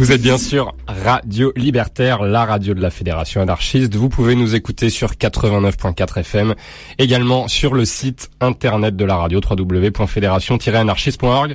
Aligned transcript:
Vous 0.00 0.10
êtes 0.12 0.22
bien 0.22 0.38
sûr 0.38 0.74
Radio 0.86 1.52
Libertaire, 1.56 2.22
la 2.22 2.46
radio 2.46 2.72
de 2.72 2.80
la 2.80 2.88
Fédération 2.88 3.42
anarchiste. 3.42 3.94
Vous 3.96 4.08
pouvez 4.08 4.34
nous 4.34 4.54
écouter 4.54 4.88
sur 4.88 5.12
89.4 5.12 6.20
FM, 6.20 6.54
également 6.98 7.48
sur 7.48 7.74
le 7.74 7.84
site 7.84 8.30
internet 8.40 8.96
de 8.96 9.04
la 9.04 9.16
radio 9.16 9.42
www.fédération-anarchiste.org. 9.46 11.54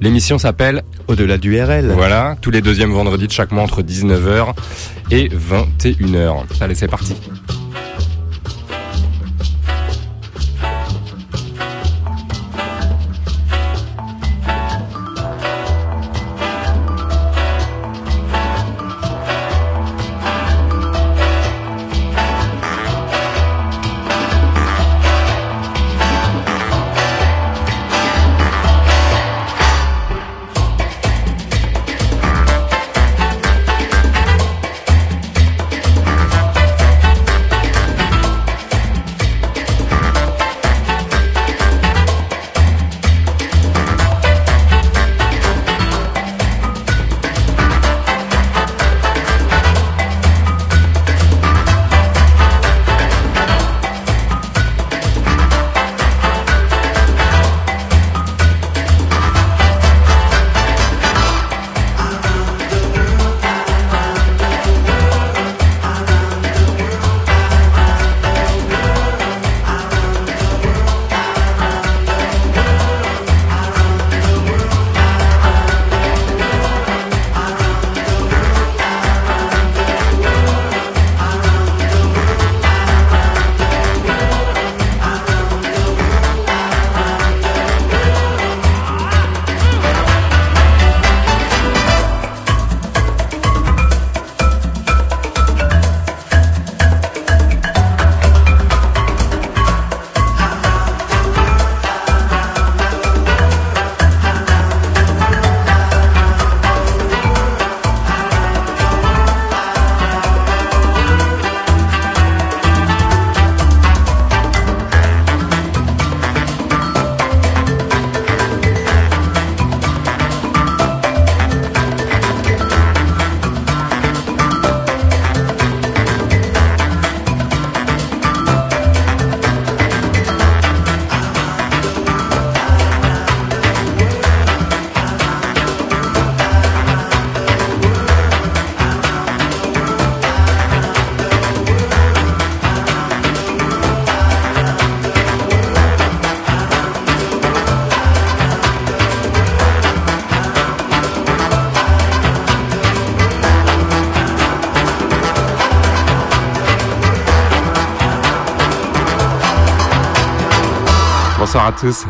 L'émission 0.00 0.38
s'appelle 0.38 0.84
Au-delà 1.06 1.36
du 1.36 1.62
RL. 1.62 1.92
Voilà, 1.92 2.38
tous 2.40 2.50
les 2.50 2.62
deuxièmes 2.62 2.92
vendredis 2.92 3.26
de 3.26 3.32
chaque 3.32 3.52
mois 3.52 3.64
entre 3.64 3.82
19h 3.82 4.54
et 5.10 5.28
21h. 5.28 6.44
Allez, 6.62 6.74
c'est 6.74 6.88
parti. 6.88 7.14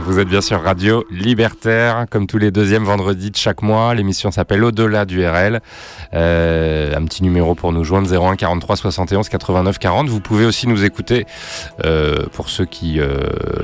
Vous 0.06 0.20
êtes 0.20 0.28
bien 0.28 0.40
sûr 0.40 0.62
Radio 0.62 1.04
Libertaire, 1.10 2.06
comme 2.08 2.28
tous 2.28 2.38
les 2.38 2.52
deuxièmes 2.52 2.84
vendredis 2.84 3.32
de 3.32 3.36
chaque 3.36 3.62
mois. 3.62 3.92
L'émission 3.92 4.30
s'appelle 4.30 4.62
Au-delà 4.62 5.04
du 5.04 5.26
RL. 5.26 5.60
Euh, 6.14 6.94
un 6.96 7.04
petit 7.04 7.24
numéro 7.24 7.56
pour 7.56 7.72
nous 7.72 7.82
joindre 7.82 8.08
01 8.08 8.36
43 8.36 8.76
71 8.76 9.28
89 9.28 9.78
40. 9.78 10.08
Vous 10.08 10.20
pouvez 10.20 10.44
aussi 10.44 10.68
nous 10.68 10.84
écouter 10.84 11.26
euh, 11.84 12.26
pour 12.32 12.50
ceux 12.50 12.66
qui 12.66 13.00
euh, 13.00 13.16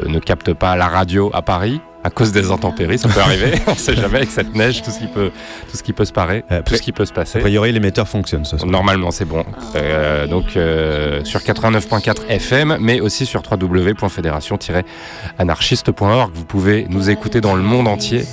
ne 0.07 0.19
captent 0.19 0.53
pas 0.53 0.75
la 0.75 0.89
radio 0.89 1.31
à 1.33 1.43
Paris 1.43 1.81
à 2.05 2.11
cause 2.11 2.33
des 2.33 2.51
intempéries, 2.51 2.99
ça 2.99 3.09
peut 3.09 3.21
arriver. 3.21 3.53
On 3.67 3.75
sait 3.75 3.95
jamais 3.95 4.17
avec 4.19 4.31
cette 4.31 4.55
neige, 4.55 4.83
tout 4.83 4.91
ce 4.91 4.99
qui 4.99 5.07
peut, 5.07 5.31
tout 5.71 5.77
ce 5.77 5.83
qui 5.83 5.93
peut 5.93 6.05
se 6.05 6.13
parer, 6.13 6.45
Euh, 6.51 6.61
tout 6.65 6.75
ce 6.75 6.83
qui 6.83 6.93
peut 6.93 7.05
se 7.05 7.13
passer. 7.13 7.39
A 7.39 7.43
priori, 7.43 7.73
l'émetteur 7.73 8.09
fonctionne 8.09 8.45
ce 8.45 8.57
soir. 8.59 8.71
Normalement, 8.71 9.11
c'est 9.11 9.25
bon. 9.25 9.45
Euh, 9.77 10.27
donc 10.27 10.57
euh, 10.57 11.25
sur 11.25 11.41
89.4 11.41 12.27
FM, 12.29 12.77
mais 12.81 13.01
aussi 13.01 13.27
sur 13.27 13.43
www.fédération-anarchiste.org. 13.51 16.31
Vous 16.35 16.45
pouvez 16.45 16.87
nous 16.89 17.11
écouter 17.11 17.41
dans 17.41 17.55
le 17.55 17.63
monde 17.63 17.89
entier. 17.89 18.25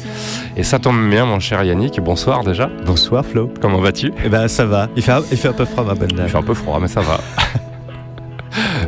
Et 0.58 0.64
ça 0.64 0.80
tombe 0.80 1.10
bien, 1.10 1.26
mon 1.26 1.40
cher 1.40 1.64
Yannick. 1.64 2.00
Bonsoir 2.02 2.44
déjà. 2.44 2.70
Bonsoir 2.86 3.26
Flo. 3.26 3.52
Comment 3.62 3.80
vas-tu? 3.80 4.12
Eh 4.26 4.30
ben 4.30 4.48
ça 4.48 4.66
va. 4.66 4.90
Il 4.96 5.04
fait, 5.04 5.12
un- 5.12 5.24
il 5.32 5.38
fait 5.38 5.48
un 5.50 5.54
peu 5.54 5.66
froid 5.66 5.84
ma 5.84 5.94
bonne 5.96 6.10
Il 6.12 6.18
dame. 6.18 6.28
fait 6.28 6.38
un 6.38 6.44
peu 6.44 6.54
froid, 6.54 6.80
mais 6.82 6.88
ça 6.88 7.02
va. 7.02 7.20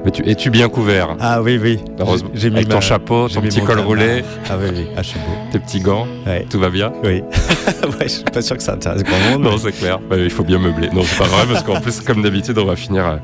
Mais 0.04 0.12
tu 0.12 0.28
es-tu 0.28 0.50
bien 0.50 0.70
couvert? 0.70 1.16
Ah 1.20 1.42
oui 1.42 1.60
oui. 1.62 1.80
Heureusement. 2.00 2.30
J'ai 2.34 2.50
mis 2.50 2.58
Avec 2.58 2.70
ton 2.70 2.76
ma- 2.76 2.82
chapeau, 2.82 3.28
ton 3.30 3.42
petit 3.42 3.62
col 3.62 3.80
roulé, 3.80 4.24
Ah 4.50 4.54
oui 4.60 4.70
oui. 4.76 4.88
Ah 4.98 5.02
je 5.02 5.08
suis 5.10 5.20
beau. 5.20 5.34
tes 5.52 5.60
petits 5.60 5.80
gants. 5.80 6.08
Ouais. 6.26 6.46
Tout 6.50 6.60
va 6.60 6.70
bien? 6.70 6.92
Oui. 7.04 7.22
ouais, 7.84 8.04
je 8.04 8.08
suis 8.08 8.24
pas 8.24 8.42
sûr 8.42 8.58
que 8.58 8.64
ça 8.64 8.74
intéresse 8.74 9.04
grand 9.04 9.20
monde. 9.32 9.44
Non, 9.44 9.58
c'est 9.58 9.72
clair. 9.72 10.00
Bah, 10.10 10.18
il 10.18 10.30
faut 10.30 10.44
bien 10.44 10.60
meubler. 10.60 10.90
Non, 10.94 11.02
c'est 11.04 11.18
pas 11.18 11.26
vrai 11.26 11.44
parce 11.52 11.64
qu'en 11.64 11.80
plus, 11.82 12.02
comme 12.02 12.22
d'habitude, 12.22 12.58
on 12.58 12.66
va 12.66 12.76
finir, 12.76 13.06
euh, 13.06 13.16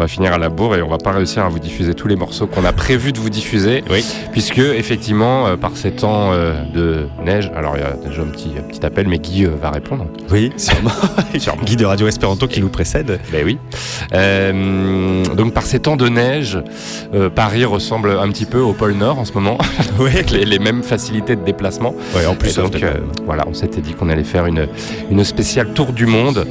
on 0.00 0.04
va 0.04 0.08
finir 0.08 0.32
à 0.32 0.38
la 0.38 0.48
bourre 0.48 0.76
et 0.76 0.82
on 0.82 0.88
va 0.88 0.96
pas 0.96 1.12
réussir 1.12 1.44
à 1.44 1.50
vous 1.50 1.58
diffuser 1.58 1.92
tous 1.92 2.08
les 2.08 2.16
morceaux 2.16 2.46
qu'on 2.46 2.64
a 2.64 2.72
prévu 2.72 3.12
de 3.12 3.18
vous 3.18 3.28
diffuser. 3.28 3.84
Oui. 3.90 4.02
Puisque 4.32 4.56
effectivement, 4.56 5.46
euh, 5.46 5.56
par 5.58 5.76
ces 5.76 5.90
temps 5.90 6.32
euh, 6.32 6.54
de 6.72 7.06
neige, 7.22 7.52
alors 7.54 7.74
il 7.76 7.82
y 7.82 7.84
a 7.84 7.92
déjà 8.08 8.22
un 8.22 8.28
petit, 8.28 8.52
un 8.58 8.62
petit 8.62 8.86
appel, 8.86 9.08
mais 9.08 9.18
Guy 9.18 9.44
euh, 9.44 9.50
va 9.60 9.70
répondre. 9.70 10.06
Oui, 10.30 10.52
sûrement. 10.56 10.90
Sûrement. 11.38 11.62
Guy 11.64 11.76
de 11.76 11.84
Radio 11.84 12.08
Espéranto 12.08 12.46
qui 12.48 12.62
nous 12.62 12.70
précède. 12.70 13.20
Ben 13.30 13.44
oui. 13.44 13.58
Donc 15.36 15.52
par 15.52 15.64
ces 15.64 15.80
temps 15.80 15.96
de 15.96 16.08
neige, 16.08 16.58
Paris 17.34 17.66
ressemble 17.66 18.12
un 18.12 18.30
petit 18.30 18.46
peu 18.46 18.60
au 18.60 18.72
pôle 18.72 18.94
Nord 18.94 19.18
en 19.18 19.26
ce 19.26 19.34
moment, 19.34 19.58
Oui. 19.98 20.10
avec 20.14 20.30
les, 20.30 20.46
les 20.46 20.58
mêmes 20.58 20.82
facilités 20.82 21.36
de 21.36 21.44
déplacement. 21.44 21.94
Ouais, 22.14 22.24
en 22.24 22.32
Et 22.32 22.36
plus 22.36 22.56
donc, 22.56 22.74
euh, 22.82 22.94
euh, 22.94 23.00
voilà, 23.26 23.44
on 23.46 23.52
s'était 23.52 23.82
dit 23.82 23.92
qu'on 23.92 24.08
allait 24.08 24.24
faire 24.24 24.46
une, 24.46 24.66
une 25.10 25.24
spéciale 25.24 25.74
tour 25.74 25.92
du 25.92 26.06
monde. 26.06 26.46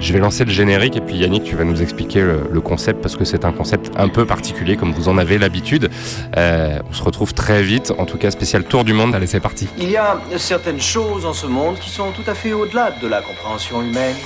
Je 0.00 0.14
vais 0.14 0.18
lancer 0.18 0.44
le 0.44 0.50
générique 0.50 0.96
et 0.96 1.00
puis 1.00 1.16
Yannick, 1.16 1.44
tu 1.44 1.56
vas 1.56 1.64
nous 1.64 1.82
expliquer 1.82 2.22
le, 2.22 2.40
le 2.50 2.60
concept 2.60 3.02
parce 3.02 3.16
que 3.16 3.24
c'est 3.24 3.44
un 3.44 3.52
concept 3.52 3.92
un 3.96 4.08
peu 4.08 4.24
particulier 4.24 4.76
comme 4.76 4.92
vous 4.92 5.08
en 5.08 5.18
avez 5.18 5.36
l'habitude. 5.38 5.90
Euh, 6.36 6.78
on 6.88 6.92
se 6.94 7.02
retrouve 7.02 7.34
très 7.34 7.62
vite, 7.62 7.92
en 7.98 8.06
tout 8.06 8.16
cas 8.16 8.30
spécial 8.30 8.64
tour 8.64 8.84
du 8.84 8.94
monde. 8.94 9.14
Allez, 9.14 9.26
c'est 9.26 9.40
parti. 9.40 9.68
Il 9.78 9.90
y 9.90 9.98
a 9.98 10.18
certaines 10.38 10.80
choses 10.80 11.26
en 11.26 11.34
ce 11.34 11.46
monde 11.46 11.78
qui 11.78 11.90
sont 11.90 12.12
tout 12.12 12.24
à 12.26 12.34
fait 12.34 12.52
au-delà 12.52 12.92
de 12.92 13.06
la 13.06 13.20
compréhension 13.20 13.82
humaine. 13.82 14.16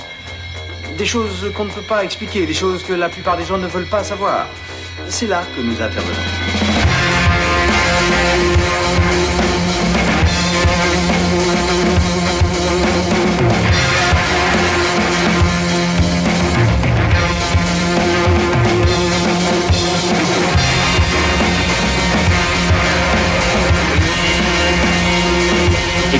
Des 0.97 1.05
choses 1.05 1.51
qu'on 1.55 1.65
ne 1.65 1.71
peut 1.71 1.81
pas 1.81 2.05
expliquer, 2.05 2.45
des 2.45 2.53
choses 2.53 2.81
que 2.83 2.93
la 2.93 3.09
plupart 3.09 3.35
des 3.35 3.43
gens 3.43 3.57
ne 3.57 3.67
veulent 3.67 3.89
pas 3.89 4.03
savoir. 4.03 4.47
C'est 5.09 5.27
là 5.27 5.43
que 5.55 5.61
nous 5.61 5.73
intervenons. 5.81 6.13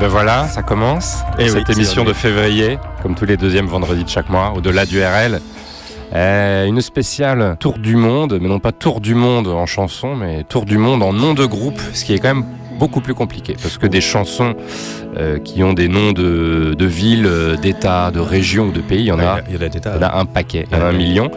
Ben 0.00 0.08
voilà, 0.08 0.48
ça 0.48 0.62
commence. 0.62 1.18
Eh 1.38 1.50
cette 1.50 1.68
oui, 1.68 1.74
émission 1.74 2.04
de 2.04 2.14
février, 2.14 2.78
comme 3.02 3.14
tous 3.14 3.26
les 3.26 3.36
deuxièmes 3.36 3.66
vendredis 3.66 4.02
de 4.02 4.08
chaque 4.08 4.30
mois, 4.30 4.54
au-delà 4.56 4.86
du 4.86 4.98
RL. 4.98 5.42
Euh, 6.14 6.64
une 6.64 6.80
spéciale 6.80 7.56
Tour 7.60 7.78
du 7.78 7.96
Monde, 7.96 8.38
mais 8.40 8.48
non 8.48 8.60
pas 8.60 8.72
Tour 8.72 9.02
du 9.02 9.14
Monde 9.14 9.48
en 9.48 9.66
chanson, 9.66 10.16
mais 10.16 10.44
Tour 10.44 10.64
du 10.64 10.78
Monde 10.78 11.02
en 11.02 11.12
nom 11.12 11.34
de 11.34 11.44
groupe, 11.44 11.78
ce 11.92 12.06
qui 12.06 12.14
est 12.14 12.18
quand 12.18 12.34
même 12.34 12.46
beaucoup 12.78 13.02
plus 13.02 13.12
compliqué, 13.12 13.54
parce 13.60 13.76
que 13.76 13.86
des 13.86 14.00
chansons 14.00 14.54
euh, 15.16 15.38
qui 15.38 15.62
ont 15.62 15.72
des 15.72 15.88
noms 15.88 16.12
de, 16.12 16.74
de 16.78 16.84
villes, 16.86 17.26
euh, 17.26 17.56
d'États, 17.56 18.10
de 18.10 18.20
régions 18.20 18.66
ou 18.68 18.72
de 18.72 18.80
pays, 18.80 19.00
il 19.00 19.06
y 19.06 19.12
en 19.12 19.18
a, 19.18 19.40
Il 19.48 19.54
y 19.56 19.58
en 19.58 19.62
a 19.62 19.68
des 19.68 19.80
tas. 19.80 19.92
il 19.96 20.02
y 20.02 20.04
en 20.04 20.08
a 20.08 20.16
un 20.18 20.24
paquet, 20.24 20.66
il 20.70 20.76
y 20.76 20.80
en 20.80 20.84
a 20.84 20.88
un 20.88 20.92
million. 20.92 21.30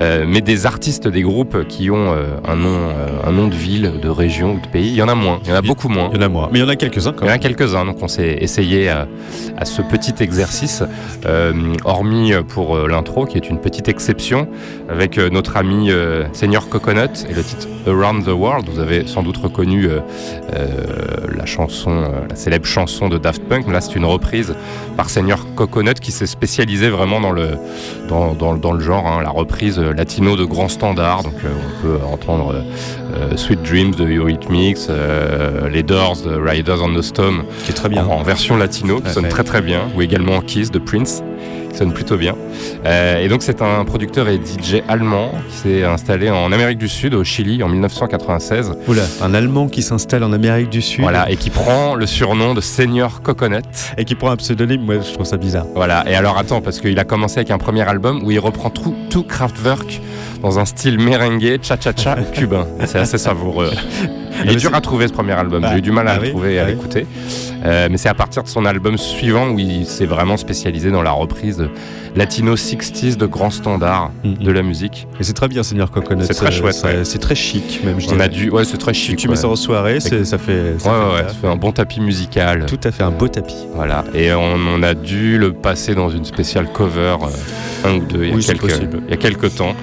Euh, 0.00 0.24
mais 0.26 0.40
des 0.40 0.66
artistes, 0.66 1.06
des 1.08 1.22
groupes 1.22 1.66
qui 1.68 1.90
ont 1.90 2.12
euh, 2.12 2.36
un, 2.46 2.56
nom, 2.56 2.90
un 3.24 3.32
nom 3.32 3.48
de 3.48 3.54
ville, 3.54 3.92
de 4.02 4.08
région 4.08 4.54
ou 4.54 4.60
de 4.60 4.66
pays, 4.66 4.88
il 4.88 4.94
y 4.96 5.02
en 5.02 5.08
a 5.08 5.14
moins, 5.14 5.38
il 5.44 5.50
y 5.50 5.52
en 5.52 5.56
a 5.56 5.62
beaucoup 5.62 5.88
moins. 5.88 6.10
Il 6.12 6.16
y 6.16 6.18
en 6.18 6.26
a 6.26 6.28
moins. 6.28 6.48
Mais 6.52 6.58
il 6.58 6.62
y 6.62 6.64
en 6.64 6.68
a 6.68 6.76
quelques-uns 6.76 7.12
quand 7.12 7.24
Il 7.24 7.28
y 7.28 7.30
en 7.30 7.34
a 7.34 7.38
même. 7.38 7.40
quelques-uns, 7.40 7.84
donc 7.84 7.98
on 8.02 8.08
s'est 8.08 8.38
essayé 8.40 8.88
à, 8.88 9.06
à 9.56 9.64
ce 9.64 9.82
petit 9.82 10.14
exercice, 10.22 10.82
hormis 11.84 12.32
pour 12.48 12.76
l'intro, 12.88 13.26
qui 13.26 13.36
est 13.36 13.48
une 13.48 13.58
petite 13.60 13.88
exception, 13.88 14.48
avec 14.88 15.18
notre 15.18 15.56
ami 15.56 15.90
Senior 16.32 16.68
Coconut 16.68 17.24
et 17.28 17.34
le 17.34 17.42
titre 17.42 17.68
Around 17.86 18.24
the 18.24 18.28
World. 18.28 18.68
Vous 18.68 18.80
avez 18.80 19.06
sans 19.06 19.22
doute 19.22 19.36
reconnu 19.36 19.88
la 20.52 21.46
chanson, 21.46 22.04
la 22.28 22.34
célèbre 22.36 22.66
chanson 22.66 23.08
de 23.12 23.18
Daft 23.18 23.42
Punk. 23.44 23.70
Là, 23.70 23.80
c'est 23.80 23.94
une 23.94 24.04
reprise 24.04 24.54
par 24.96 25.10
Senior 25.10 25.46
Coconut 25.54 25.94
qui 26.00 26.10
s'est 26.12 26.26
spécialisé 26.26 26.88
vraiment 26.88 27.20
dans 27.20 27.30
le, 27.32 27.50
dans, 28.08 28.34
dans- 28.34 28.54
dans 28.54 28.72
le 28.72 28.80
genre, 28.80 29.06
hein, 29.06 29.22
la 29.22 29.30
reprise 29.30 29.78
latino 29.78 30.36
de 30.36 30.44
grands 30.44 30.68
standards. 30.68 31.22
Donc, 31.22 31.34
euh, 31.44 31.48
on 31.80 31.82
peut 31.82 31.98
entendre 32.12 32.54
euh, 32.54 32.62
euh, 33.32 33.36
Sweet 33.36 33.62
Dreams 33.62 33.94
de 33.94 34.06
Eurythmics, 34.08 34.78
euh, 34.90 35.68
les 35.68 35.82
Doors 35.82 36.16
de 36.24 36.34
Riders 36.34 36.82
on 36.82 36.94
the 36.94 37.02
Storm 37.02 37.44
Qui 37.64 37.70
est 37.70 37.74
très 37.74 37.88
bien. 37.88 38.04
en, 38.06 38.12
en 38.20 38.22
version 38.22 38.56
latino, 38.56 38.96
qui 39.00 39.06
Ouais, 39.06 39.12
sonne 39.12 39.24
ouais. 39.24 39.30
très 39.30 39.44
très 39.44 39.60
bien, 39.62 39.82
ou 39.94 40.02
également 40.02 40.40
Kiss 40.40 40.70
de 40.70 40.78
Prince, 40.78 41.22
qui 41.72 41.78
sonne 41.78 41.92
plutôt 41.92 42.16
bien. 42.16 42.34
Euh, 42.86 43.24
et 43.24 43.28
donc 43.28 43.42
c'est 43.42 43.62
un 43.62 43.84
producteur 43.84 44.28
et 44.28 44.36
DJ 44.36 44.82
allemand 44.88 45.32
qui 45.48 45.56
s'est 45.56 45.84
installé 45.84 46.30
en 46.30 46.52
Amérique 46.52 46.78
du 46.78 46.88
Sud, 46.88 47.14
au 47.14 47.24
Chili, 47.24 47.62
en 47.62 47.68
1996. 47.68 48.72
Oula, 48.88 49.02
un 49.22 49.34
Allemand 49.34 49.68
qui 49.68 49.82
s'installe 49.82 50.24
en 50.24 50.32
Amérique 50.32 50.70
du 50.70 50.82
Sud. 50.82 51.00
Voilà, 51.00 51.30
et 51.30 51.36
qui 51.36 51.50
prend 51.50 51.94
le 51.94 52.06
surnom 52.06 52.54
de 52.54 52.60
Senior 52.60 53.22
Coconut. 53.22 53.62
Et 53.96 54.04
qui 54.04 54.14
prend 54.14 54.30
un 54.30 54.36
pseudonyme, 54.36 54.82
moi 54.82 54.96
je 55.00 55.12
trouve 55.12 55.26
ça 55.26 55.36
bizarre. 55.36 55.66
Voilà, 55.74 56.04
et 56.08 56.14
alors 56.14 56.38
attends, 56.38 56.60
parce 56.60 56.80
qu'il 56.80 56.98
a 56.98 57.04
commencé 57.04 57.38
avec 57.38 57.50
un 57.50 57.58
premier 57.58 57.82
album 57.88 58.22
où 58.24 58.30
il 58.30 58.38
reprend 58.38 58.70
tout, 58.70 58.94
tout 59.10 59.22
Kraftwerk 59.24 60.00
dans 60.42 60.58
un 60.58 60.64
style 60.64 60.98
merengue, 60.98 61.58
cha-cha-cha 61.62 62.16
cubain. 62.32 62.66
C'est 62.84 62.98
assez 62.98 63.18
savoureux. 63.18 63.70
Il 64.44 64.50
est 64.50 64.56
dur 64.56 64.74
à 64.74 64.80
trouver 64.80 65.08
ce 65.08 65.12
premier 65.12 65.32
album. 65.32 65.62
Ah, 65.64 65.70
J'ai 65.72 65.78
eu 65.78 65.82
du 65.82 65.92
mal 65.92 66.08
à 66.08 66.12
ah 66.12 66.16
le 66.16 66.22
oui, 66.22 66.30
trouver 66.30 66.54
et 66.54 66.58
à 66.58 66.62
ah 66.62 66.64
oui. 66.66 66.72
l'écouter. 66.72 67.06
Euh, 67.64 67.88
mais 67.90 67.96
c'est 67.96 68.08
à 68.08 68.14
partir 68.14 68.42
de 68.42 68.48
son 68.48 68.64
album 68.64 68.98
suivant 68.98 69.48
où 69.50 69.58
il 69.58 69.86
s'est 69.86 70.06
vraiment 70.06 70.36
spécialisé 70.36 70.90
dans 70.90 71.02
la 71.02 71.12
reprise 71.12 71.64
latino 72.16 72.56
60s 72.56 73.16
de 73.16 73.26
grands 73.26 73.50
standards 73.50 74.10
Mhm. 74.24 74.34
de 74.38 74.50
la 74.52 74.62
musique. 74.62 75.06
Et 75.20 75.22
c'est 75.24 75.32
très 75.32 75.48
bien, 75.48 75.62
Seigneur 75.62 75.90
Coconut. 75.90 76.24
C'est 76.26 76.34
très 76.34 76.50
chouette, 76.50 76.74
ça- 76.74 76.88
ouais. 76.88 77.04
C'est 77.04 77.18
très 77.20 77.34
chic, 77.34 77.80
même. 77.84 78.00
Je 78.00 78.06
On 78.08 78.12
dirais. 78.12 78.24
a 78.24 78.28
dû, 78.28 78.50
ouais, 78.50 78.64
c'est 78.64 78.76
très 78.78 78.92
chic. 78.94 79.16
tu 79.16 79.28
mets 79.28 79.36
ça 79.36 79.48
en 79.48 79.56
soirée, 79.56 80.00
ça 80.00 80.10
fait. 80.10 80.24
ça 80.24 80.36
Ouais, 80.36 80.38
fait 80.78 81.28
ça 81.28 81.34
fait 81.40 81.46
un 81.48 81.56
bon 81.56 81.72
tapis 81.72 82.00
musical. 82.00 82.66
Tout 82.66 82.80
à 82.84 82.90
fait 82.90 83.02
un 83.04 83.10
beau 83.10 83.28
tapis. 83.28 83.66
Voilà, 83.74 84.04
et 84.14 84.32
on, 84.34 84.56
on 84.74 84.82
a 84.82 84.94
dû 84.94 85.38
le 85.38 85.52
passer 85.52 85.94
dans 85.94 86.10
une 86.10 86.24
spéciale 86.24 86.66
cover, 86.72 87.16
euh, 87.22 87.26
un 87.84 87.96
ou 87.96 88.00
deux, 88.04 88.24
il 88.24 88.28
y 88.28 88.32
a, 88.32 88.34
Oui, 88.36 88.44
quelques, 88.44 88.60
possible. 88.60 89.00
il 89.06 89.10
y 89.10 89.14
a 89.14 89.16
quelques 89.16 89.54
temps. 89.54 89.74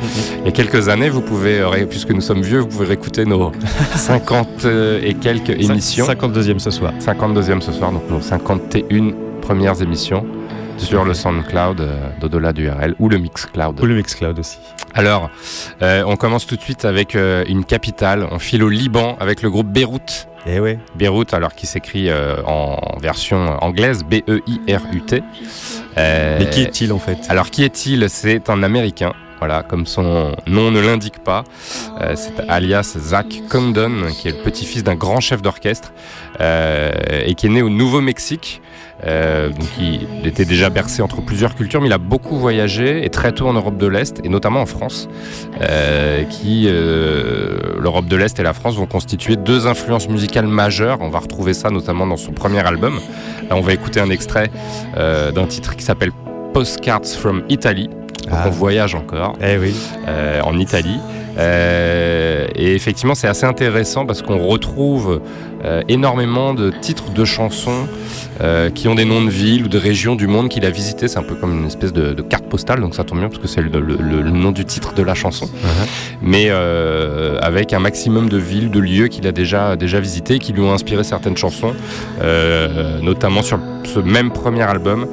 Il 0.42 0.46
y 0.46 0.48
a 0.50 0.52
quelques 0.52 0.90
années, 0.90 1.10
vous 1.10 1.22
pouvez, 1.22 1.60
euh, 1.60 1.86
puisque 1.90 2.12
nous 2.12 2.22
sommes 2.22 2.42
vieux, 2.42 2.60
vous 2.60 2.68
pouvez 2.68 2.86
réécouter 2.88 3.26
nos 3.26 3.52
50 3.96 4.48
euh, 4.66 5.00
et 5.04 5.14
quelques 5.16 5.50
émissions. 5.50 6.06
52e 6.06 6.60
ce 6.60 6.72
soir. 6.72 6.94
52e 7.00 7.62
ce 7.62 7.72
soir, 7.72 7.92
donc 7.92 8.10
nos 8.10 8.22
51 8.22 9.12
premières 9.42 9.82
émissions 9.82 10.26
sur 10.80 11.06
le 11.06 11.14
SoundCloud 11.14 11.82
euh, 11.82 12.10
d'au-delà 12.20 12.54
du 12.54 12.70
RL 12.70 12.96
ou 13.00 13.10
le 13.10 13.18
Mixcloud. 13.18 13.80
Ou 13.80 13.86
le 13.86 13.96
Mixcloud 13.96 14.40
aussi. 14.40 14.58
Alors, 14.94 15.30
euh, 15.82 16.04
on 16.08 16.16
commence 16.16 16.48
tout 16.48 16.56
de 16.56 16.62
suite 16.62 16.86
avec 16.86 17.16
euh, 17.16 17.44
une 17.48 17.64
capitale. 17.66 18.28
On 18.32 18.40
file 18.40 18.64
au 18.64 18.70
Liban 18.70 19.18
avec 19.20 19.42
le 19.42 19.50
groupe 19.50 19.68
Beyrouth. 19.68 20.28
Eh 20.46 20.60
ouais. 20.60 20.80
Beyrouth, 20.96 21.34
alors 21.34 21.54
qui 21.54 21.68
s'écrit 21.68 22.10
euh, 22.10 22.38
en 22.46 22.98
version 23.00 23.62
anglaise, 23.62 24.04
B-E-I-R-U-T. 24.04 25.22
Mais 25.98 26.50
qui 26.50 26.62
est-il 26.62 26.94
en 26.94 27.00
fait? 27.00 27.18
Alors 27.30 27.50
qui 27.52 27.64
est-il? 27.64 28.10
C'est 28.10 28.50
un 28.50 28.64
Américain. 28.64 29.14
Voilà, 29.40 29.64
comme 29.64 29.86
son 29.86 30.36
nom 30.48 30.70
ne 30.70 30.82
l'indique 30.82 31.20
pas, 31.24 31.46
Euh, 32.02 32.14
c'est 32.16 32.34
alias 32.50 32.98
Zach 32.98 33.42
Condon, 33.50 34.08
qui 34.12 34.28
est 34.28 34.32
le 34.32 34.44
petit-fils 34.44 34.84
d'un 34.84 34.96
grand 34.96 35.22
chef 35.22 35.42
d'orchestre 35.42 35.94
euh, 36.42 36.92
et 37.26 37.36
qui 37.36 37.48
est 37.48 37.50
né 37.50 37.62
au 37.62 37.70
Nouveau-Mexique. 37.70 38.62
Euh, 39.06 39.50
donc 39.50 39.68
il, 39.80 40.08
était 40.26 40.46
déjà 40.46 40.70
bercé 40.70 41.02
entre 41.02 41.22
plusieurs 41.22 41.56
cultures, 41.56 41.82
mais 41.82 41.88
il 41.88 41.94
a 41.94 41.98
beaucoup 41.98 42.38
voyagé 42.38 43.06
et 43.06 43.10
très 43.10 43.32
tôt 43.32 43.48
en 43.48 43.54
Europe 43.54 43.78
de 43.78 43.88
l'Est 43.88 44.20
et 44.24 44.30
notamment 44.30 44.62
en 44.62 44.66
France, 44.66 45.08
euh, 45.62 46.24
qui 46.26 46.66
euh, 46.68 47.78
l'Europe 47.80 48.06
de 48.06 48.16
l'Est 48.16 48.40
et 48.40 48.44
la 48.44 48.54
France 48.54 48.76
vont 48.76 48.86
constituer 48.86 49.36
deux 49.36 49.68
influences 49.68 50.10
musicales 50.10 50.48
majeures. 50.48 50.98
On 51.02 51.10
va 51.10 51.20
retrouver 51.20 51.54
ça 51.54 51.70
notamment 51.70 52.06
dans 52.06 52.18
son 52.18 52.32
premier 52.32 52.66
album. 52.66 53.00
Là, 53.50 53.56
on 53.56 53.62
va 53.62 53.74
écouter 53.74 54.00
un 54.00 54.10
extrait 54.10 54.52
d'un 54.96 55.48
titre 55.48 55.76
qui 55.76 55.84
s'appelle 55.84 56.12
Postcards 56.54 57.06
from 57.06 57.44
Italy. 57.50 57.90
Donc 58.24 58.34
Ah. 58.38 58.46
on 58.48 58.52
voyage 58.52 58.96
encore 58.96 59.34
Eh 59.42 59.58
oui. 59.58 59.74
euh, 60.08 60.42
en 60.44 60.58
Italie. 60.58 61.00
Euh, 61.38 62.48
et 62.56 62.76
effectivement, 62.76 63.16
c'est 63.16 63.28
assez 63.28 63.46
intéressant 63.46 64.06
parce 64.06 64.22
qu'on 64.22 64.46
retrouve 64.46 65.22
euh, 65.64 65.82
énormément 65.88 66.54
de 66.54 66.70
titres 66.70 67.12
de 67.14 67.24
chansons 67.24 67.88
euh, 68.42 68.70
qui 68.70 68.88
ont 68.90 68.96
des 68.96 69.06
noms 69.06 69.24
de 69.24 69.30
villes 69.30 69.64
ou 69.66 69.68
de 69.70 69.78
régions 69.78 70.16
du 70.16 70.28
monde 70.28 70.50
qu'il 70.50 70.66
a 70.66 70.70
visité. 70.70 71.08
C'est 71.08 71.20
un 71.20 71.24
peu 71.24 71.36
comme 71.36 71.60
une 71.60 71.68
espèce 71.68 71.94
de, 71.94 72.14
de 72.14 72.22
carte 72.22 72.46
postale, 72.46 72.82
donc 72.82 72.94
ça 72.96 73.04
tombe 73.06 73.20
bien 73.20 73.30
parce 73.30 73.42
que 73.42 73.48
c'est 73.48 73.62
le, 73.62 73.70
le- 73.80 73.98
le- 73.98 74.22
le 74.22 74.32
nom 74.32 74.52
du 74.52 74.66
titre 74.66 74.94
de 74.94 75.04
la 75.04 75.14
chanson. 75.16 75.46
Uh-huh. 75.46 75.88
Mais 76.22 76.48
euh, 76.50 77.38
avec 77.42 77.72
un 77.74 77.80
maximum 77.80 78.28
de 78.28 78.38
villes, 78.38 78.70
de 78.70 78.80
lieux 78.80 79.08
qu'il 79.08 79.26
a 79.28 79.32
déjà, 79.32 79.76
déjà 79.78 80.00
visités 80.02 80.36
et 80.36 80.40
qui 80.40 80.52
lui 80.52 80.62
ont 80.62 80.74
inspiré 80.74 81.04
certaines 81.06 81.38
chansons, 81.38 81.74
euh, 82.22 83.00
notamment 83.02 83.42
sur 83.44 83.60
ce 83.86 84.00
même 84.00 84.32
premier 84.32 84.64
album. 84.64 85.08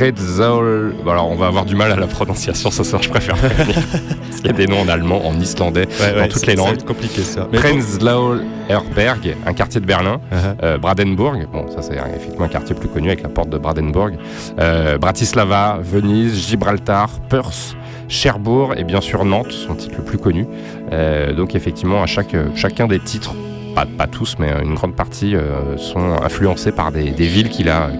Euh, 0.00 0.12
Pretzel. 0.12 0.94
Alors 1.10 1.30
on 1.30 1.36
va 1.36 1.46
avoir 1.46 1.64
du 1.64 1.74
mal 1.76 1.92
à 1.92 1.96
la 1.96 2.06
prononciation 2.06 2.70
ce 2.70 2.82
soir, 2.84 3.02
je 3.02 3.08
préfère. 3.10 3.36
Parce 3.36 4.36
qu'il 4.40 4.46
y 4.46 4.50
a 4.50 4.52
des 4.52 4.66
noms 4.66 4.80
en 4.80 4.88
allemand, 4.88 5.26
en 5.26 5.38
islandais, 5.38 5.86
Ouais, 6.00 6.12
dans 6.12 6.18
ouais, 6.20 6.28
toutes 6.28 6.46
les 6.46 6.56
langues. 6.56 6.74
être 6.74 6.84
compliqué 6.84 7.22
ça. 7.22 7.46
Prenzlauer 7.52 8.40
Herberg, 8.68 9.36
un 9.46 9.52
quartier 9.52 9.80
de 9.80 9.86
Berlin. 9.86 10.20
Uh-huh. 10.32 10.36
Euh, 10.62 10.78
Bradenburg, 10.78 11.46
bon 11.52 11.68
ça 11.70 11.82
c'est 11.82 11.94
effectivement 11.94 12.46
un 12.46 12.48
quartier 12.48 12.74
plus 12.74 12.88
connu 12.88 13.08
avec 13.08 13.22
la 13.22 13.28
porte 13.28 13.50
de 13.50 13.58
Bradenburg. 13.58 14.14
Euh, 14.58 14.98
Bratislava, 14.98 15.78
Venise, 15.82 16.34
Gibraltar, 16.48 17.10
Perth, 17.28 17.76
Cherbourg 18.08 18.74
et 18.76 18.84
bien 18.84 19.00
sûr 19.00 19.24
Nantes, 19.24 19.52
son 19.52 19.74
titre 19.74 19.94
le 19.98 20.04
plus 20.04 20.18
connu. 20.18 20.46
Euh, 20.92 21.32
donc 21.32 21.54
effectivement 21.54 22.02
à 22.02 22.06
chaque, 22.06 22.34
chacun 22.54 22.86
des 22.86 22.98
titres, 23.00 23.34
pas, 23.74 24.06
tous 24.06 24.36
mais 24.38 24.52
une 24.62 24.74
grande 24.74 24.94
partie 24.94 25.34
euh, 25.34 25.76
sont 25.76 26.12
influencés 26.22 26.72
par 26.72 26.92
des, 26.92 27.10
villes 27.10 27.48
qu'il 27.48 27.68
a, 27.68 27.90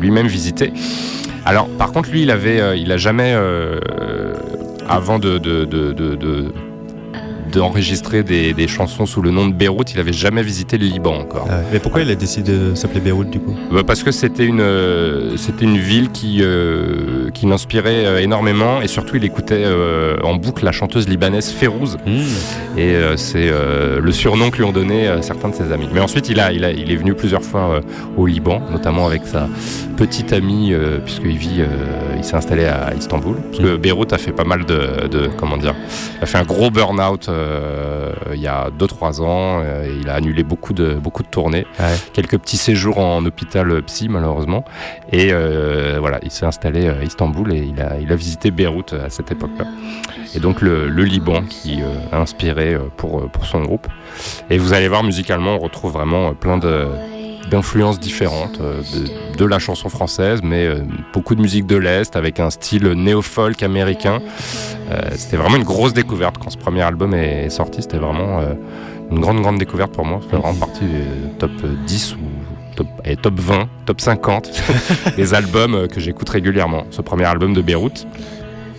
lui-même 0.00 0.26
visitées. 0.26 0.72
Alors 1.44 1.68
par 1.68 1.92
contre 1.92 2.10
lui 2.10 2.22
il 2.22 2.30
avait, 2.30 2.60
euh, 2.60 2.76
il 2.76 2.90
a 2.92 2.96
jamais, 2.96 3.34
euh, 3.34 3.78
avant 4.88 5.18
de- 5.18 5.38
d'enregistrer 7.54 8.22
des, 8.22 8.52
des 8.52 8.68
chansons 8.68 9.06
sous 9.06 9.22
le 9.22 9.30
nom 9.30 9.46
de 9.46 9.52
Beyrouth. 9.52 9.92
Il 9.94 10.00
avait 10.00 10.12
jamais 10.12 10.42
visité 10.42 10.76
le 10.78 10.86
Liban 10.86 11.14
encore. 11.20 11.46
Ah 11.48 11.56
ouais. 11.58 11.64
Mais 11.72 11.78
pourquoi 11.78 12.02
il 12.02 12.10
a 12.10 12.14
décidé 12.14 12.52
de 12.52 12.74
s'appeler 12.74 13.00
Beyrouth 13.00 13.30
du 13.30 13.38
coup? 13.40 13.54
Bah, 13.72 13.82
Parce 13.86 14.02
que 14.02 14.10
c'était 14.10 14.44
une, 14.44 14.60
euh, 14.60 15.36
c'était 15.36 15.64
une 15.64 15.78
ville 15.78 16.10
qui, 16.10 16.38
euh, 16.40 17.30
qui 17.30 17.46
l'inspirait 17.46 18.04
euh, 18.06 18.18
énormément 18.20 18.82
et 18.82 18.88
surtout 18.88 19.16
il 19.16 19.24
écoutait 19.24 19.64
en 20.22 20.34
boucle 20.34 20.64
la 20.64 20.72
chanteuse 20.72 21.08
libanaise 21.08 21.50
Férouz 21.50 21.96
et 22.76 22.94
euh, 22.94 23.16
c'est 23.16 23.50
le 23.50 24.12
surnom 24.12 24.50
que 24.50 24.56
lui 24.58 24.64
ont 24.64 24.72
donné 24.72 25.08
certains 25.22 25.48
de 25.48 25.54
ses 25.54 25.70
amis. 25.72 25.88
Mais 25.92 26.00
ensuite 26.00 26.28
il, 26.28 26.40
a, 26.40 26.52
il, 26.52 26.64
a, 26.64 26.70
il 26.70 26.90
est 26.90 26.96
venu 26.96 27.14
plusieurs 27.14 27.42
fois 27.42 27.80
au 28.16 28.26
Liban, 28.26 28.60
notamment 28.72 29.06
avec 29.06 29.22
sa 29.26 29.48
petite 29.96 30.32
amie 30.32 30.72
puisqu'il 31.04 31.38
vit, 31.38 31.60
il 32.16 32.24
s'est 32.24 32.36
installé 32.36 32.64
à 32.66 32.92
Istanbul. 32.98 33.36
Parce 33.50 33.62
que 33.62 33.76
Beyrouth 33.76 34.12
a 34.12 34.18
fait 34.18 34.32
pas 34.32 34.44
mal 34.44 34.64
de, 34.64 35.08
de 35.08 35.28
comment 35.38 35.56
dire, 35.56 35.74
a 36.20 36.26
fait 36.26 36.38
un 36.38 36.44
gros 36.44 36.70
burn-out 36.70 37.28
il 38.34 38.40
y 38.40 38.46
a 38.48 38.70
2-3 38.78 39.20
ans. 39.22 39.60
euh, 39.62 39.84
et 39.86 39.96
il 40.00 40.08
a 40.08 40.14
annulé 40.14 40.42
beaucoup 40.42 40.72
de, 40.72 40.94
beaucoup 40.94 41.22
de 41.22 41.28
tournées 41.28 41.66
Ouais. 41.78 41.94
quelques 42.12 42.38
petits 42.38 42.56
séjours 42.56 42.98
en 42.98 43.24
hôpital 43.24 43.82
psy 43.82 44.08
malheureusement 44.08 44.64
et 45.12 45.28
euh, 45.32 45.96
voilà 46.00 46.18
il 46.22 46.30
s'est 46.30 46.46
installé 46.46 46.88
à 46.88 47.02
Istanbul 47.02 47.52
et 47.52 47.58
il 47.58 47.80
a, 47.80 47.98
il 48.00 48.10
a 48.12 48.16
visité 48.16 48.50
Beyrouth 48.50 48.92
à 48.94 49.08
cette 49.10 49.30
époque-là 49.32 49.66
et 50.34 50.40
donc 50.40 50.60
le, 50.60 50.88
le 50.88 51.04
Liban 51.04 51.42
qui 51.48 51.80
euh, 51.82 51.86
a 52.12 52.18
inspiré 52.20 52.74
euh, 52.74 52.80
pour, 52.96 53.20
euh, 53.20 53.26
pour 53.28 53.46
son 53.46 53.62
groupe 53.62 53.86
et 54.50 54.58
vous 54.58 54.72
allez 54.72 54.88
voir 54.88 55.02
musicalement 55.04 55.54
on 55.56 55.58
retrouve 55.58 55.92
vraiment 55.92 56.28
euh, 56.28 56.32
plein 56.32 56.58
de 56.58 56.86
d'influences 57.50 58.00
différentes 58.00 58.58
euh, 58.60 58.82
de, 59.36 59.44
la 59.44 59.58
chanson 59.58 59.88
française 59.88 60.40
mais 60.42 60.66
euh, 60.66 60.78
beaucoup 61.12 61.34
de 61.34 61.40
musique 61.40 61.66
de 61.66 61.76
l'Est 61.76 62.16
avec 62.16 62.40
un 62.40 62.50
style 62.50 62.88
néo-folk 62.92 63.62
américain 63.62 64.20
Euh, 64.90 65.00
c'était 65.16 65.38
vraiment 65.38 65.56
une 65.56 65.64
grosse 65.64 65.94
découverte 65.94 66.36
quand 66.36 66.50
ce 66.50 66.58
premier 66.58 66.82
album 66.82 67.14
est 67.14 67.48
sorti 67.48 67.80
c'était 67.80 67.96
vraiment 67.96 68.42
une 69.10 69.18
grande 69.18 69.40
grande 69.40 69.58
découverte 69.58 69.92
pour 69.92 70.04
moi. 70.04 70.20
Ça 70.22 70.28
fait 70.28 70.36
vraiment 70.36 70.58
partie 70.58 70.84
du 70.84 71.02
top 71.38 71.52
10 71.86 72.16
ou 72.16 72.74
top, 72.76 72.86
eh, 73.06 73.16
top 73.16 73.40
20, 73.40 73.68
top 73.86 74.00
50 74.02 74.50
des 75.16 75.32
albums 75.32 75.88
que 75.88 76.00
j'écoute 76.00 76.28
régulièrement. 76.28 76.84
Ce 76.90 77.00
premier 77.00 77.24
album 77.24 77.54
de 77.54 77.62
Beyrouth. 77.62 78.06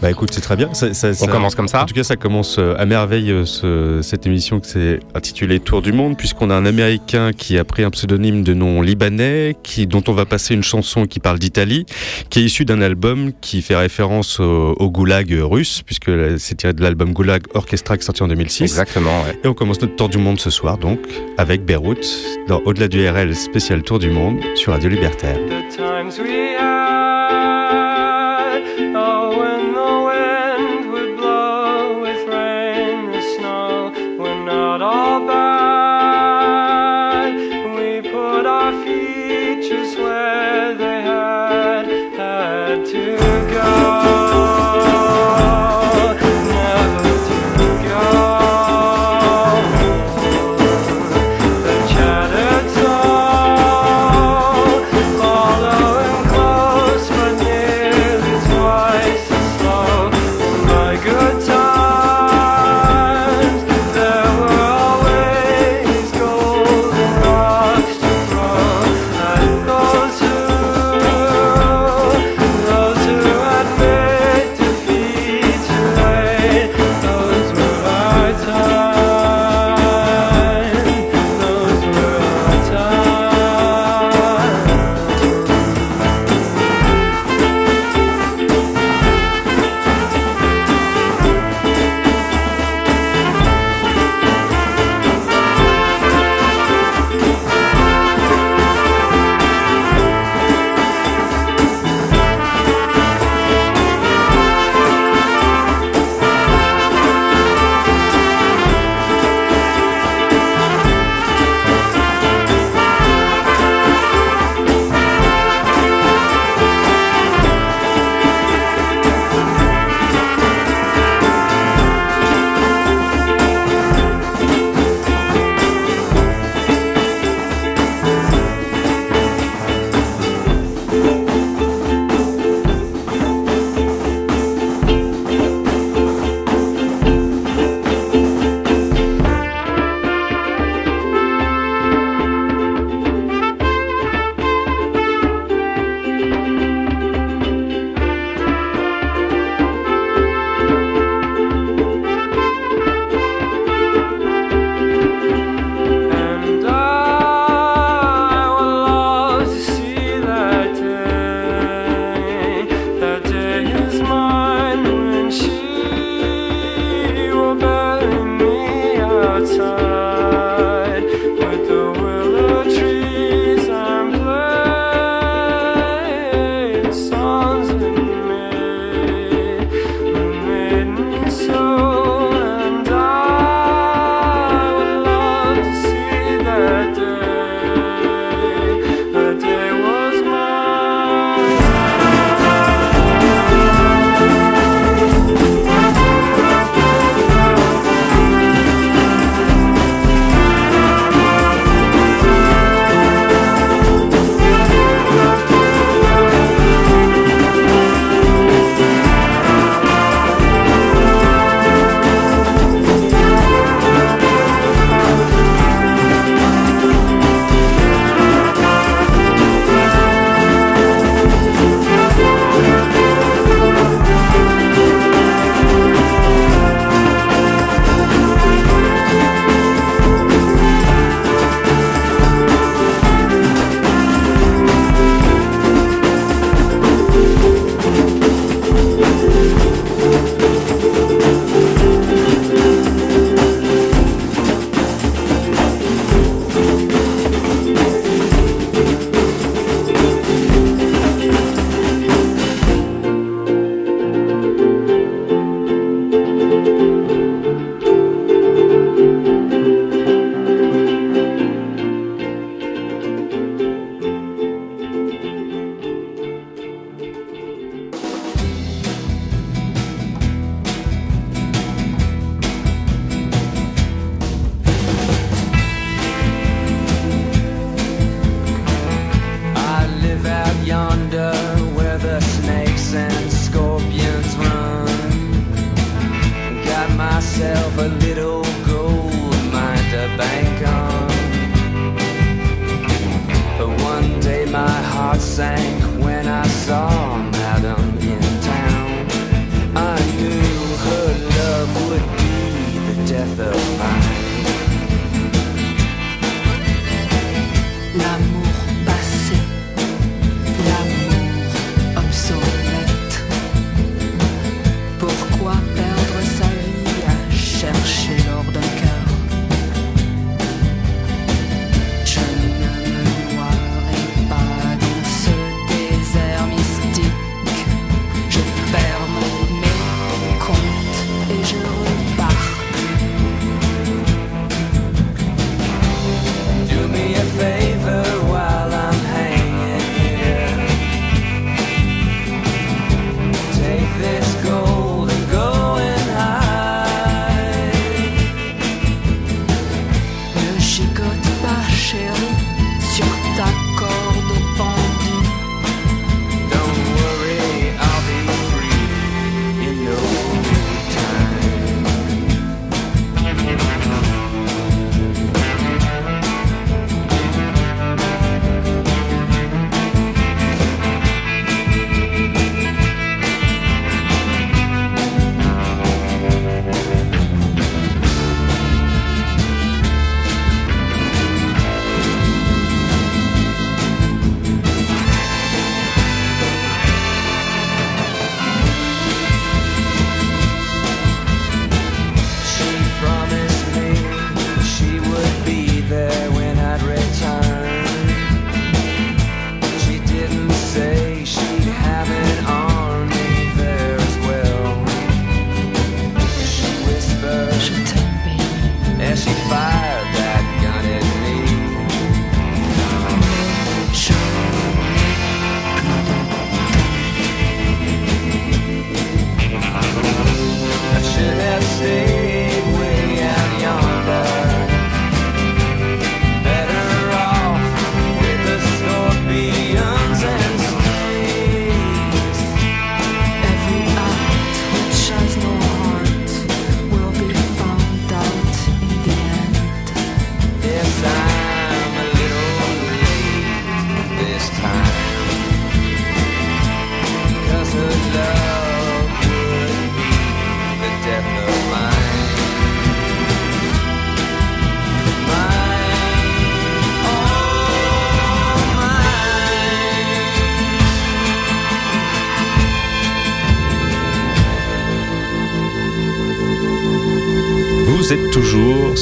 Bah 0.05 0.11
écoute, 0.11 0.29
c'est 0.31 0.41
très 0.41 0.55
bien. 0.55 0.71
Ça- 0.75 0.93
ça- 0.93 1.09
On 1.23 1.25
commence 1.25 1.55
comme 1.55 1.67
ça. 1.67 1.81
En 1.81 1.85
tout 1.87 1.95
cas, 1.95 2.03
ça 2.03 2.15
commence 2.15 2.57
euh, 2.59 2.75
à 2.77 2.85
merveille 2.85 3.31
euh, 3.31 3.43
ce- 3.43 4.01
cette 4.03 4.27
émission 4.27 4.59
qui 4.59 4.69
s'est 4.69 4.99
intitulée 5.15 5.59
Tour 5.59 5.81
du 5.81 5.93
monde, 5.93 6.15
puisqu'on 6.15 6.51
a 6.51 6.55
un 6.55 6.67
Américain 6.67 7.31
qui 7.35 7.57
a 7.57 7.63
pris 7.63 7.81
un 7.83 7.89
pseudonyme 7.89 8.43
de 8.43 8.53
nom 8.53 8.83
libanais, 8.83 9.55
qui, 9.63 9.87
dont 9.87 10.03
on 10.07 10.11
va 10.13 10.25
passer 10.27 10.53
une 10.53 10.61
chanson 10.61 11.07
qui 11.07 11.19
parle 11.19 11.39
d'Italie, 11.39 11.87
qui 12.29 12.37
est 12.39 12.43
issue 12.43 12.65
d'un 12.65 12.81
album 12.81 13.31
qui 13.41 13.63
fait 13.63 13.75
référence 13.75 14.39
au, 14.39 14.75
au 14.77 14.91
goulag 14.91 15.35
russe, 15.41 15.81
puisque 15.83 16.11
c'est 16.37 16.53
tiré 16.53 16.73
de 16.73 16.83
l'album 16.83 17.11
Goulag 17.11 17.41
Orchestra 17.55 17.97
qui 17.97 18.03
est 18.03 18.05
sorti 18.05 18.21
en 18.21 18.27
2006. 18.27 18.61
Exactement, 18.61 19.23
ouais. 19.23 19.39
Et 19.43 19.47
on 19.47 19.55
commence 19.55 19.81
notre 19.81 19.95
tour 19.95 20.09
du 20.09 20.19
monde 20.19 20.39
ce 20.39 20.51
soir, 20.51 20.77
donc, 20.77 20.99
avec 21.39 21.65
Beyrouth, 21.65 22.05
dans 22.47 22.61
Au-delà 22.65 22.87
du 22.89 23.09
RL 23.09 23.35
spécial 23.35 23.81
Tour 23.81 23.97
du 23.97 24.11
monde 24.11 24.37
sur 24.53 24.71
Radio 24.73 24.87
Libertaire. 24.87 25.37
the 25.49 25.75
times 25.75 26.19
we 26.19 26.55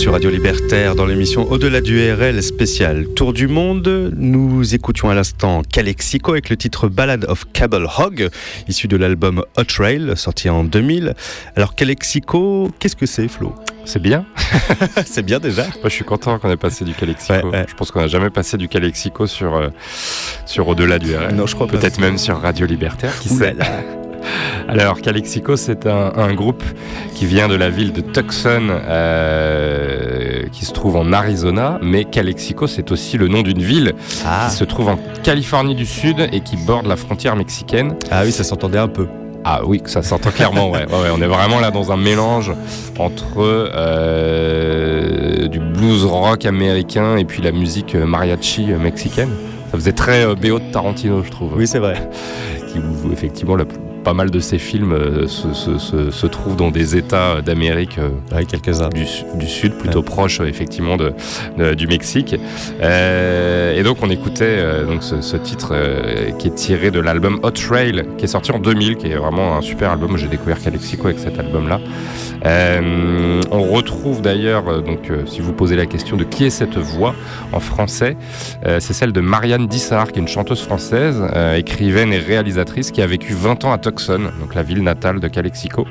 sur 0.03 0.11
Radio 0.11 0.29
Libertaire 0.29 0.95
dans 0.95 1.05
l'émission 1.05 1.49
Au-delà 1.49 1.79
du 1.79 2.11
RL 2.11 2.43
spécial 2.43 3.07
Tour 3.15 3.31
du 3.31 3.47
Monde. 3.47 4.11
Nous 4.17 4.75
écoutions 4.75 5.09
à 5.09 5.15
l'instant 5.15 5.61
Calexico 5.61 6.33
avec 6.33 6.49
le 6.49 6.57
titre 6.57 6.89
Ballad 6.89 7.23
of 7.29 7.45
Cable 7.53 7.87
Hog, 7.97 8.27
issu 8.67 8.89
de 8.89 8.97
l'album 8.97 9.45
Hot 9.57 9.63
Rail, 9.77 10.11
sorti 10.17 10.49
en 10.49 10.65
2000. 10.65 11.13
Alors 11.55 11.73
Calexico, 11.73 12.69
qu'est-ce 12.79 12.97
que 12.97 13.05
c'est 13.05 13.29
Flo? 13.29 13.55
C'est 13.85 14.01
bien. 14.01 14.25
C'est 15.05 15.23
bien 15.23 15.39
déjà 15.39 15.63
Moi, 15.63 15.85
je 15.85 15.93
suis 15.93 16.03
content 16.03 16.37
qu'on 16.37 16.51
ait 16.51 16.57
passé 16.57 16.83
du 16.83 16.93
Calexico. 16.93 17.47
Ouais, 17.47 17.59
ouais. 17.59 17.65
Je 17.69 17.73
pense 17.73 17.91
qu'on 17.91 18.01
n'a 18.01 18.07
jamais 18.07 18.29
passé 18.29 18.57
du 18.57 18.67
Calexico 18.67 19.25
sur, 19.25 19.55
euh, 19.55 19.69
sur 20.45 20.67
Au-delà 20.67 20.99
du 20.99 21.15
RL. 21.15 21.33
Non, 21.33 21.47
je 21.47 21.55
crois 21.55 21.67
pas. 21.67 21.77
Peut-être 21.77 22.01
même 22.01 22.17
sur 22.17 22.41
Radio 22.41 22.65
Libertaire, 22.65 23.17
qui 23.19 23.29
sait. 23.29 23.55
Alors, 24.67 25.01
Calexico, 25.01 25.55
c'est 25.55 25.85
un, 25.87 26.13
un 26.15 26.33
groupe 26.33 26.63
qui 27.13 27.25
vient 27.25 27.47
de 27.47 27.55
la 27.55 27.69
ville 27.69 27.91
de 27.93 28.01
Tucson, 28.01 28.69
euh, 28.69 29.92
qui 30.51 30.65
se 30.65 30.71
trouve 30.73 30.95
en 30.95 31.11
Arizona. 31.13 31.79
Mais 31.81 32.03
Calexico, 32.05 32.67
c'est 32.67 32.91
aussi 32.91 33.17
le 33.17 33.27
nom 33.27 33.41
d'une 33.41 33.61
ville 33.61 33.93
Ah. 34.25 34.47
qui 34.49 34.55
se 34.55 34.63
trouve 34.63 34.89
en 34.89 34.97
Californie 35.23 35.75
du 35.75 35.85
Sud 35.85 36.27
et 36.31 36.39
qui 36.41 36.57
borde 36.57 36.85
la 36.87 36.95
frontière 36.95 37.35
mexicaine. 37.35 37.95
ah 38.11 38.21
oui, 38.25 38.31
ça 38.31 38.43
s'entendait 38.43 38.77
un 38.79 38.87
peu. 38.87 39.07
Ah 39.45 39.61
oui, 39.65 39.81
ça 39.85 40.01
s'entend 40.01 40.31
clairement, 40.31 40.69
ouais. 40.71 40.85
Ouais, 40.85 40.93
ouais. 41.01 41.09
On 41.13 41.21
est 41.21 41.27
vraiment 41.27 41.59
là 41.59 41.69
dans 41.69 41.91
un 41.91 41.97
mélange 41.97 42.53
entre 42.97 43.41
euh, 44.23 45.47
du 45.47 45.59
blues 45.59 46.05
rock 46.05 46.45
américain 46.45 47.17
et 47.17 47.25
puis 47.25 47.41
la 47.41 47.51
musique 47.51 47.95
euh, 47.95 48.05
mariachi 48.05 48.71
euh, 48.71 48.77
mexicaine. 48.79 49.29
Ça 49.71 49.77
faisait 49.77 49.91
très 49.91 50.23
euh, 50.25 50.35
BO 50.35 50.59
de 50.59 50.71
Tarantino, 50.71 51.23
je 51.23 51.29
trouve. 51.31 51.53
Oui, 51.57 51.67
c'est 51.67 51.79
vrai. 51.79 52.09
Qui, 52.71 52.79
effectivement, 53.11 53.55
la- 53.55 53.65
pas 54.03 54.13
mal 54.13 54.29
de 54.31 54.39
ces 54.39 54.57
films 54.59 54.91
euh, 54.93 55.27
se, 55.27 55.53
se- 55.53 55.77
se- 55.77 56.11
se 56.11 56.27
trouvent 56.27 56.55
dans 56.55 56.71
des 56.71 56.95
États 56.97 57.41
d'Amérique 57.41 57.97
euh, 57.99 58.09
Oui, 58.35 58.45
quelques-uns. 58.45 58.89
du, 58.89 59.05
su- 59.05 59.23
du 59.35 59.47
sud, 59.47 59.73
plutôt 59.77 60.01
proche 60.01 60.41
euh, 60.41 60.45
effectivement 60.45 60.97
de, 60.97 61.13
de- 61.57 61.73
du 61.73 61.87
Mexique. 61.87 62.35
Euh, 62.81 63.77
et 63.79 63.83
donc 63.83 63.97
on 64.01 64.09
écoutait 64.09 64.43
euh, 64.57 64.85
donc 64.85 65.03
ce, 65.03 65.21
ce 65.21 65.37
titre 65.37 65.69
euh, 65.71 66.31
qui 66.31 66.47
est 66.47 66.55
tiré 66.55 66.91
de 66.91 66.99
l'album 66.99 67.39
Hot 67.43 67.51
Trail, 67.51 68.03
qui 68.17 68.25
est 68.25 68.27
sorti 68.27 68.51
en 68.51 68.59
2000, 68.59 68.97
qui 68.97 69.07
est 69.07 69.15
vraiment 69.15 69.57
un 69.57 69.61
super 69.61 69.91
album. 69.91 70.17
J'ai 70.17 70.27
découvert 70.27 70.59
Calexico 70.61 71.07
avec 71.07 71.19
cet 71.19 71.39
album-là. 71.39 71.79
Euh, 72.45 73.41
on 73.51 73.63
retrouve 73.63 74.21
d'ailleurs, 74.21 74.67
euh, 74.67 74.81
donc 74.81 75.09
euh, 75.09 75.25
si 75.25 75.39
vous 75.39 75.53
posez 75.53 75.75
la 75.75 75.85
question 75.85 76.17
de 76.17 76.23
qui 76.23 76.45
est 76.45 76.49
cette 76.49 76.77
voix 76.77 77.15
en 77.51 77.59
français, 77.59 78.17
c'est 78.79 78.93
celle 78.93 79.11
de 79.11 79.21
Marianne 79.21 79.67
Dissard, 79.67 80.11
qui 80.11 80.19
est 80.19 80.21
une 80.21 80.27
chanteuse 80.27 80.61
française, 80.61 81.21
écrivaine 81.55 82.13
et 82.13 82.19
réalisatrice, 82.19 82.91
qui 82.91 83.01
a 83.01 83.07
vécu 83.07 83.33
20 83.33 83.65
ans 83.65 83.71
à 83.71 83.77
Tucson, 83.77 84.31
donc 84.39 84.55
la 84.55 84.63
ville 84.63 84.81
natale 84.81 85.19
de 85.19 85.27
Calexico. 85.27 85.85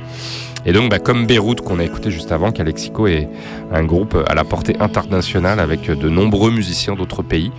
Et 0.65 0.73
donc, 0.73 0.91
bah, 0.91 0.99
comme 0.99 1.27
Beyrouth 1.27 1.61
qu'on 1.61 1.79
a 1.81 1.85
écouté 1.85 2.11
juste 2.11 2.33
avant, 2.33 2.53
Calexico 2.53 3.07
est 3.07 3.29
un 3.73 3.85
groupe 3.85 4.17
à 4.29 4.35
la 4.35 4.45
portée 4.45 4.77
internationale 4.81 5.61
avec 5.61 5.91
de 5.91 6.09
nombreux 6.09 6.51
musiciens 6.51 6.95
d'autres 6.95 7.23
pays. 7.23 7.51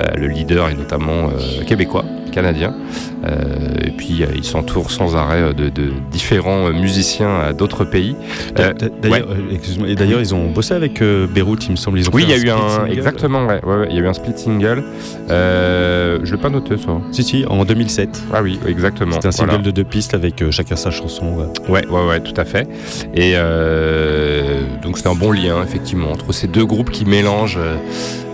Euh, 0.00 0.14
le 0.16 0.26
leader 0.28 0.68
est 0.68 0.74
notamment 0.74 1.28
euh, 1.28 1.64
québécois, 1.66 2.04
canadien. 2.32 2.74
Euh, 3.24 3.36
et 3.82 3.90
puis, 3.90 4.22
il 4.34 4.44
s'entoure 4.44 4.90
sans 4.90 5.16
arrêt 5.16 5.54
de, 5.54 5.68
de 5.70 5.92
différents 6.10 6.70
musiciens 6.70 7.52
d'autres 7.56 7.84
pays. 7.84 8.14
D'ailleurs, 8.54 9.28
et 9.86 9.94
d'ailleurs, 9.94 10.20
ils 10.20 10.34
ont 10.34 10.50
bossé 10.50 10.74
avec 10.74 11.02
Beyrouth, 11.02 11.64
il 11.66 11.72
me 11.72 11.76
semble. 11.76 11.98
Ils 11.98 12.08
ont 12.08 12.12
oui, 12.12 12.24
il 12.28 12.30
y 12.30 12.34
a 12.34 12.36
eu 12.36 12.50
un. 12.50 12.68
single. 12.68 12.92
Exactement, 12.92 13.46
ouais, 13.46 13.64
ouais, 13.64 13.76
ouais, 13.76 13.86
il 13.90 13.96
y 13.96 13.98
a 13.98 14.02
eu 14.02 14.06
un 14.08 14.12
split 14.12 14.36
single. 14.36 14.84
Euh, 15.30 16.18
je 16.22 16.34
l'ai 16.34 16.40
pas 16.40 16.50
noté, 16.50 16.76
ça. 16.76 16.98
Si, 17.12 17.22
si, 17.22 17.44
en 17.48 17.64
2007. 17.64 18.22
Ah 18.32 18.42
oui, 18.42 18.58
exactement. 18.66 19.12
C'était 19.12 19.28
un 19.28 19.32
single 19.32 19.50
Voilà. 19.52 19.64
de 19.64 19.70
deux 19.70 19.84
pistes 19.84 20.14
avec 20.14 20.42
euh, 20.42 20.50
chacun 20.50 20.76
sa 20.76 20.90
chanson. 20.90 21.26
ouais. 21.36 21.68
Ouais, 21.68 21.86
ouais, 21.88 22.06
ouais, 22.08 22.20
tout 22.20 22.38
à 22.38 22.44
fait. 22.44 22.68
Et 23.14 23.32
euh, 23.36 24.60
donc 24.82 24.98
c'est 24.98 25.06
un 25.06 25.14
bon 25.14 25.32
lien, 25.32 25.53
effectivement, 25.62 26.10
entre 26.10 26.32
ces 26.32 26.46
deux 26.46 26.64
groupes 26.64 26.90
qui 26.90 27.04
mélangent 27.04 27.58
euh, 27.58 27.76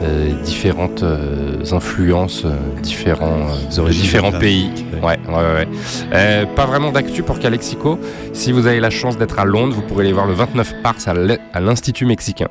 euh, 0.02 0.42
différentes 0.42 1.02
euh, 1.02 1.62
influences, 1.72 2.46
différents, 2.83 4.33
pays. 4.33 4.70
Ouais, 5.02 5.18
ouais, 5.28 5.66
ouais. 6.12 6.46
pas 6.56 6.66
vraiment 6.66 6.92
d'actu 6.92 7.22
pour 7.22 7.38
Calexico. 7.38 7.98
Si 8.33 8.52
vous 8.52 8.66
avez 8.66 8.80
la 8.80 8.90
chance 8.90 9.18
d'être 9.18 9.38
à 9.38 9.44
Londres, 9.44 9.74
vous 9.74 9.83
pourrez 9.83 10.04
les 10.04 10.12
voir 10.12 10.26
le 10.26 10.35
29 10.35 10.74
mars 10.83 11.09
à 11.09 11.61
l'Institut 11.61 12.06
mexicain. 12.06 12.48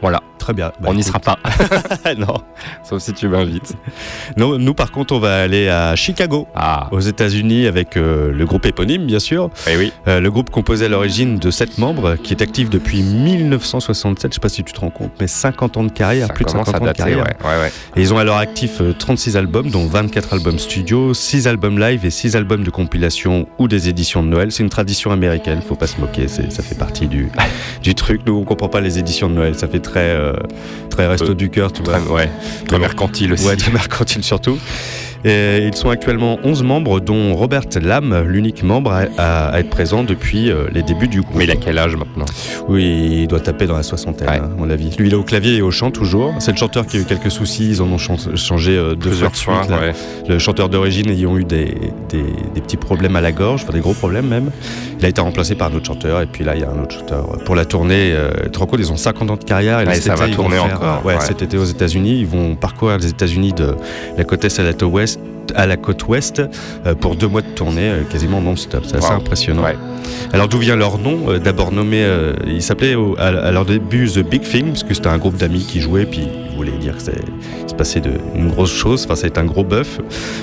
Voilà, 0.00 0.22
Très 0.44 0.52
bien. 0.52 0.72
Bah, 0.78 0.88
on 0.90 0.94
n'y 0.94 1.02
sera 1.02 1.20
pas, 1.20 1.38
non. 2.18 2.36
sauf 2.82 3.00
si 3.00 3.14
tu 3.14 3.28
m'invites. 3.28 3.72
non. 4.36 4.58
Nous, 4.58 4.74
par 4.74 4.92
contre, 4.92 5.14
on 5.14 5.18
va 5.18 5.40
aller 5.40 5.70
à 5.70 5.96
Chicago. 5.96 6.46
Ah, 6.54 6.88
Aux 6.92 7.00
États-Unis 7.00 7.66
avec 7.66 7.96
euh, 7.96 8.30
le 8.30 8.44
groupe 8.44 8.66
éponyme, 8.66 9.06
bien 9.06 9.20
sûr. 9.20 9.48
eh 9.66 9.78
oui. 9.78 9.90
Euh, 10.06 10.20
le 10.20 10.30
groupe 10.30 10.50
composé 10.50 10.84
à 10.84 10.88
l'origine 10.90 11.38
de 11.38 11.50
7 11.50 11.78
membres, 11.78 12.16
qui 12.16 12.34
est 12.34 12.42
actif 12.42 12.68
depuis 12.68 13.02
1967. 13.02 14.32
Je 14.32 14.34
sais 14.34 14.40
pas 14.40 14.50
si 14.50 14.62
tu 14.64 14.74
te 14.74 14.80
rends 14.80 14.90
compte, 14.90 15.12
mais 15.18 15.26
50 15.28 15.78
ans 15.78 15.84
de 15.84 15.90
carrière, 15.92 16.26
Ça 16.26 16.34
plus 16.34 16.44
de 16.44 16.50
commence 16.50 16.66
50 16.66 16.82
à 16.82 16.84
ans 16.84 16.92
de 16.92 16.96
carrière. 16.96 17.18
ouais, 17.24 17.36
ouais, 17.42 17.60
ouais. 17.62 17.72
Et 17.96 18.02
ils 18.02 18.12
ont 18.12 18.18
à 18.18 18.24
leur 18.24 18.36
actif 18.36 18.82
euh, 18.82 18.92
36 18.92 19.38
albums, 19.38 19.70
dont 19.70 19.86
24 19.86 20.34
albums 20.34 20.58
studio, 20.58 21.14
6 21.14 21.48
albums 21.48 21.78
live 21.78 22.04
et 22.04 22.10
6 22.10 22.36
albums 22.36 22.64
de 22.64 22.70
compilation 22.70 23.48
ou 23.58 23.66
des 23.66 23.88
éditions 23.88 24.22
de 24.22 24.28
Noël. 24.28 24.52
C'est 24.52 24.62
une 24.62 24.68
tradition 24.68 25.10
américaine, 25.10 25.62
faut 25.66 25.74
pas 25.74 25.86
se 25.86 25.98
moquer, 25.98 26.28
ça 26.28 26.62
fait 26.62 26.74
partie 26.78 27.06
du, 27.06 27.30
du 27.82 27.94
truc. 27.94 28.20
Nous, 28.26 28.34
on 28.36 28.44
comprend 28.44 28.68
pas 28.68 28.82
les 28.82 28.98
éditions 28.98 29.30
de 29.30 29.34
Noël, 29.34 29.54
ça 29.54 29.68
fait 29.68 29.80
très, 29.80 30.10
euh, 30.10 30.33
très 30.90 31.06
resto 31.06 31.30
Euh, 31.32 31.34
du 31.34 31.50
cœur, 31.50 31.72
tu 31.72 31.82
vois. 31.82 31.98
Très, 31.98 32.08
ouais, 32.12 32.30
très 32.66 32.76
bon. 32.76 32.82
mercantile 32.82 33.32
aussi. 33.32 33.46
Ouais, 33.46 33.56
très 33.56 33.72
mercantile 33.72 34.22
surtout. 34.24 34.58
Et 35.24 35.66
ils 35.66 35.74
sont 35.74 35.88
actuellement 35.88 36.38
11 36.44 36.62
membres, 36.62 37.00
dont 37.00 37.34
Robert 37.34 37.62
Lam, 37.80 38.24
l'unique 38.28 38.62
membre 38.62 38.92
à, 39.16 39.58
être 39.58 39.70
présent 39.70 40.04
depuis 40.04 40.50
euh, 40.50 40.66
les 40.72 40.82
débuts 40.82 41.08
du 41.08 41.22
groupe. 41.22 41.34
Mais 41.36 41.44
il 41.44 41.50
a 41.50 41.56
quel 41.56 41.78
âge 41.78 41.96
maintenant? 41.96 42.26
Oui, 42.68 43.20
il 43.22 43.26
doit 43.26 43.40
taper 43.40 43.66
dans 43.66 43.76
la 43.76 43.82
soixantaine, 43.82 44.28
Ouais. 44.28 44.36
hein, 44.38 44.50
à 44.54 44.60
mon 44.60 44.68
avis. 44.68 44.90
Lui, 44.98 45.06
il 45.08 45.12
est 45.12 45.16
au 45.16 45.22
clavier 45.22 45.56
et 45.56 45.62
au 45.62 45.70
chant 45.70 45.90
toujours. 45.90 46.34
C'est 46.40 46.50
le 46.52 46.56
chanteur 46.58 46.86
qui 46.86 46.98
a 46.98 47.00
eu 47.00 47.04
quelques 47.04 47.30
soucis, 47.30 47.68
ils 47.70 47.82
en 47.82 47.86
ont 47.90 47.96
chan- 47.98 48.16
changé 48.36 48.76
euh, 48.76 48.94
deux 48.94 49.10
fois 49.10 49.30
Plusieurs 49.30 49.30
de 49.30 49.36
fois, 49.36 49.62
suite. 49.64 49.74
ouais. 49.80 50.28
Le 50.28 50.38
chanteur 50.38 50.68
d'origine 50.68 51.08
ayant 51.08 51.38
eu 51.38 51.44
des, 51.44 51.74
des, 52.10 52.22
des 52.54 52.60
petits 52.60 52.76
problèmes 52.76 53.16
à 53.16 53.20
la 53.22 53.32
gorge, 53.32 53.62
enfin 53.64 53.72
des 53.72 53.80
gros 53.80 53.94
problèmes 53.94 54.26
même. 54.28 54.50
Il 54.98 55.06
a 55.06 55.08
été 55.08 55.20
remplacé 55.20 55.54
par 55.54 55.70
un 55.72 55.74
autre 55.76 55.86
chanteur, 55.86 56.20
et 56.20 56.26
puis 56.26 56.44
là, 56.44 56.54
il 56.54 56.60
y 56.60 56.64
a 56.64 56.70
un 56.70 56.82
autre 56.82 56.94
chanteur. 56.98 57.26
Pour 57.44 57.54
la 57.54 57.64
tournée, 57.64 58.12
euh, 58.12 58.30
ils 58.78 58.92
ont 58.92 58.96
50 58.96 59.30
ans 59.30 59.36
de 59.36 59.44
carrière. 59.44 59.80
Et 59.80 59.84
là, 59.84 59.90
Ouais, 59.90 59.96
cet 59.96 60.04
ça 60.04 60.12
été, 60.14 60.20
va 60.22 60.28
ils 60.28 60.36
vont 60.36 60.42
tourner 60.44 60.56
faire, 60.56 60.76
encore, 60.76 61.02
euh, 61.06 61.14
cet 61.20 61.42
été 61.42 61.56
aux 61.56 61.64
États-Unis, 61.64 62.18
ils 62.20 62.26
vont 62.26 62.56
parcourir 62.56 62.98
les 62.98 63.08
États-Unis 63.08 63.52
de 63.52 63.74
la 64.18 64.24
côte 64.24 64.44
est 64.44 64.58
à 64.60 64.62
la 64.62 64.72
côte 64.72 64.82
ouest 64.92 65.13
à 65.54 65.66
la 65.66 65.76
côte 65.76 66.06
ouest 66.08 66.42
euh, 66.86 66.94
pour 66.94 67.16
deux 67.16 67.28
mois 67.28 67.42
de 67.42 67.46
tournée 67.48 67.88
euh, 67.90 68.02
quasiment 68.04 68.40
non-stop. 68.40 68.84
C'est 68.86 68.96
assez 68.96 69.08
Wow. 69.08 69.16
impressionnant. 69.16 69.62
Ouais. 69.62 69.76
Alors 70.32 70.48
d'où 70.48 70.58
vient 70.58 70.76
leur 70.76 70.98
nom 70.98 71.18
Euh, 71.28 71.38
D'abord 71.38 71.70
nommé, 71.72 72.02
euh, 72.02 72.32
ils 72.46 72.62
s'appelaient 72.62 72.96
à, 73.18 73.26
à 73.26 73.50
leur 73.52 73.64
début 73.64 74.08
The 74.10 74.20
Big 74.20 74.42
Thing, 74.42 74.68
parce 74.68 74.82
que 74.82 74.94
c'était 74.94 75.08
un 75.08 75.18
groupe 75.18 75.36
d'amis 75.36 75.64
qui 75.66 75.80
jouaient, 75.80 76.06
puis 76.06 76.22
ils 76.50 76.56
voulaient 76.56 76.72
dire 76.78 76.96
que 76.96 77.02
c'est- 77.02 77.12
il 77.62 77.68
se 77.68 77.74
passait 77.74 78.00
de, 78.00 78.10
une 78.34 78.48
grosse 78.48 78.72
chose, 78.72 79.04
enfin 79.04 79.16
ça 79.16 79.26
a 79.26 79.28
été 79.28 79.38
un 79.40 79.44
gros 79.44 79.64
bœuf. 79.64 79.98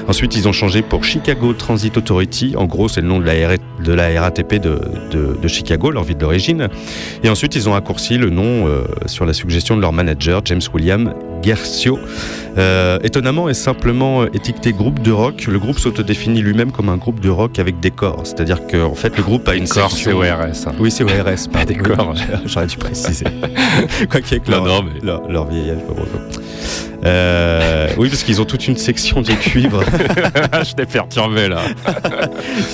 Ensuite 0.07 0.35
ils 0.35 0.47
ont 0.47 0.51
changé 0.53 0.81
pour 0.81 1.03
Chicago 1.03 1.53
Transit 1.53 1.95
Authority, 1.97 2.53
en 2.57 2.65
gros 2.65 2.87
c'est 2.87 3.01
le 3.01 3.07
nom 3.07 3.19
de 3.19 3.25
la, 3.25 3.33
R- 3.33 3.57
de 3.83 3.93
la 3.93 4.21
RATP 4.21 4.55
de, 4.59 4.79
de- 5.11 5.37
de 5.41 5.47
Chicago, 5.47 5.91
leur 5.91 6.03
ville 6.03 6.17
d'origine. 6.17 6.67
Et 7.23 7.29
ensuite, 7.29 7.55
ils 7.55 7.67
ont 7.67 7.73
raccourci 7.73 8.17
le 8.17 8.29
nom 8.29 8.67
euh, 8.67 8.83
sur 9.07 9.25
la 9.25 9.33
suggestion 9.33 9.75
de 9.75 9.81
leur 9.81 9.93
manager, 9.93 10.41
James 10.45 10.61
William 10.73 11.13
Guercio. 11.41 11.99
Euh, 12.57 12.99
étonnamment 13.01 13.47
et 13.47 13.53
simplement 13.53 14.25
étiqueté 14.25 14.73
groupe 14.73 15.01
de 15.01 15.11
rock, 15.13 15.45
le 15.47 15.57
groupe 15.57 15.79
s'autodéfinit 15.79 16.41
lui-même 16.41 16.71
comme 16.73 16.89
un 16.89 16.97
groupe 16.97 17.21
de 17.21 17.29
rock 17.29 17.59
avec 17.59 17.79
des 17.79 17.91
corps. 17.91 18.21
C'est-à-dire 18.25 18.67
qu'en 18.67 18.93
fait, 18.93 19.15
le 19.15 19.23
groupe 19.23 19.47
a 19.47 19.55
une 19.55 19.67
Corps, 19.69 19.89
c'est 19.89 19.97
section... 20.11 20.17
ORS. 20.19 20.67
hein. 20.67 20.73
Oui, 20.79 20.91
c'est 20.91 21.05
ORS, 21.05 21.47
pas 21.53 21.63
des 21.63 21.75
corps. 21.75 22.13
J'aurais 22.45 22.67
dû 22.67 22.75
préciser. 22.75 23.23
Quoi 24.11 24.19
qu'il 24.19 24.33
y 24.33 24.35
ait 24.35 24.43
que 24.43 24.51
Non, 24.51 24.65
leur, 24.65 24.83
non, 24.83 24.89
mais- 24.93 24.99
leur, 25.05 25.27
leur 25.31 25.47
vieillage. 25.47 25.77
Euh, 27.03 27.87
oui, 27.97 28.09
parce 28.09 28.21
qu'ils 28.23 28.41
ont 28.41 28.45
toute 28.45 28.67
une 28.67 28.77
section 28.77 29.21
de 29.21 29.31
cuivre. 29.31 29.81
Je 30.63 30.73
t'ai 30.75 30.85
perturbé 30.85 31.47
là. 31.47 31.61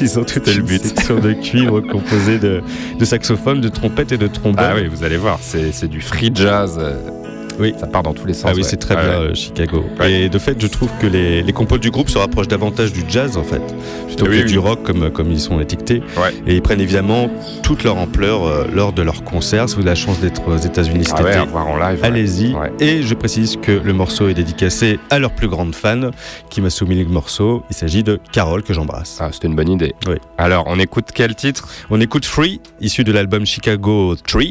Ils 0.02 0.20
ont 0.20 0.24
toute 0.24 0.48
le 0.48 0.54
une 0.56 0.62
but. 0.64 0.84
section 0.84 1.20
de 1.20 1.32
cuivre 1.34 1.80
composée 1.82 2.38
de, 2.40 2.62
de 3.00 3.06
saxophones, 3.06 3.62
de 3.62 3.70
trompettes 3.70 4.12
et 4.12 4.18
de 4.18 4.28
trombones. 4.28 4.66
Ah 4.68 4.74
oui, 4.76 4.88
vous 4.88 5.04
allez 5.06 5.18
voir, 5.18 5.38
c'est 5.42 5.72
c'est 5.72 5.88
du 5.88 6.02
free 6.02 6.32
jazz. 6.34 6.78
Euh, 7.60 7.64
Oui. 7.64 7.74
Ça 7.80 7.88
part 7.88 8.04
dans 8.04 8.14
tous 8.14 8.26
les 8.28 8.34
sens. 8.34 8.46
Ah 8.48 8.52
oui, 8.54 8.62
ouais. 8.62 8.68
c'est 8.68 8.78
très 8.78 8.96
Ah 8.98 9.04
bien 9.04 9.20
ouais. 9.20 9.26
euh, 9.28 9.36
Chicago. 9.36 9.84
Ouais. 10.00 10.12
Et 10.14 10.30
de 10.30 10.40
fait, 10.40 10.60
je 10.62 10.68
trouve 10.68 10.90
que 11.00 11.08
les, 11.08 11.42
les 11.44 11.54
compos 11.54 11.78
du 11.78 11.92
groupe 11.92 12.10
se 12.10 12.18
rapprochent 12.18 12.48
davantage 12.48 12.94
du 12.94 13.04
jazz 13.08 13.38
en 13.38 13.44
fait, 13.44 13.62
plutôt 14.08 14.26
Oui, 14.26 14.40
que 14.40 14.44
oui. 14.44 14.52
du 14.52 14.60
rock 14.60 14.84
comme, 14.84 15.10
comme 15.12 15.32
ils 15.32 15.40
sont 15.40 15.60
étiquetés. 15.60 16.02
Ouais. 16.18 16.34
Et 16.46 16.56
ils 16.56 16.62
prennent 16.62 16.82
évidemment 16.82 17.30
toute 17.64 17.84
leur 17.84 17.98
ampleur 17.98 18.44
euh, 18.46 18.66
lors 18.74 18.94
de 18.94 19.02
leurs 19.02 19.24
concerts. 19.24 19.70
Si 19.70 19.76
vous 19.76 19.82
avez 19.82 19.90
la 19.92 19.96
chance 19.96 20.20
d'être 20.20 20.48
aux 20.48 20.58
États-Unis 20.58 21.06
cet 21.06 21.16
Ah 21.18 21.24
ouais, 21.24 21.30
été, 21.32 21.40
à 21.40 21.46
voir 21.46 21.68
en 21.68 21.78
live. 21.78 22.00
ouais. 22.02 22.08
Allez-y. 22.08 22.56
Et 22.80 23.02
je 23.04 23.14
précise 23.14 23.58
que 23.62 23.72
le 23.72 23.94
morceau 23.94 24.28
est 24.30 24.34
dédicacé 24.34 25.00
à 25.10 25.20
leur 25.20 25.32
plus 25.32 25.48
grande 25.48 25.74
fan 25.76 26.12
qui 26.50 26.62
m'a 26.62 26.70
soumis 26.70 26.96
le 27.04 27.10
morceau. 27.10 27.64
Il 27.70 27.76
s'agit 27.76 28.04
de 28.04 28.20
Carole 28.32 28.64
que 28.64 28.74
j'embrasse. 28.74 29.18
Ah, 29.20 29.30
c'était 29.32 29.48
une 29.48 29.56
bonne 29.56 29.70
idée. 29.70 29.94
Oui. 30.08 30.16
Alors, 30.38 30.66
on 30.68 30.80
écoute 30.80 31.06
quel 31.14 31.36
titre? 31.36 31.68
On 31.90 32.00
écoute 32.02 32.26
Free, 32.26 32.62
issu 32.82 33.04
de 33.04 33.12
l'album 33.12 33.46
Chicago 33.46 34.16
3, 34.28 34.42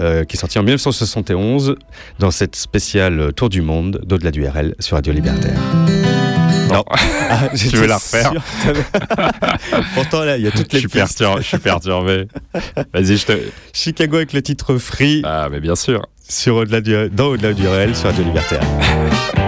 euh, 0.00 0.24
qui 0.24 0.36
est 0.36 0.40
sorti 0.40 0.58
en 0.58 0.62
1971 0.62 1.76
dans 2.18 2.30
cette 2.30 2.56
spéciale 2.56 3.32
Tour 3.34 3.48
du 3.48 3.62
Monde 3.62 4.00
d'au-delà 4.04 4.30
du 4.30 4.46
RL 4.46 4.74
sur 4.78 4.96
Radio 4.96 5.12
Libertaire. 5.12 5.58
Non. 6.72 6.84
Ah, 7.30 7.48
j'étais 7.54 7.76
veux 7.76 7.86
la 7.86 7.96
refaire 7.96 8.32
Pourtant 9.94 10.24
là, 10.24 10.36
il 10.36 10.42
y 10.44 10.48
a 10.48 10.50
toutes 10.50 10.66
je 10.70 10.76
les 10.76 10.78
suis, 10.80 10.88
pistes. 10.88 11.18
perturbé, 11.18 11.42
je 11.42 11.46
suis 11.46 11.58
perturbé. 11.58 12.26
Vas-y, 12.92 13.16
je 13.16 13.26
te. 13.26 13.32
Chicago 13.72 14.16
avec 14.16 14.32
le 14.32 14.42
titre 14.42 14.76
Free 14.76 15.22
Ah, 15.24 15.48
mais 15.50 15.60
bien 15.60 15.76
sûr. 15.76 16.02
sur 16.28 16.56
au-delà 16.56 16.80
du, 16.80 17.08
dans 17.10 17.26
au-delà 17.26 17.52
du 17.52 17.66
RL 17.66 17.94
sur 17.94 18.06
Radio 18.10 18.24
Libertaire. 18.24 18.60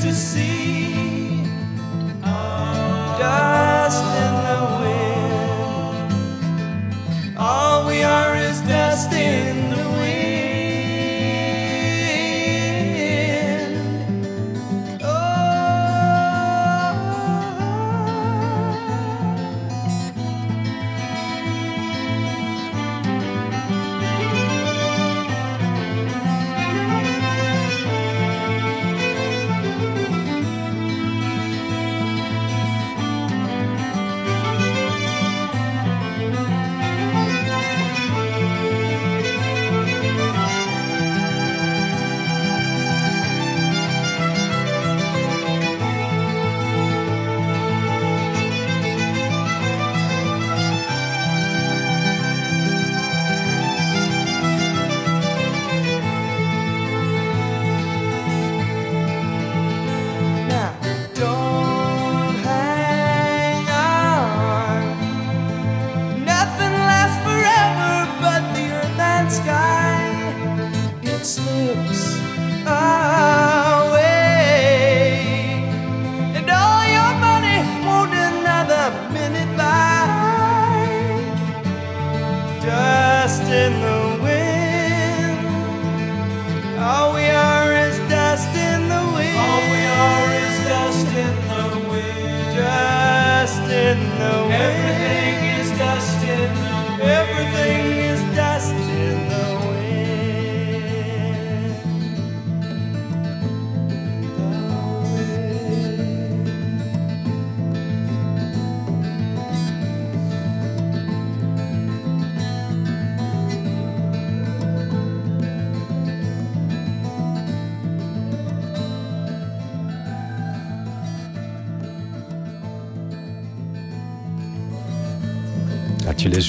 to 0.00 0.14
see. 0.14 0.89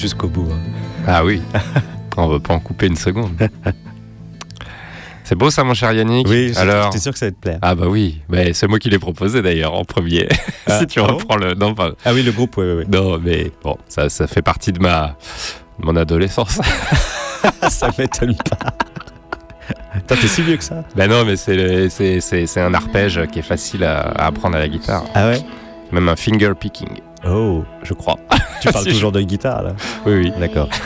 Jusqu'au 0.02 0.28
bout. 0.28 0.48
hein. 0.52 0.58
Ah 1.06 1.24
oui, 1.24 1.40
on 2.16 2.26
va 2.28 2.38
pas 2.40 2.52
en 2.54 2.60
couper 2.60 2.86
une 2.88 2.96
seconde. 2.96 3.30
C'est 5.24 5.36
beau 5.36 5.50
ça, 5.50 5.62
mon 5.64 5.72
cher 5.72 5.92
Yannick 5.92 6.26
Oui, 6.28 6.52
Alors, 6.56 6.92
sûr 6.92 7.12
que 7.12 7.18
ça 7.18 7.26
allait 7.26 7.32
te 7.34 7.40
plaire. 7.40 7.58
ah 7.62 7.74
bah 7.76 7.86
oui, 7.88 8.20
mais 8.28 8.52
c'est 8.52 8.66
moi 8.66 8.78
qui 8.80 8.90
l'ai 8.90 8.98
proposé 8.98 9.40
d'ailleurs 9.40 9.72
en 9.72 9.84
premier. 9.84 10.28
Ah, 10.66 10.78
si 10.80 10.86
tu 10.86 11.00
ah 11.00 11.04
bon 11.06 11.14
reprends 11.16 11.36
le, 11.36 11.54
non, 11.54 11.74
pas- 11.74 11.92
Ah 12.04 12.12
oui, 12.12 12.22
le 12.22 12.30
groupe, 12.32 12.56
ouais, 12.56 12.74
ouais. 12.74 12.84
non, 12.92 13.18
mais 13.18 13.50
bon, 13.62 13.76
ça, 13.88 14.08
ça 14.08 14.26
fait 14.26 14.42
partie 14.42 14.72
de 14.72 14.78
ma, 14.80 15.16
de 15.80 15.86
mon 15.86 15.96
adolescence. 15.96 16.60
ça 17.68 17.88
m'étonne 17.98 18.36
pas. 18.36 18.68
Putain, 19.94 20.16
t'es 20.16 20.26
si 20.28 20.42
vieux 20.42 20.56
que 20.56 20.64
ça 20.64 20.84
ben 20.96 21.08
non, 21.10 21.24
mais 21.24 21.36
c'est, 21.36 21.56
le- 21.56 21.88
c'est, 21.88 22.20
c'est, 22.20 22.46
c'est 22.46 22.60
un 22.60 22.74
arpège 22.74 23.20
qui 23.32 23.38
est 23.40 23.42
facile 23.42 23.84
à, 23.84 24.00
à 24.02 24.26
apprendre 24.26 24.56
à 24.56 24.58
la 24.60 24.68
guitare, 24.68 25.04
Ah 25.14 25.28
ouais? 25.28 25.40
Même 25.92 26.08
un 26.08 26.16
finger 26.16 26.52
picking, 26.58 26.88
Oh, 27.26 27.64
je 27.82 27.94
crois. 27.94 28.16
Tu 28.62 28.72
parles 28.72 28.84
toujours 28.92 29.12
de 29.12 29.20
guitare 29.20 29.62
là 29.62 29.72
Oui, 30.06 30.12
oui. 30.14 30.32
D'accord. 30.40 30.68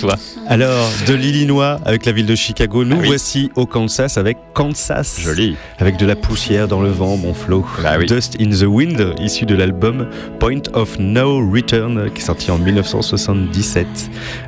Toi. 0.00 0.14
Alors, 0.48 0.88
de 1.08 1.14
l'Illinois 1.14 1.80
avec 1.84 2.06
la 2.06 2.12
ville 2.12 2.26
de 2.26 2.36
Chicago, 2.36 2.84
nous 2.84 2.94
Ah 2.98 3.02
oui. 3.02 3.08
voici 3.08 3.50
au 3.56 3.66
Kansas 3.66 4.16
avec 4.16 4.38
Kansas. 4.54 5.16
Joli. 5.18 5.56
Avec 5.80 5.96
de 5.96 6.06
la 6.06 6.14
poussière 6.14 6.68
dans 6.68 6.80
le 6.80 6.88
vent, 6.90 7.16
mon 7.16 7.34
Flo. 7.34 7.66
Bah 7.82 7.94
oui. 7.98 8.06
Dust 8.06 8.36
in 8.40 8.50
the 8.50 8.62
Wind, 8.62 9.14
issu 9.18 9.44
de 9.44 9.56
l'album 9.56 10.06
Point 10.38 10.62
of 10.74 11.00
No 11.00 11.38
Return, 11.50 12.10
qui 12.14 12.22
est 12.22 12.24
sorti 12.24 12.52
en 12.52 12.58
1977. 12.58 13.86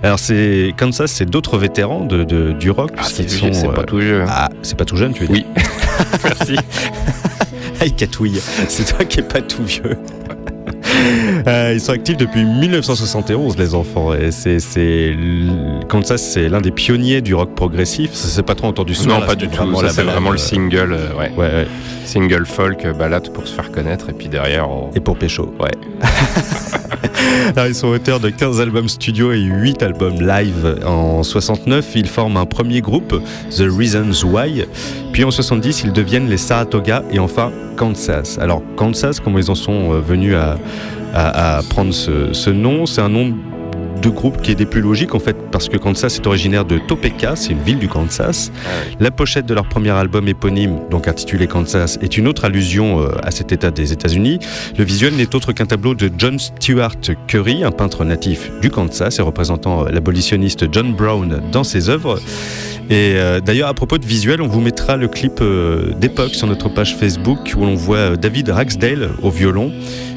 Alors, 0.05 0.21
c'est 0.21 0.73
Kansas, 0.77 1.11
c'est 1.11 1.29
d'autres 1.29 1.59
vétérans 1.59 2.05
de, 2.05 2.23
de- 2.23 2.53
du 2.53 2.71
rock. 2.71 2.93
Ah, 2.97 3.03
c'est, 3.03 3.25
pas 3.75 3.81
euh, 3.81 3.85
tout 3.85 3.99
hein. 3.99 4.27
Ah, 4.29 4.49
c'est 4.63 4.77
pas 4.79 4.85
tout 4.85 4.97
jeune, 4.97 5.15
tu 5.15 5.25
veux 5.27 5.35
dire 5.35 5.45
Oui. 5.57 5.63
Merci. 6.23 6.57
Ah, 7.81 7.87
il 7.87 7.95
catouille. 7.95 8.41
C'est 8.69 8.85
toi 8.95 9.05
qui 9.05 9.19
es 9.19 9.23
pas 9.25 9.41
tout 9.43 9.65
vieux. 9.65 9.99
Euh, 11.47 11.73
ils 11.75 11.81
sont 11.81 11.93
actifs 11.93 12.17
depuis 12.17 12.43
1971, 12.45 13.59
les 13.59 13.75
enfants. 13.75 14.15
Et 14.15 14.31
c'est, 14.31 14.59
c'est, 14.61 15.09
l- 15.11 15.81
Kansas, 15.89 16.23
c'est 16.23 16.49
l'un 16.49 16.63
des 16.63 16.71
pionniers 16.71 17.21
du 17.21 17.35
rock 17.35 17.55
progressif. 17.55 18.15
Ça 18.15 18.29
s'est 18.29 18.43
pas 18.43 18.55
trop 18.55 18.69
entendu 18.69 18.95
souvent. 18.95 19.15
non, 19.17 19.21
là, 19.21 19.27
pas 19.27 19.35
du 19.35 19.49
tout. 19.49 19.75
Ça, 19.77 19.91
c'est 19.91 20.03
vraiment 20.05 20.31
le 20.31 20.37
euh, 20.37 20.39
single, 20.39 20.93
euh, 20.95 21.13
ouais. 21.19 21.31
Ouais, 21.37 21.47
ouais. 21.55 21.67
Single 22.07 22.47
folk, 22.47 22.87
balade 22.99 23.31
pour 23.33 23.47
se 23.47 23.55
faire 23.55 23.71
connaître, 23.71 24.09
et 24.09 24.13
puis 24.15 24.29
derrière, 24.29 24.71
on... 24.71 24.91
Et 24.95 25.01
pour 25.01 25.19
Pécho. 25.19 25.55
Ouais. 25.61 25.71
Alors, 27.57 27.67
ils 27.69 27.75
sont 27.75 27.89
auteurs 27.89 28.21
de 28.21 28.31
15 28.31 28.61
albums 28.61 28.89
studio 28.89 29.33
et 29.33 29.41
8 29.41 29.83
albums 29.83 30.21
live. 30.21 30.79
En 30.87 31.23
69, 31.23 31.85
ils 31.97 32.07
forment 32.09 32.39
un 32.39 32.47
premier 32.47 32.81
groupe, 32.81 33.21
The 33.51 33.65
Reasons 33.71 34.25
Why. 34.27 34.65
Puis 35.15 35.23
en 35.23 35.31
70, 35.31 35.85
ils 35.85 35.93
deviennent 35.93 36.29
les 36.29 36.37
Saratoga 36.37 37.05
et 37.13 37.21
enfin 37.21 37.53
Kansas. 37.77 38.37
Alors 38.41 38.63
Kansas, 38.75 39.21
comment 39.21 39.39
ils 39.39 39.49
en 39.49 39.55
sont 39.55 39.93
euh, 39.93 40.01
venus 40.01 40.35
à, 40.35 41.61
prendre 41.71 41.95
ce, 41.95 42.33
ce 42.33 42.51
nom? 42.51 42.85
C'est 42.85 43.01
un 43.01 43.11
nom 43.11 43.33
de 44.03 44.09
groupe 44.09 44.43
qui 44.43 44.53
est 44.53 44.55
des 44.55 44.67
plus 44.67 44.81
logiques 44.81 45.15
en 45.15 45.19
fait 45.19 45.37
parce 45.51 45.69
que 45.69 45.77
Kansas 45.77 46.17
est 46.17 46.27
originaire 46.27 46.65
de 46.65 46.79
Topeka, 46.79 47.37
c'est 47.37 47.51
une 47.51 47.63
ville 47.63 47.79
du 47.79 47.89
Kansas. 47.89 48.53
La 49.01 49.11
pochette 49.11 49.47
de 49.47 49.55
leur 49.55 49.69
premier 49.69 49.91
album 49.91 50.29
éponyme, 50.29 50.81
donc 50.91 51.09
intitulé 51.09 51.47
Kansas, 51.47 51.99
est 52.03 52.17
une 52.17 52.29
autre 52.29 52.45
allusion 52.45 53.01
euh, 53.01 53.09
à 53.23 53.31
cet 53.31 53.53
état 53.53 53.71
des 53.71 53.93
États-Unis. 53.93 54.39
Le 54.77 54.85
visuel 54.85 55.15
n'est 55.15 55.35
autre 55.35 55.53
qu'un 55.53 55.67
tableau 55.67 55.95
de 55.95 56.11
John 56.17 56.39
Stuart 56.39 56.97
Curry, 57.27 57.65
un 57.65 57.73
peintre 57.73 58.05
natif 58.05 58.51
du 58.61 58.71
Kansas 58.71 59.19
et 59.19 59.23
représentant 59.23 59.85
euh, 59.85 59.91
l'abolitionniste 59.91 60.73
John 60.73 60.93
Brown 60.93 61.43
dans 61.53 61.65
ses 61.65 61.89
œuvres. 61.89 62.19
Et 62.91 63.15
euh, 63.17 63.41
d'ailleurs, 63.41 63.69
à 63.69 63.75
propos 63.75 63.97
de 63.97 64.05
visuel, 64.05 64.43
on 64.43 64.47
vous 64.47 64.61
mettra 64.61 64.97
le 64.97 65.09
clip 65.09 65.41
euh, 65.41 65.95
d'époque 65.95 66.35
sur 66.35 66.47
notre 66.47 66.69
page 66.69 66.97
Facebook 66.97 67.55
où 67.57 67.61
l'on 67.61 67.75
voit 67.75 68.17
David 68.17 68.51
Ragsdale 68.51 69.11
au 69.23 69.31
violon 69.31 69.73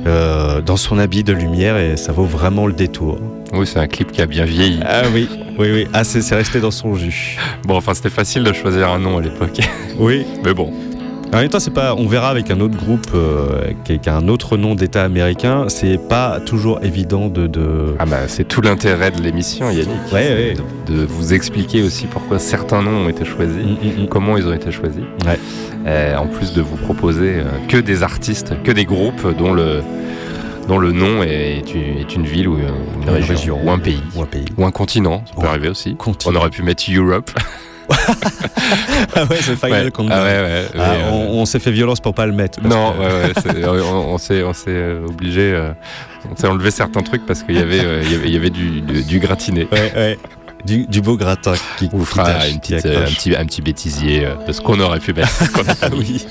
euh, 0.07 0.61
dans 0.61 0.77
son 0.77 0.97
habit 0.97 1.23
de 1.23 1.33
lumière 1.33 1.77
et 1.77 1.97
ça 1.97 2.11
vaut 2.11 2.25
vraiment 2.25 2.65
le 2.67 2.73
détour. 2.73 3.19
Oui, 3.53 3.67
c'est 3.67 3.79
un 3.79 3.87
clip 3.87 4.11
qui 4.11 4.21
a 4.21 4.25
bien 4.25 4.45
vieilli. 4.45 4.79
Ah 4.85 5.03
oui, 5.13 5.29
oui, 5.57 5.71
oui. 5.71 5.87
Ah, 5.93 6.03
c'est 6.03 6.21
c'est 6.21 6.35
resté 6.35 6.59
dans 6.59 6.71
son 6.71 6.95
jus. 6.95 7.37
Bon, 7.63 7.75
enfin, 7.75 7.93
c'était 7.93 8.09
facile 8.09 8.43
de 8.43 8.53
choisir 8.53 8.89
un 8.89 8.99
nom 8.99 9.17
à 9.17 9.21
l'époque. 9.21 9.59
Oui, 9.99 10.25
Mais 10.43 10.53
bon, 10.53 10.71
En 11.37 11.41
même 11.41 11.49
temps, 11.49 11.59
c'est 11.59 11.69
pas. 11.69 11.93
On 11.93 12.07
verra 12.07 12.29
avec 12.29 12.49
un 12.49 12.59
autre 12.61 12.75
groupe 12.75 13.11
euh, 13.13 13.71
qui, 13.83 13.99
qui 13.99 14.09
a 14.09 14.15
un 14.15 14.27
autre 14.27 14.57
nom 14.57 14.73
d'État 14.73 15.03
américain. 15.03 15.65
C'est 15.67 15.99
pas 15.99 16.39
toujours 16.39 16.79
évident 16.83 17.27
de. 17.27 17.45
de... 17.45 17.93
ah 17.99 18.07
bah, 18.07 18.27
c'est 18.27 18.47
tout 18.47 18.61
l'intérêt 18.61 19.11
de 19.11 19.21
l'émission, 19.21 19.69
Yannick. 19.69 20.11
Ouais, 20.11 20.13
ouais. 20.13 20.53
De, 20.87 20.93
de 20.95 21.05
vous 21.05 21.35
expliquer 21.35 21.83
aussi 21.83 22.07
pourquoi 22.07 22.39
certains 22.39 22.81
noms 22.81 23.05
ont 23.05 23.09
été 23.09 23.23
choisis. 23.23 23.55
Mm, 23.55 23.69
mm, 23.69 24.03
mm. 24.03 24.07
Comment 24.07 24.35
ils 24.35 24.47
ont 24.47 24.53
été 24.53 24.71
choisis. 24.71 25.03
Ouais. 25.27 25.37
Euh, 25.85 26.17
en 26.17 26.25
plus 26.25 26.53
de 26.53 26.61
vous 26.63 26.75
proposer 26.75 27.35
euh, 27.35 27.43
que 27.67 27.77
des 27.77 28.01
artistes, 28.01 28.55
que 28.63 28.71
des 28.71 28.85
groupes 28.85 29.37
dont 29.37 29.53
le, 29.53 29.83
dont 30.67 30.79
le 30.79 30.91
nom 30.91 31.21
est, 31.21 31.59
est 31.59 32.15
une, 32.15 32.25
ville 32.25 32.47
ou 32.47 32.57
une, 32.57 33.03
Une 33.03 33.09
région, 33.11 33.35
région. 33.35 33.59
ou 33.63 33.69
un 33.69 33.77
pays. 33.77 34.01
Ou 34.15 34.23
un 34.23 34.25
pays. 34.25 34.45
Ou 34.57 34.65
un 34.65 34.71
continent, 34.71 35.23
ça 35.27 35.39
peut 35.39 35.47
arriver 35.47 35.69
aussi. 35.69 35.95
Continent. 35.97 36.33
On 36.33 36.39
aurait 36.39 36.49
pu 36.49 36.63
mettre 36.63 36.83
Europe. 36.91 37.29
Ah 39.15 39.23
ouais, 39.25 39.37
c'est 39.41 39.55
Final 39.55 39.85
Ouais. 39.85 39.91
Countdown. 39.91 40.17
Ah 40.19 40.23
ouais, 40.23 40.41
ouais. 40.41 40.65
Ah, 40.77 40.91
euh, 40.91 41.09
on, 41.11 41.41
on 41.41 41.45
s'est 41.45 41.59
fait 41.59 41.71
violence 41.71 41.99
pour 41.99 42.13
pas 42.13 42.25
le 42.25 42.33
mettre. 42.33 42.61
Non, 42.61 42.93
que- 42.93 43.65
on, 43.67 44.17
s'est, 44.17 44.43
on 44.43 44.53
s'est 44.53 44.65
euh, 44.69 45.05
obligé, 45.07 45.53
euh, 45.53 45.71
on 46.31 46.35
s'est 46.35 46.47
enlevé 46.47 46.69
certains 46.71 47.01
trucs 47.01 47.25
parce 47.25 47.43
qu'il 47.43 47.55
y 47.55 47.59
avait, 47.59 47.83
euh, 47.83 48.01
il 48.03 48.11
y 48.11 48.15
avait, 48.15 48.27
il 48.27 48.33
y 48.33 48.37
avait 48.37 48.49
du, 48.49 48.81
du, 48.81 49.03
du 49.03 49.19
gratiné. 49.19 49.67
Du, 50.65 50.85
du 50.87 51.01
beau 51.01 51.15
gratin 51.17 51.53
qui, 51.77 51.87
qui 51.87 52.05
fera 52.05 52.47
une 52.47 52.59
petite, 52.59 52.85
un, 52.85 53.03
petit, 53.05 53.35
un 53.35 53.45
petit 53.45 53.61
bêtisier 53.61 54.27
de 54.45 54.51
ce 54.51 54.59
qu'on 54.59 54.79
aurait 54.79 54.99
pu 54.99 55.13
mettre. 55.13 55.29
oui. 55.97 56.25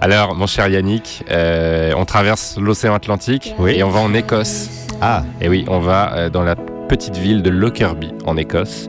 Alors, 0.00 0.34
mon 0.34 0.46
cher 0.46 0.68
Yannick, 0.68 1.24
on 1.30 2.04
traverse 2.04 2.56
l'océan 2.60 2.94
Atlantique 2.94 3.54
Oui. 3.58 3.72
et 3.76 3.82
on 3.82 3.90
va 3.90 4.00
en 4.00 4.14
Écosse. 4.14 4.68
Ah, 5.00 5.24
Et 5.40 5.48
oui, 5.48 5.64
on 5.68 5.80
va 5.80 6.28
dans 6.30 6.42
la 6.42 6.54
petite 6.88 7.16
ville 7.16 7.42
de 7.42 7.50
Lockerbie 7.50 8.12
en 8.26 8.36
Écosse. 8.36 8.88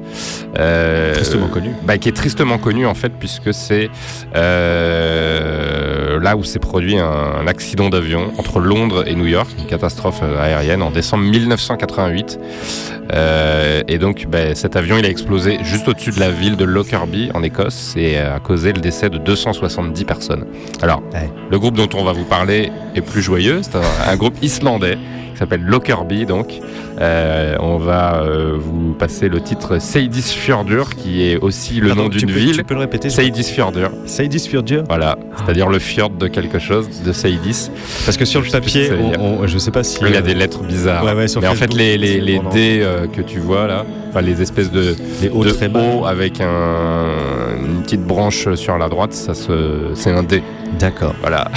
Euh, 0.58 1.14
Tristement 1.14 1.48
connue. 1.48 1.72
bah, 1.84 1.98
qui 1.98 2.10
est 2.10 2.14
tristement 2.16 2.58
connue 2.58 2.86
en 2.86 2.94
fait 2.96 3.12
puisque 3.20 3.54
c'est 3.54 3.90
euh, 4.90 6.20
là 6.20 6.36
où 6.36 6.44
s'est 6.44 6.60
produit 6.60 6.98
un, 6.98 7.06
un 7.06 7.48
accident 7.48 7.90
d'avion 7.90 8.32
entre 8.38 8.60
Londres 8.60 9.04
et 9.08 9.16
New 9.16 9.26
York, 9.28 9.50
une 9.58 9.66
catastrophe 9.66 10.22
euh, 10.24 10.42
aérienne 10.42 10.82
en 10.82 10.92
décembre 10.92 11.24
1988. 11.26 12.40
Euh, 13.12 13.82
et 13.88 13.98
donc 13.98 14.28
bah, 14.30 14.54
cet 14.54 14.76
avion 14.76 14.98
il 14.98 15.06
a 15.06 15.10
explosé 15.10 15.58
juste 15.64 15.88
au-dessus 15.88 16.12
de 16.12 16.20
la 16.20 16.30
ville 16.30 16.56
de 16.58 16.66
Lockerbie 16.66 17.32
en 17.34 17.42
Écosse 17.42 17.94
et 17.98 18.18
a 18.20 18.40
causé 18.40 18.72
le 18.72 18.82
décès 18.82 19.10
de 19.10 19.18
270 19.18 20.06
personnes. 20.06 20.46
Alors, 20.82 21.02
Ouais. 21.14 21.30
le 21.50 21.58
groupe 21.60 21.76
dont 21.76 21.90
on 21.96 22.04
va 22.04 22.12
vous 22.12 22.26
parler 22.26 22.72
est 22.96 23.02
plus 23.02 23.22
joyeux, 23.22 23.62
c'est 23.64 23.76
un, 23.76 23.82
un 24.12 24.16
groupe 24.16 24.36
islandais 24.44 24.98
qui 25.32 25.38
s'appelle 25.38 25.62
Lockerbie 25.64 26.26
donc. 26.26 26.60
Euh, 27.02 27.56
on 27.60 27.78
va 27.78 28.22
euh, 28.24 28.56
vous 28.60 28.94
passer 28.94 29.30
le 29.30 29.40
titre 29.42 29.80
Seydisfjordur 29.80 30.96
qui 30.96 31.24
est 31.30 31.38
aussi 31.38 31.80
le 31.80 31.88
Pardon, 31.88 32.04
nom 32.04 32.10
d'une 32.10 32.30
ville. 32.32 32.58
Tu 32.58 32.64
peux 32.64 32.74
le 32.74 32.82
répéter 32.82 33.10
Seydisfjordur, 33.10 33.92
Seydis 34.06 34.48
Fjordur 34.48 34.84
voilà, 34.88 35.18
c'est-à-dire 35.38 35.70
le 35.70 35.80
fjord 35.80 36.10
de 36.12 36.28
quelque 36.28 36.60
chose, 36.60 36.88
de 37.06 37.12
Seydis. 37.14 37.72
Parce 38.06 38.18
que 38.18 38.26
sur 38.26 38.42
le 38.42 38.50
papier, 38.50 38.90
on- 39.20 39.44
on- 39.44 39.48
je 39.48 39.58
sais 39.58 39.72
pas 39.72 39.84
si. 39.84 40.00
Il 40.02 40.10
y 40.12 40.16
a 40.16 40.20
euh, 40.20 40.22
des 40.22 40.34
lettres 40.34 40.64
bizarres. 40.64 41.04
Ouais, 41.06 41.14
ouais, 41.14 41.28
sur 41.28 41.42
Mais 41.42 41.48
en 41.48 41.56
fait, 41.56 41.74
les, 41.74 41.98
les, 41.98 42.20
dés 42.52 42.80
euh, 42.82 43.08
que 43.08 43.22
tu 43.22 43.40
vois 43.40 43.68
là, 43.68 43.86
enfin 44.10 44.22
les 44.22 44.42
espèces 44.42 44.72
de, 44.72 44.96
les 45.22 45.30
hauts 45.30 45.44
de 45.46 45.52
très. 45.52 45.70
O 45.74 46.06
avec 46.06 46.42
un, 46.42 47.06
une 47.66 47.84
petite 47.84 48.04
branche 48.04 48.54
sur 48.56 48.78
la 48.78 48.90
droite, 48.90 49.14
ça 49.14 49.34
se, 49.34 49.92
c'est 49.94 50.12
un 50.12 50.24
dé. 50.24 50.42
D'accord. 50.80 51.16
Voilà. 51.22 51.50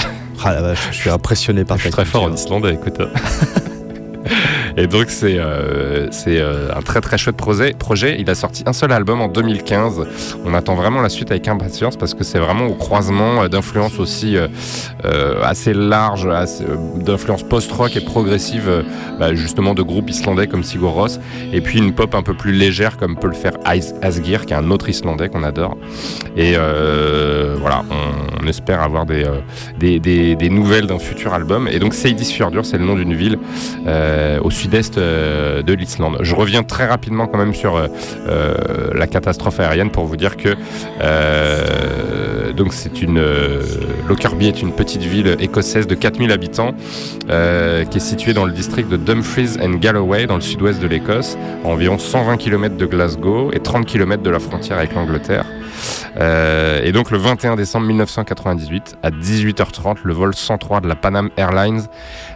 Ah 0.45 0.53
la 0.53 0.61
vache, 0.61 0.89
je 0.91 0.97
suis 0.97 1.09
impressionné 1.09 1.63
par 1.63 1.77
Je 1.77 1.83
suis 1.83 1.91
très 1.91 2.03
fort 2.03 2.23
en 2.23 2.33
islandais, 2.33 2.73
écoute. 2.73 2.97
Et 4.75 4.87
donc 4.87 5.05
c'est 5.09 5.37
euh, 5.37 6.07
c'est 6.11 6.39
euh, 6.39 6.69
un 6.75 6.81
très 6.81 6.99
très 7.01 7.17
chouette 7.17 7.37
projet. 7.37 8.15
Il 8.19 8.29
a 8.29 8.35
sorti 8.35 8.63
un 8.65 8.73
seul 8.73 8.91
album 8.91 9.21
en 9.21 9.27
2015. 9.27 10.05
On 10.45 10.53
attend 10.53 10.75
vraiment 10.75 11.01
la 11.01 11.09
suite 11.09 11.29
avec 11.31 11.47
impatience 11.47 11.95
parce 11.95 12.13
que 12.13 12.23
c'est 12.23 12.39
vraiment 12.39 12.65
au 12.65 12.73
croisement 12.73 13.43
euh, 13.43 13.47
d'influences 13.49 13.99
aussi 13.99 14.35
euh, 14.35 14.47
euh, 15.05 15.43
assez 15.43 15.73
larges, 15.73 16.27
euh, 16.27 16.45
d'influences 16.97 17.43
post-rock 17.43 17.95
et 17.95 18.01
progressives, 18.01 18.83
bah, 19.19 19.35
justement 19.35 19.73
de 19.75 19.83
groupes 19.83 20.09
islandais 20.09 20.47
comme 20.47 20.63
Sigur 20.63 20.89
Rós, 20.91 21.19
et 21.51 21.61
puis 21.61 21.77
une 21.77 21.93
pop 21.93 22.15
un 22.15 22.23
peu 22.23 22.33
plus 22.33 22.51
légère 22.51 22.97
comme 22.97 23.15
peut 23.15 23.27
le 23.27 23.33
faire 23.33 23.53
Asgir, 23.65 24.45
qui 24.45 24.53
est 24.53 24.57
un 24.57 24.71
autre 24.71 24.89
islandais 24.89 25.29
qu'on 25.29 25.43
adore. 25.43 25.77
Et 26.35 26.53
voilà, 26.55 27.83
on, 27.91 28.47
espère 28.47 28.81
avoir 28.81 29.05
des, 29.05 29.23
des, 29.79 29.99
des- 29.99 30.35
des 30.35 30.49
nouvelles 30.49 30.85
d'un 30.87 30.99
futur 30.99 31.33
album. 31.33 31.67
Et 31.71 31.79
donc 31.79 31.93
Seydisfjordur, 31.93 32.65
c'est 32.65 32.77
le 32.77 32.85
nom 32.85 32.95
d'une 32.95 33.13
ville 33.13 33.39
au 34.43 34.49
sud-est 34.63 34.97
euh, 34.97 35.61
de 35.61 35.73
l'Islande. 35.73 36.19
Je 36.21 36.35
reviens 36.35 36.63
très 36.63 36.85
rapidement 36.85 37.27
quand 37.27 37.37
même 37.37 37.53
sur 37.53 37.75
euh, 37.75 37.87
euh, 38.29 38.55
la 38.95 39.07
catastrophe 39.07 39.59
aérienne 39.59 39.89
pour 39.91 40.05
vous 40.05 40.15
dire 40.15 40.37
que 40.37 40.55
donc 42.53 42.71
c'est 42.71 43.01
une 43.01 43.21
Lockerbie 44.07 44.47
est 44.47 44.61
une 44.61 44.71
petite 44.71 45.01
ville 45.01 45.35
écossaise 45.39 45.87
de 45.87 45.95
4000 45.95 46.31
habitants 46.31 46.73
qui 47.27 47.97
est 47.97 47.99
située 47.99 48.33
dans 48.33 48.45
le 48.45 48.51
district 48.51 48.89
de 48.89 48.97
Dumfries 48.97 49.57
and 49.61 49.75
Galloway 49.81 50.27
dans 50.27 50.35
le 50.35 50.41
sud-ouest 50.41 50.79
de 50.79 50.87
l'Écosse, 50.87 51.35
à 51.65 51.67
environ 51.67 51.97
120 51.97 52.37
km 52.37 52.77
de 52.77 52.85
Glasgow 52.85 53.51
et 53.53 53.59
30 53.59 53.85
km 53.85 54.21
de 54.21 54.29
la 54.29 54.39
frontière 54.39 54.77
avec 54.77 54.93
l'Angleterre. 54.93 55.45
Euh, 56.17 56.81
et 56.83 56.91
donc 56.91 57.11
le 57.11 57.17
21 57.17 57.55
décembre 57.55 57.87
1998, 57.87 58.97
à 59.03 59.11
18h30, 59.11 59.97
le 60.03 60.13
vol 60.13 60.33
103 60.33 60.81
de 60.81 60.87
la 60.87 60.95
Panam 60.95 61.29
Airlines 61.37 61.83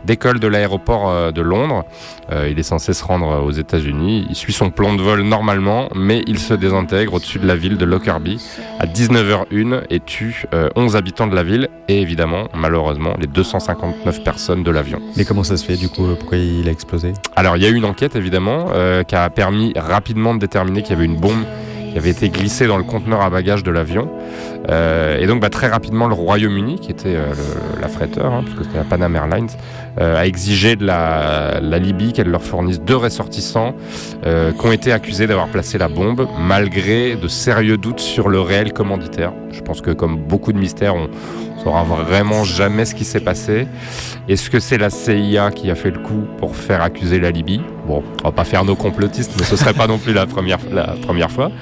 décolle 0.06 0.40
de 0.40 0.48
l'aéroport 0.48 1.10
euh, 1.10 1.32
de 1.32 1.42
Londres. 1.42 1.86
Euh, 2.32 2.50
il 2.50 2.60
est 2.60 2.64
censé 2.64 2.94
se 2.94 3.04
rendre 3.04 3.44
aux 3.44 3.52
États-Unis. 3.52 4.26
Il 4.30 4.36
suit 4.36 4.54
son 4.54 4.70
plan 4.70 4.94
de 4.94 5.02
vol 5.02 5.22
normalement, 5.22 5.90
mais 5.96 6.24
il 6.28 6.40
se 6.40 6.54
désintègre 6.54 7.14
au-dessus 7.16 7.40
de 7.40 7.48
la 7.48 7.56
ville 7.56 7.78
de 7.78 7.86
Lockerbie 7.86 8.42
à 8.80 8.86
19h01 8.86 9.84
et 9.90 10.00
tue 10.00 10.46
euh, 10.54 10.70
11 10.76 10.96
habitants 10.96 11.28
de 11.28 11.36
la 11.36 11.44
ville 11.44 11.70
et 11.88 12.02
évidemment, 12.02 12.48
malheureusement, 12.54 13.14
les 13.20 13.28
259 13.28 14.24
personnes 14.24 14.64
de 14.64 14.72
l'avion. 14.72 15.00
Mais 15.16 15.26
comment 15.26 15.44
ça 15.44 15.58
se 15.58 15.66
fait 15.66 15.78
du 15.78 15.90
coup 15.90 16.08
Pourquoi 16.20 16.38
il 16.38 16.68
a 16.68 16.72
explosé? 16.72 17.14
Alors 17.36 17.58
il 17.58 17.64
y 17.64 17.66
a 17.66 17.70
eu 17.70 17.76
une 17.76 17.86
enquête 17.86 18.16
évidemment 18.16 18.68
euh, 18.74 19.04
qui 19.04 19.16
a 19.16 19.30
permis 19.30 19.74
rapidement 19.76 20.34
de 20.34 20.40
déterminer 20.40 20.82
qu'il 20.82 20.92
y 20.92 20.96
avait 20.96 21.06
une 21.06 21.20
bombe 21.20 21.44
qui 21.92 21.98
avait 21.98 22.10
été 22.10 22.30
glissée 22.30 22.68
dans 22.68 22.78
le 22.78 22.84
conteneur 22.84 23.22
à 23.22 23.30
bagages 23.30 23.64
de 23.64 23.72
l'avion. 23.72 24.10
Euh, 24.70 25.18
et 25.20 25.28
donc 25.28 25.42
bah, 25.42 25.50
très 25.50 25.68
rapidement 25.68 26.08
le 26.08 26.14
Royaume-Uni, 26.14 26.80
qui 26.80 26.92
était 26.92 27.16
euh, 27.16 27.34
l'affréteur, 27.82 28.34
hein, 28.34 28.44
puisque 28.44 28.66
c'était 28.66 28.78
la 28.78 28.84
Panam 28.84 29.16
Airlines, 29.16 29.50
euh, 30.00 30.18
a 30.18 30.26
exigé 30.26 30.76
de 30.76 30.86
la, 30.86 31.60
la 31.62 31.80
Libye 31.80 32.14
qu'elle 32.14 32.30
leur 32.30 32.44
fournisse 32.44 32.82
deux 32.82 32.96
ressortissants 32.96 33.76
euh, 34.26 34.52
qui 34.52 34.66
ont 34.66 34.72
été 34.72 34.92
accusés 34.92 35.28
d'avoir 35.28 35.48
placé 35.48 35.78
la 35.78 35.88
bombe, 35.88 36.28
malgré 36.40 37.16
de 37.16 37.28
sérieux 37.28 37.78
doutes 37.78 38.00
sur 38.00 38.30
le 38.30 38.40
réel 38.42 38.74
commanditaire. 38.74 39.34
Je 39.52 39.62
pense 39.62 39.82
que 39.82 39.92
comme 39.92 40.18
beaucoup 40.18 40.54
de 40.54 40.60
mystères, 40.60 40.96
on 40.96 41.10
saura 41.64 41.84
vraiment 41.84 42.44
jamais 42.44 42.86
ce 42.86 42.94
qui 42.94 43.06
s'est 43.06 43.20
passé. 43.20 43.68
Est-ce 44.28 44.50
que 44.50 44.60
c'est 44.60 44.78
la 44.78 44.90
CIA 44.90 45.52
qui 45.52 45.72
a 45.72 45.76
fait 45.76 45.92
le 45.92 46.00
coup 46.00 46.26
pour 46.38 46.56
faire 46.56 46.82
accuser 46.82 47.20
la 47.20 47.32
Libye? 47.32 47.62
Bon, 47.88 48.04
on 48.22 48.28
va 48.28 48.32
pas 48.34 48.44
faire 48.44 48.66
nos 48.66 48.76
complotistes, 48.76 49.32
mais 49.40 49.46
ce 49.46 49.56
serait 49.56 49.74
pas 49.74 49.88
non 49.88 49.98
plus 49.98 50.12
la 50.12 50.26
première, 50.26 50.60
la 50.72 50.96
première 51.02 51.32
fois. 51.32 51.52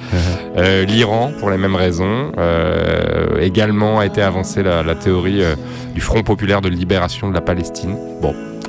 Euh, 0.58 0.86
L'Iran, 0.86 1.32
pour 1.38 1.50
les 1.50 1.58
mêmes 1.58 1.76
raisons, 1.76 2.32
euh, 2.38 3.38
également 3.42 4.00
a 4.00 4.06
été 4.06 4.22
avancée 4.22 4.62
la, 4.62 4.82
la 4.82 4.94
théorie 4.94 5.42
euh, 5.42 5.54
du 5.94 6.00
Front 6.00 6.22
populaire 6.22 6.62
de 6.62 6.70
libération 6.70 7.28
de 7.28 7.34
la 7.34 7.42
Palestine. 7.42 7.94
Bon, 8.22 8.34
on 8.34 8.65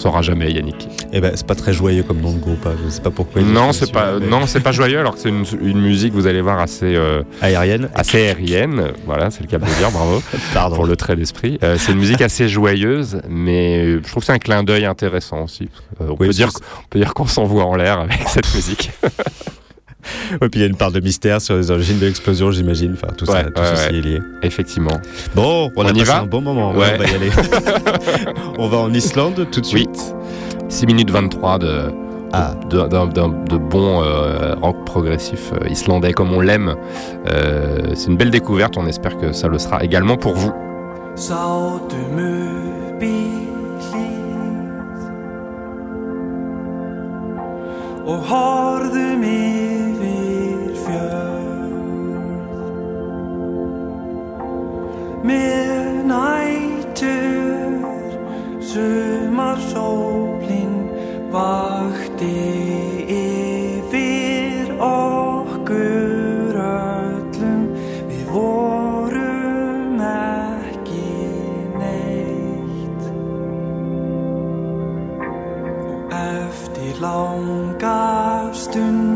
saura 0.00 0.22
jamais, 0.22 0.50
Yannick. 0.50 0.88
Eh 1.12 1.20
ben, 1.20 1.32
c'est 1.34 1.46
pas 1.46 1.54
très 1.54 1.72
joyeux 1.72 2.02
comme 2.02 2.20
nom 2.20 2.32
de 2.32 2.38
groupe. 2.38 2.64
hein. 2.66 2.72
Je 2.84 2.90
sais 2.90 3.00
pas 3.00 3.10
pourquoi. 3.10 3.42
Non, 3.42 3.72
c'est 3.72 3.92
pas, 3.92 4.18
non, 4.18 4.46
c'est 4.46 4.60
pas 4.60 4.72
joyeux, 4.72 4.98
alors 4.98 5.14
que 5.14 5.20
c'est 5.20 5.28
une, 5.28 5.44
une 5.62 5.80
musique, 5.80 6.12
vous 6.14 6.26
allez 6.26 6.40
voir, 6.40 6.58
assez, 6.60 6.94
euh, 6.96 7.22
Aérienne. 7.42 7.88
assez 7.94 8.28
aérienne. 8.28 8.92
Voilà, 9.06 9.30
c'est 9.30 9.42
le 9.42 9.46
cas 9.48 9.58
de 9.58 9.64
le 9.64 9.70
dire, 9.78 9.90
bravo. 9.90 10.22
Pardon. 10.54 10.76
pour 10.76 10.86
le 10.86 10.96
trait 10.96 11.16
d'esprit. 11.16 11.58
Euh, 11.62 11.76
c'est 11.78 11.92
une 11.92 11.98
musique 11.98 12.20
assez 12.22 12.48
joyeuse, 12.48 13.20
mais 13.28 13.78
euh, 13.84 14.00
je 14.04 14.10
trouve 14.10 14.22
que 14.22 14.26
c'est 14.26 14.32
un 14.32 14.38
clin 14.38 14.62
d'œil 14.62 14.86
intéressant 14.86 15.44
aussi. 15.44 15.68
Euh, 16.00 16.06
on, 16.08 16.12
Oui, 16.12 16.26
peut 16.28 16.32
dire, 16.32 16.50
on 16.78 16.88
peut 16.88 16.98
dire 16.98 17.14
qu'on 17.14 17.26
s'envoie 17.26 17.64
en 17.64 17.76
l'air 17.76 18.00
avec 18.00 18.26
cette 18.28 18.52
musique. 18.54 18.90
Et 20.34 20.48
puis 20.48 20.50
il 20.54 20.60
y 20.60 20.64
a 20.64 20.66
une 20.66 20.76
part 20.76 20.92
de 20.92 21.00
mystère 21.00 21.40
sur 21.40 21.56
les 21.56 21.70
origines 21.70 21.98
de 21.98 22.06
l'explosion, 22.06 22.50
j'imagine. 22.50 22.94
Enfin, 22.94 23.12
tout, 23.16 23.26
ça, 23.26 23.32
Ouais, 23.34 23.44
tout 23.44 23.60
ouais, 23.60 23.66
ceci 23.76 23.90
ouais. 23.92 23.98
est 23.98 24.00
lié. 24.02 24.20
Effectivement. 24.42 25.00
Bon, 25.34 25.70
on, 25.76 25.82
On 25.82 25.86
a 25.86 25.90
y 25.90 25.98
passé 25.98 26.04
va 26.04 26.20
un 26.20 26.26
bon 26.26 26.40
moment. 26.40 26.72
Ouais. 26.72 26.92
on 26.94 26.98
va 26.98 27.06
y 27.06 27.14
aller. 27.14 27.30
on 28.58 28.68
va 28.68 28.78
en 28.78 28.92
Islande 28.94 29.46
tout 29.50 29.60
de 29.60 29.66
Oui. 29.66 29.86
suite. 29.88 30.14
6 30.68 30.86
minutes 30.86 31.10
23 31.10 31.58
de, 31.58 31.82
Ah. 32.32 32.54
de, 32.70 32.86
d'un- 32.86 33.06
d'un- 33.08 33.28
de 33.28 33.56
bon 33.56 34.02
euh, 34.04 34.54
rock 34.62 34.84
progressif 34.86 35.52
euh, 35.52 35.68
islandais 35.68 36.12
comme 36.12 36.32
on 36.32 36.40
l'aime. 36.40 36.74
Euh, 37.28 37.92
c'est 37.94 38.08
une 38.08 38.16
belle 38.16 38.30
découverte, 38.30 38.76
on 38.76 38.86
espère 38.86 39.16
que 39.18 39.32
ça 39.32 39.48
le 39.48 39.58
sera 39.58 39.82
également 39.82 40.16
pour 40.16 40.34
vous. 40.34 40.52
Og 48.06 48.18
með 55.22 56.04
nætur 56.08 57.74
sumar 58.70 59.58
sólin 59.72 60.74
vakti 61.32 62.36
yfir 63.16 64.72
okkur 64.86 66.56
öllum. 66.64 67.62
Við 68.08 68.24
vorum 68.32 70.00
ekki 70.06 71.06
neitt. 71.82 73.04
Og 75.20 76.18
eftir 76.22 77.04
langa 77.04 78.00
stund 78.54 79.09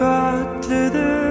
got 0.00 0.62
to 0.62 0.88
the 0.88 1.29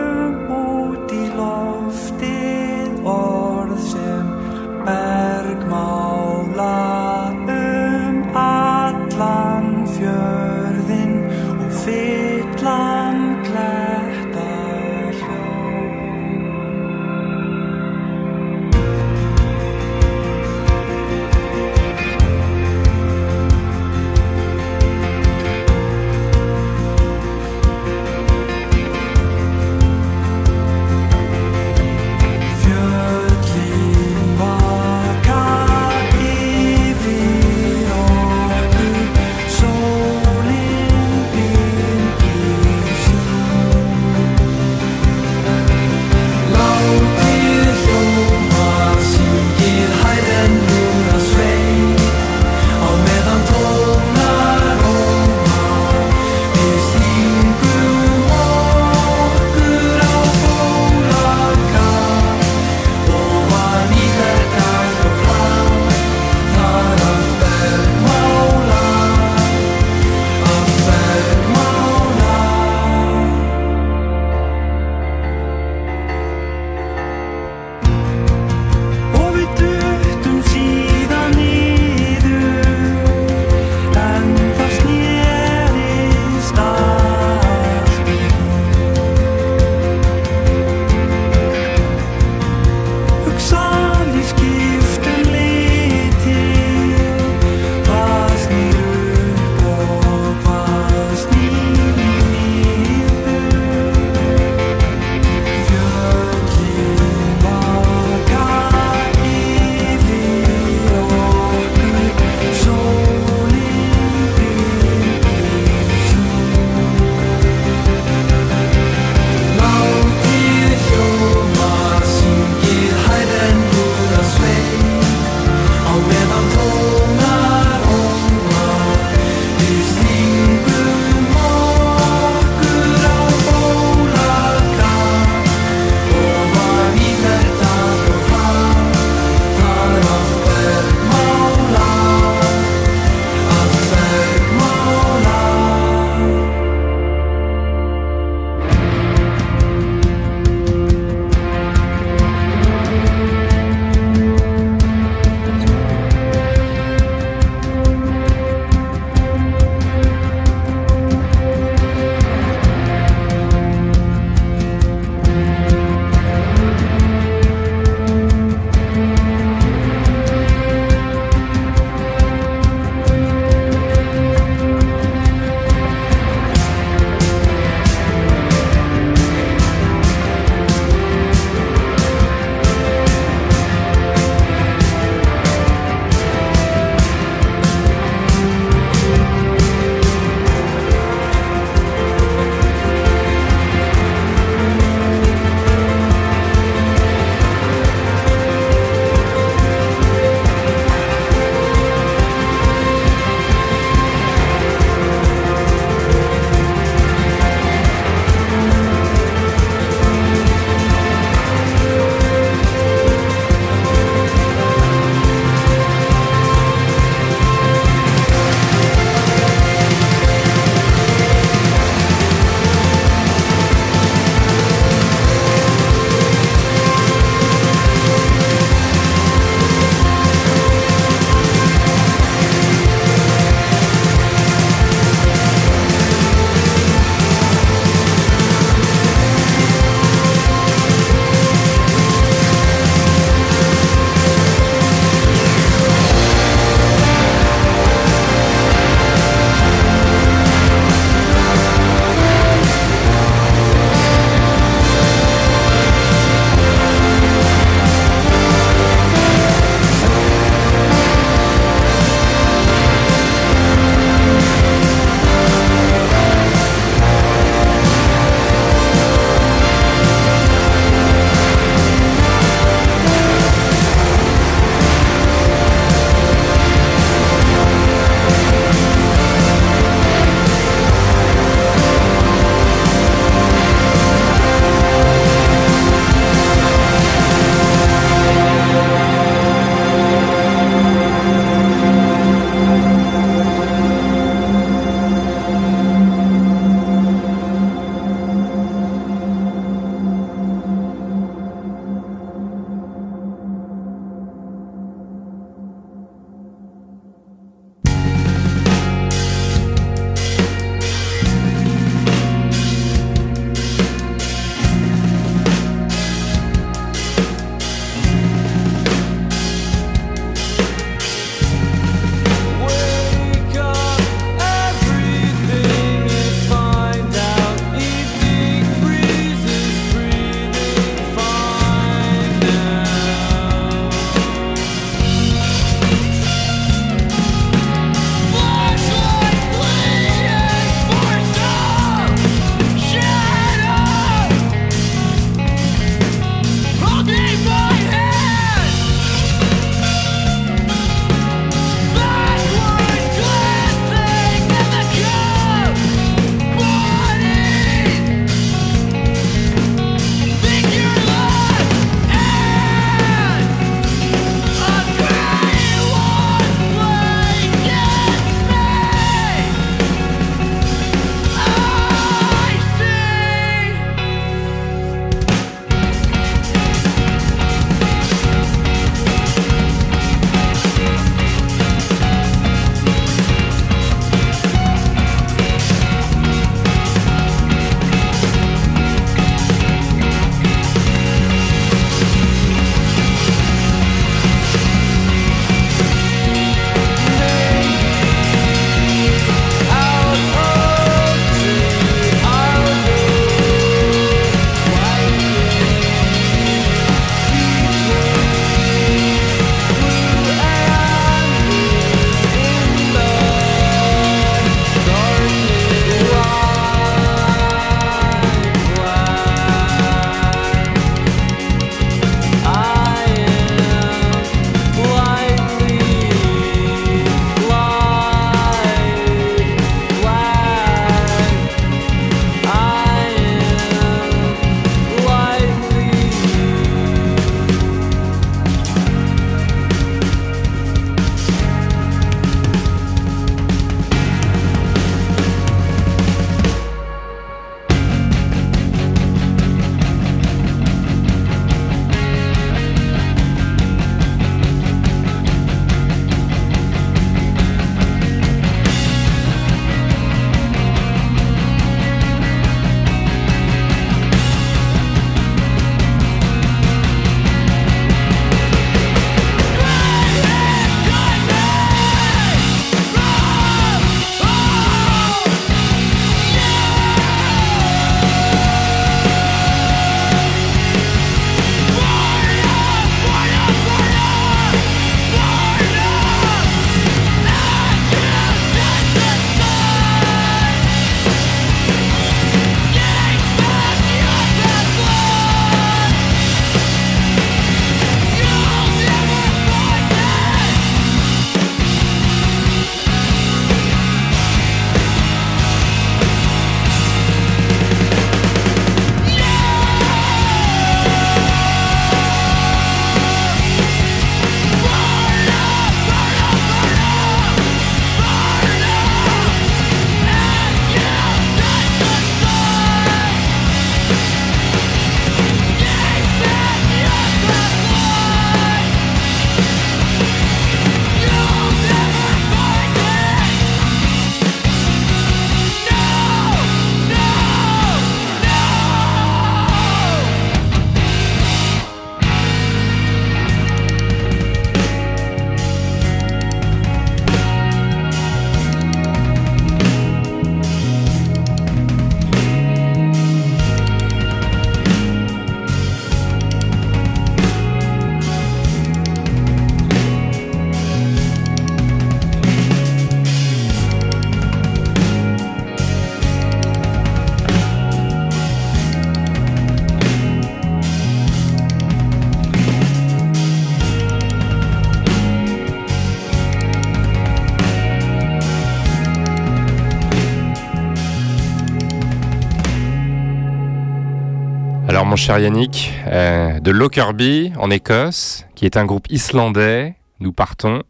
mon 584.90 584.96
cher 584.96 585.20
Yannick, 585.20 585.72
euh, 585.88 586.40
de 586.40 586.52
Lockerbie 586.52 587.32
en 587.38 587.52
Écosse, 587.52 588.26
qui 588.36 588.46
est 588.46 588.58
un 588.58 588.66
groupe 588.66 588.88
islandais, 588.90 589.76
nous 590.00 590.12
partons 590.12 590.64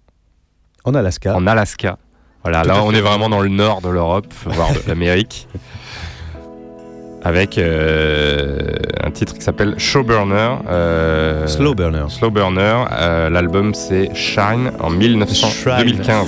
En 0.84 0.94
Alaska. 0.94 1.36
en 1.36 1.48
Alaska. 1.48 1.98
Voilà, 2.44 2.62
Tout 2.64 2.68
là 2.70 2.84
on 2.84 2.92
fait. 2.92 2.98
est 2.98 3.02
vraiment 3.02 3.30
dans 3.30 3.40
le 3.42 3.50
nord 3.50 3.82
de 3.82 3.90
l'Europe, 3.90 4.28
voire 4.46 4.72
de 4.74 4.80
l'Amérique. 4.88 5.48
Avec 7.24 7.58
euh, 7.58 8.58
un 9.04 9.12
titre 9.12 9.34
qui 9.34 9.42
s'appelle 9.42 9.74
Showburner. 9.78 10.52
euh, 10.70 11.48
Slow 11.48 11.76
Burner. 11.76 12.06
Slow 12.08 12.30
Burner. 12.32 12.86
euh, 12.94 13.30
L'album 13.30 13.74
c'est 13.74 14.10
Shine 14.16 14.72
en 14.80 14.90
1900, 14.90 15.48
Shrine. 15.50 15.78
2015. 15.98 16.28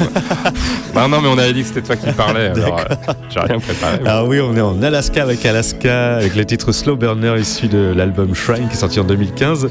bah 0.94 1.08
non 1.10 1.22
mais 1.22 1.30
on 1.30 1.38
avait 1.38 1.54
dit 1.54 1.62
que 1.62 1.68
c'était 1.68 1.82
toi 1.82 1.96
qui 1.96 2.12
parlais, 2.12 2.48
alors 2.48 2.80
euh, 2.80 3.14
j'ai 3.30 3.40
rien 3.40 3.60
préparé. 3.60 4.00
Ah 4.06 4.26
oui, 4.26 4.42
on 4.42 4.56
est 4.58 4.62
en 4.62 4.82
Alaska 4.84 5.24
avec 5.24 5.46
Alaska, 5.46 6.16
avec 6.16 6.36
le 6.36 6.44
titre 6.46 6.72
Slow 6.74 6.98
Burner 6.98 7.36
issu 7.40 7.68
de 7.68 7.94
l'album 7.96 8.36
Shrine 8.36 8.68
qui 8.68 8.74
est 8.74 8.80
sorti 8.80 9.00
en 9.00 9.06
2015. 9.06 9.70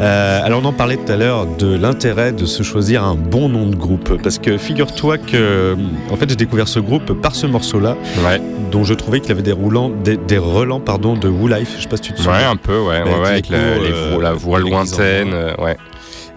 Euh, 0.00 0.40
alors 0.44 0.60
on 0.62 0.66
en 0.66 0.72
parlait 0.72 0.96
tout 0.96 1.12
à 1.12 1.16
l'heure 1.16 1.46
de 1.46 1.76
l'intérêt 1.76 2.32
de 2.32 2.44
se 2.44 2.62
choisir 2.64 3.04
un 3.04 3.14
bon 3.14 3.48
nom 3.48 3.66
de 3.66 3.76
groupe. 3.76 4.20
Parce 4.22 4.38
que 4.38 4.58
figure-toi 4.58 5.18
que 5.18 5.76
en 6.10 6.16
fait 6.16 6.28
j'ai 6.28 6.36
découvert 6.36 6.66
ce 6.66 6.80
groupe 6.80 7.12
par 7.22 7.34
ce 7.36 7.46
morceau-là, 7.46 7.96
Ouais, 8.26 8.40
dont 8.72 8.82
je 8.82 8.94
trouvais 8.94 9.20
qu'il 9.20 9.30
avait 9.32 9.42
des 9.42 9.52
roulants, 9.52 9.90
des, 9.90 10.16
des 10.16 10.38
relents 10.56 10.80
pardon, 10.80 11.14
de 11.14 11.28
Woo 11.28 11.48
Life. 11.48 11.74
Je 11.76 11.82
sais 11.82 11.88
pas 11.88 11.96
si 11.96 12.02
tu 12.04 12.12
te 12.12 12.18
ouais 12.18 12.24
souviens. 12.24 12.50
un 12.50 12.56
peu, 12.56 12.78
ouais, 12.80 13.02
ouais, 13.02 13.10
Avec 13.12 13.16
ouais, 13.22 13.28
avec 13.28 13.48
l'écho, 13.48 13.62
la, 13.62 13.78
les 13.78 13.92
euh, 13.92 14.10
vo- 14.14 14.20
la 14.20 14.32
voix 14.32 14.58
les 14.60 14.70
lointaine, 14.70 15.30
euh, 15.32 15.54
ouais. 15.58 15.76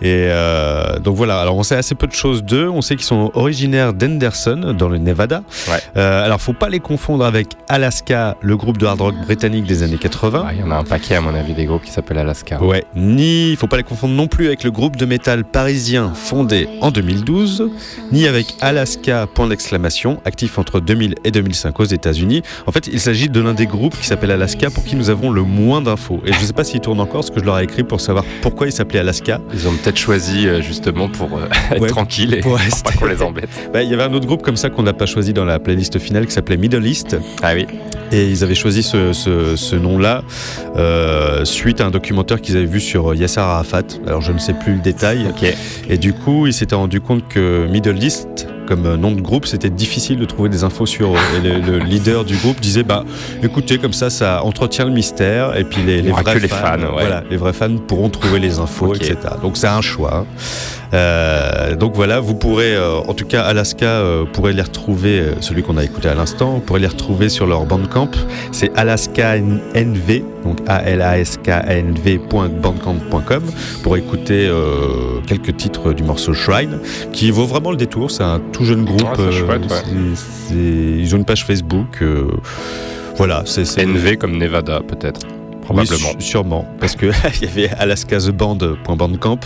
Et 0.01 0.27
euh, 0.29 0.99
donc 0.99 1.15
voilà, 1.15 1.39
alors 1.41 1.57
on 1.57 1.63
sait 1.63 1.75
assez 1.75 1.95
peu 1.95 2.07
de 2.07 2.13
choses 2.13 2.43
d'eux. 2.43 2.69
On 2.69 2.81
sait 2.81 2.95
qu'ils 2.95 3.05
sont 3.05 3.31
originaires 3.33 3.93
d'Henderson, 3.93 4.75
dans 4.77 4.89
le 4.89 4.97
Nevada. 4.97 5.43
Ouais. 5.67 5.79
Euh, 5.97 6.23
alors 6.23 6.39
faut 6.39 6.53
pas 6.53 6.69
les 6.69 6.79
confondre 6.79 7.25
avec 7.25 7.49
Alaska, 7.67 8.37
le 8.41 8.55
groupe 8.57 8.77
de 8.77 8.85
hard 8.85 9.01
rock 9.01 9.15
britannique 9.25 9.65
des 9.65 9.83
années 9.83 9.97
80. 9.97 10.45
Ah, 10.47 10.51
Il 10.53 10.61
y 10.61 10.63
en 10.63 10.71
a 10.71 10.75
un 10.75 10.83
paquet 10.83 11.15
à 11.15 11.21
mon 11.21 11.33
avis 11.35 11.53
des 11.53 11.65
groupes 11.65 11.83
qui 11.83 11.91
s'appellent 11.91 12.17
Alaska. 12.17 12.61
Ouais, 12.61 12.83
ni, 12.95 13.55
faut 13.57 13.67
pas 13.67 13.77
les 13.77 13.83
confondre 13.83 14.13
non 14.13 14.27
plus 14.27 14.47
avec 14.47 14.63
le 14.63 14.71
groupe 14.71 14.95
de 14.95 15.05
métal 15.05 15.43
parisien 15.43 16.13
fondé 16.13 16.67
en 16.81 16.91
2012, 16.91 17.69
ni 18.11 18.27
avec 18.27 18.55
Alaska, 18.61 19.27
point 19.27 19.47
d'exclamation, 19.47 20.19
actif 20.25 20.57
entre 20.57 20.79
2000 20.79 21.15
et 21.23 21.31
2005 21.31 21.79
aux 21.79 21.83
États-Unis. 21.85 22.41
En 22.67 22.71
fait, 22.71 22.87
il 22.87 22.99
s'agit 22.99 23.29
de 23.29 23.39
l'un 23.41 23.53
des 23.53 23.65
groupes 23.65 23.97
qui 23.99 24.05
s'appelle 24.05 24.31
Alaska 24.31 24.69
pour 24.69 24.83
qui 24.83 24.95
nous 24.95 25.09
avons 25.09 25.29
le 25.31 25.43
moins 25.43 25.81
d'infos. 25.81 26.21
Et 26.25 26.33
je 26.33 26.39
sais 26.39 26.53
pas 26.53 26.63
s'il 26.63 26.79
tourne 26.79 26.99
encore, 26.99 27.23
ce 27.23 27.31
que 27.31 27.39
je 27.39 27.45
leur 27.45 27.59
ai 27.59 27.63
écrit 27.63 27.83
pour 27.83 28.01
savoir 28.01 28.23
pourquoi 28.41 28.67
il 28.67 28.71
s'appelait 28.71 28.99
Alaska. 28.99 29.41
Ils 29.53 29.67
ont 29.67 29.71
peut-être 29.89 29.97
choisi 30.01 30.47
euh, 30.47 30.61
justement 30.61 31.09
pour 31.09 31.37
euh, 31.37 31.47
être 31.71 31.81
Ouais, 31.81 31.87
tranquille 31.89 32.33
et 32.35 32.41
pour 32.41 32.57
pas 32.83 32.91
qu'on 32.91 33.05
les 33.05 33.21
embête. 33.23 33.49
Bah, 33.73 33.81
il 33.83 33.89
y 33.89 33.93
avait 33.93 34.03
un 34.03 34.13
autre 34.13 34.25
groupe 34.27 34.41
comme 34.43 34.55
ça 34.55 34.69
qu'on 34.69 34.83
n'a 34.83 34.93
pas 34.93 35.05
choisi 35.07 35.33
dans 35.33 35.45
la 35.45 35.57
playlist 35.59 35.97
finale 35.99 36.25
qui 36.27 36.31
s'appelait 36.33 36.57
Middle 36.57 36.85
East. 36.85 37.17
Ah 37.41 37.53
oui, 37.55 37.65
Et 38.11 38.27
ils 38.29 38.43
avaient 38.43 38.55
choisi 38.55 38.83
ce, 38.83 39.13
ce- 39.13 39.55
ce 39.55 39.75
nom-là 39.75 40.23
euh, 40.75 41.43
suite 41.45 41.81
à 41.81 41.85
un 41.87 41.91
documentaire 41.91 42.39
qu'ils 42.41 42.55
avaient 42.57 42.65
vu 42.65 42.79
sur 42.79 43.13
Yasser 43.15 43.39
Arafat. 43.39 43.83
Alors 44.07 44.21
je 44.21 44.31
ne 44.31 44.37
sais 44.39 44.53
plus 44.53 44.73
le 44.73 44.79
détail. 44.81 45.27
Et 45.89 45.97
du 45.97 46.13
coup, 46.13 46.45
ils 46.47 46.53
s'étaient 46.53 46.75
rendu 46.75 47.01
compte 47.01 47.27
que 47.27 47.67
Middle 47.69 48.01
East, 48.03 48.47
comme 48.69 48.85
euh, 48.85 48.95
nom 48.95 49.11
de 49.11 49.21
groupe, 49.21 49.47
c'était 49.47 49.71
difficile 49.71 50.19
de 50.19 50.25
trouver 50.25 50.47
des 50.47 50.63
infos 50.63 50.85
sur. 50.85 51.13
eux. 51.13 51.19
Et 51.37 51.41
le, 51.41 51.59
le 51.59 51.79
leader 51.79 52.23
du 52.23 52.37
groupe 52.37 52.61
disait 52.61 52.83
bah, 52.83 53.03
écoutez, 53.43 53.79
comme 53.79 53.93
ça, 53.93 54.09
ça 54.09 54.43
entretient 54.43 54.85
le 54.85 54.91
mystère. 54.91 55.57
Et 55.57 55.63
puis 55.63 55.81
les, 55.81 56.01
vrais 56.03 56.23
que 56.23 56.37
les 56.37 56.47
fans, 56.47 56.57
fans, 56.57 56.79
ouais. 56.81 56.91
voilà, 56.91 57.23
les 57.29 57.37
vrais 57.37 57.53
fans 57.53 57.75
pourront 57.75 58.09
trouver 58.09 58.39
les 58.39 58.59
infos, 58.59 58.93
etc. 58.93 59.17
Donc 59.41 59.57
c'est 59.57 59.67
un 59.67 59.81
choix. 59.81 60.25
Euh, 60.93 61.75
donc 61.75 61.93
voilà, 61.95 62.19
vous 62.19 62.33
pourrez, 62.35 62.75
euh, 62.75 62.97
en 63.07 63.13
tout 63.13 63.25
cas 63.25 63.41
Alaska, 63.43 63.85
euh, 63.85 64.25
pourrez 64.25 64.53
les 64.53 64.61
retrouver, 64.63 65.19
euh, 65.19 65.33
celui 65.39 65.61
qu'on 65.63 65.77
a 65.77 65.83
écouté 65.83 66.09
à 66.09 66.15
l'instant, 66.15 66.53
vous 66.53 66.59
pourrez 66.61 66.79
les 66.79 66.87
retrouver 66.87 67.29
sur 67.29 67.45
leur 67.45 67.63
bandcamp. 67.65 68.09
C'est 68.51 68.71
alaska.nv, 68.75 70.23
donc 70.43 70.57
A-L-A-S-K-N-V.bandcamp.com 70.67 73.43
pour 73.83 73.97
écouter 73.97 74.49
quelques 75.27 75.55
titres 75.57 75.93
du 75.93 76.01
morceau 76.03 76.33
Shrine, 76.33 76.79
qui 77.13 77.29
vaut 77.31 77.45
vraiment 77.45 77.69
le 77.71 77.77
détour. 77.77 78.09
C'est 78.11 78.23
un 78.23 78.39
tout 78.51 78.65
jeune 78.65 78.83
groupe. 78.85 79.01
Ouais, 79.01 79.09
c'est 79.17 79.31
chouette, 79.31 79.61
ouais. 79.61 79.67
c'est- 79.69 80.15
c'est- 80.49 80.55
ils 80.55 81.13
ont 81.13 81.17
une 81.19 81.25
page 81.25 81.45
Facebook. 81.45 82.03
voilà, 83.17 83.43
c'est 83.45 83.77
NV 83.77 84.17
comme 84.17 84.37
Nevada 84.37 84.79
peut-être, 84.87 85.19
probablement. 85.73 86.19
sûrement. 86.19 86.65
Parce 86.79 86.95
que 86.95 87.07
il 87.41 87.47
y 87.47 87.51
avait 87.51 87.69
alaskazeband.bandcamp, 87.79 89.39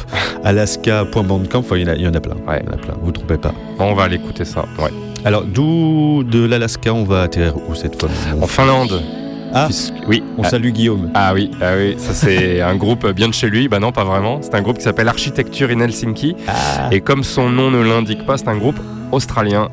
alaska.bandcamp, 0.44 1.60
enfin, 1.60 1.78
il 1.78 1.82
y, 1.84 1.86
en 1.90 1.94
a- 1.94 1.96
il 1.96 2.02
y 2.02 2.08
en 2.08 2.14
a 2.14 2.20
plein. 2.20 2.36
Ouais. 2.48 2.62
Il 2.64 2.66
y 2.66 2.70
en 2.70 2.74
a 2.74 2.78
plein, 2.78 2.94
vous 3.02 3.08
ne 3.08 3.12
trompez 3.14 3.38
pas. 3.38 3.54
On 3.80 3.94
va 3.94 4.04
aller 4.04 4.16
écouter 4.16 4.46
ça. 4.46 4.66
Ouais. 4.80 4.90
Alors, 5.26 5.44
d'où 5.44 6.24
de 6.24 6.46
l'Alaska, 6.46 6.94
on 6.94 7.04
va 7.04 7.22
atterrir 7.24 7.56
où 7.70 7.76
cette 7.76 8.00
fois 8.00 8.10
En 8.42 8.48
Finlande. 8.48 9.02
Ah. 9.56 9.66
Puisque- 9.66 9.94
oui. 10.08 10.24
On 10.38 10.44
Ah, 10.44 10.50
salue 10.50 10.70
Guillaume. 10.72 11.12
Ah 11.14 11.32
oui, 11.34 11.52
ah 11.62 11.74
oui, 11.78 11.94
ça 12.00 12.14
c'est 12.14 12.60
un 12.72 12.76
groupe 12.76 13.08
bien 13.12 13.28
de 13.28 13.34
chez 13.36 13.48
lui. 13.50 13.68
Bah 13.68 13.80
non, 13.80 13.92
pas 13.92 14.04
vraiment. 14.04 14.40
C'est 14.42 14.56
un 14.56 14.62
groupe 14.64 14.78
qui 14.78 14.84
s'appelle 14.84 15.08
Architecture 15.08 15.70
in 15.70 15.80
Helsinki. 15.80 16.36
Ah. 16.48 16.90
Et 16.92 17.02
comme 17.02 17.24
son 17.24 17.50
nom 17.50 17.70
ne 17.70 17.82
l'indique 17.84 18.26
pas, 18.26 18.38
c'est 18.38 18.48
un 18.48 18.58
groupe 18.58 18.80
australien. 19.12 19.70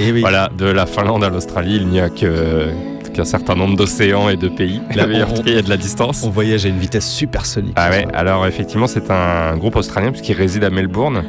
Et 0.00 0.10
oui. 0.10 0.20
Voilà, 0.22 0.48
de 0.56 0.64
la 0.64 0.86
Finlande 0.86 1.22
à 1.22 1.28
l'Australie, 1.28 1.76
il 1.76 1.88
n'y 1.88 2.00
a 2.00 2.08
que 2.08 2.68
qu'un 3.12 3.24
certain 3.24 3.54
nombre 3.54 3.76
d'océans 3.76 4.28
et 4.28 4.36
de 4.36 4.48
pays. 4.48 4.80
Tout 4.90 4.98
cas, 4.98 5.06
il 5.46 5.54
y 5.54 5.58
a 5.58 5.62
de 5.62 5.68
la 5.70 5.76
distance. 5.76 6.22
On 6.24 6.30
voyage 6.30 6.64
à 6.64 6.68
une 6.68 6.78
vitesse 6.78 7.08
supersonique. 7.10 7.74
Ah 7.76 7.90
ouais, 7.90 8.06
alors 8.14 8.46
effectivement, 8.46 8.86
c'est 8.86 9.10
un 9.10 9.56
groupe 9.56 9.76
australien 9.76 10.10
puisqu'il 10.10 10.34
réside 10.34 10.64
à 10.64 10.70
Melbourne. 10.70 11.24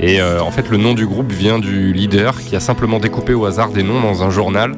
Et 0.00 0.20
euh, 0.20 0.40
en 0.40 0.52
fait, 0.52 0.68
le 0.70 0.76
nom 0.76 0.94
du 0.94 1.06
groupe 1.06 1.32
vient 1.32 1.58
du 1.58 1.92
leader 1.92 2.38
qui 2.40 2.54
a 2.54 2.60
simplement 2.60 3.00
découpé 3.00 3.34
au 3.34 3.46
hasard 3.46 3.70
des 3.70 3.82
noms 3.82 4.00
dans 4.00 4.22
un 4.22 4.30
journal 4.30 4.72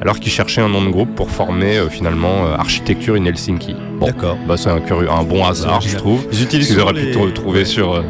alors 0.00 0.20
qu'il 0.20 0.30
cherchait 0.30 0.60
un 0.60 0.68
nom 0.68 0.82
de 0.84 0.90
groupe 0.90 1.12
pour 1.16 1.28
former 1.30 1.76
euh, 1.78 1.88
finalement 1.88 2.46
euh, 2.46 2.54
Architecture 2.54 3.16
in 3.16 3.24
Helsinki. 3.24 3.74
Bon, 3.98 4.06
D'accord. 4.06 4.36
bah, 4.46 4.56
c'est 4.56 4.70
un, 4.70 4.78
curieux, 4.80 5.10
un 5.10 5.24
bon 5.24 5.44
hasard, 5.44 5.80
je 5.80 5.96
trouve. 5.96 6.24
Ils 6.32 6.44
utilisent 6.44 6.70
Ils 6.70 6.80
auraient 6.80 6.94
pu 6.94 7.06
les- 7.06 7.10
t- 7.10 7.32
trouver 7.34 7.64
sur, 7.64 8.04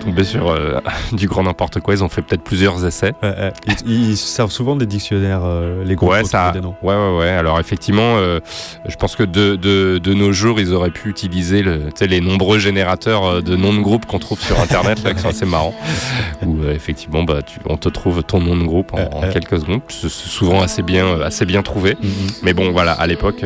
tomber 0.00 0.24
sur 0.24 0.50
euh, 0.50 0.80
du 1.12 1.26
grand 1.28 1.42
n'importe 1.44 1.80
quoi. 1.80 1.94
Ils 1.94 2.02
ont 2.04 2.08
fait 2.08 2.22
peut-être 2.22 2.42
plusieurs 2.42 2.84
essais. 2.84 3.12
Ouais, 3.22 3.28
ouais. 3.28 3.52
Ils, 3.86 4.10
ils 4.10 4.16
servent 4.16 4.50
souvent 4.50 4.76
des 4.76 4.86
dictionnaires, 4.86 5.42
euh, 5.44 5.84
les 5.84 5.94
groupes. 5.94 6.10
Ouais, 6.10 6.24
ça. 6.24 6.50
des 6.52 6.60
noms. 6.60 6.74
Ouais, 6.82 6.94
ouais, 6.94 7.18
ouais. 7.18 7.28
Alors 7.28 7.60
effectivement, 7.60 8.16
euh, 8.16 8.40
je 8.86 8.96
pense 8.96 9.16
que 9.16 9.22
de, 9.22 9.56
de, 9.56 9.98
de 9.98 10.14
nos 10.14 10.32
jours, 10.32 10.60
ils 10.60 10.72
auraient 10.72 10.90
pu 10.90 11.08
utiliser 11.08 11.62
le, 11.62 11.88
les 12.00 12.20
nombreux 12.20 12.58
générateurs 12.58 13.42
de 13.42 13.56
noms 13.56 13.74
de 13.74 13.80
groupe 13.80 14.06
qu'on 14.06 14.18
trouve 14.18 14.40
sur 14.40 14.58
Internet, 14.60 15.02
là, 15.04 15.14
qui 15.14 15.20
sont 15.20 15.28
assez 15.28 15.46
marrants. 15.46 15.74
Où 16.46 16.64
effectivement, 16.68 17.22
bah, 17.22 17.42
tu, 17.42 17.58
on 17.66 17.76
te 17.76 17.88
trouve 17.88 18.22
ton 18.22 18.40
nom 18.40 18.56
de 18.56 18.64
groupe 18.64 18.92
en, 18.94 19.18
en 19.18 19.28
quelques 19.30 19.60
secondes. 19.60 19.80
C'est 19.88 20.10
souvent 20.10 20.62
assez 20.62 20.82
bien, 20.82 21.20
assez 21.20 21.46
bien 21.46 21.62
trouvé. 21.62 21.96
Mhm. 22.02 22.10
Mais 22.42 22.54
bon, 22.54 22.72
voilà, 22.72 22.92
à 22.92 23.06
l'époque, 23.06 23.44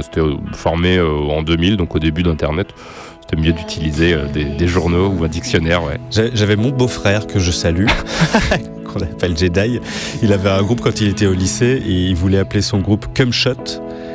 c'était 0.00 0.20
formé 0.52 1.00
en 1.00 1.42
2000, 1.42 1.76
donc 1.76 1.94
au 1.94 1.98
début 1.98 2.22
d'Internet. 2.22 2.68
Mieux 3.36 3.52
d'utiliser 3.52 4.14
euh, 4.14 4.24
des, 4.26 4.44
des 4.44 4.66
journaux 4.66 5.08
ou 5.08 5.22
un 5.22 5.28
dictionnaire, 5.28 5.84
ouais. 5.84 5.98
J'avais 6.10 6.56
mon 6.56 6.70
beau-frère 6.70 7.26
que 7.26 7.38
je 7.38 7.50
salue, 7.50 7.86
qu'on 8.88 9.00
appelle 9.00 9.36
Jedi. 9.36 9.80
Il 10.22 10.32
avait 10.32 10.50
un 10.50 10.62
groupe 10.62 10.80
quand 10.80 11.00
il 11.00 11.08
était 11.08 11.26
au 11.26 11.34
lycée 11.34 11.80
et 11.86 11.92
il 12.08 12.16
voulait 12.16 12.38
appeler 12.38 12.62
son 12.62 12.78
groupe 12.78 13.06
Cumshot. 13.14 13.54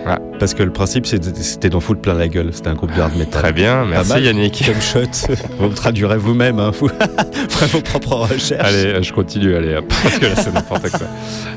Ah. 0.05 0.19
Parce 0.37 0.53
que 0.53 0.63
le 0.63 0.71
principe 0.73 1.05
c'était 1.05 1.69
d'en 1.69 1.79
foutre 1.79 2.01
plein 2.01 2.13
la 2.15 2.27
gueule. 2.27 2.49
C'était 2.51 2.67
un 2.67 2.73
groupe 2.73 2.93
de 2.93 2.99
hard 2.99 3.15
metal. 3.15 3.41
Très 3.41 3.53
bien, 3.53 3.85
merci 3.85 4.09
mal. 4.11 4.23
Yannick. 4.25 4.61
Cumshot, 4.65 5.33
vous 5.59 5.69
me 5.69 5.73
traduirez 5.73 6.17
vous-même, 6.17 6.59
hein, 6.59 6.71
vous 6.77 6.89
ferez 7.49 7.67
vos 7.67 7.79
propres 7.79 8.15
recherches. 8.15 8.67
Allez, 8.67 8.85
euh, 8.87 9.01
je 9.01 9.13
continue, 9.13 9.55
allez, 9.55 9.79
parce 9.87 10.19
que 10.19 10.25
là 10.25 10.35
c'est 10.35 10.53
n'importe 10.53 10.89
quoi. 10.89 11.07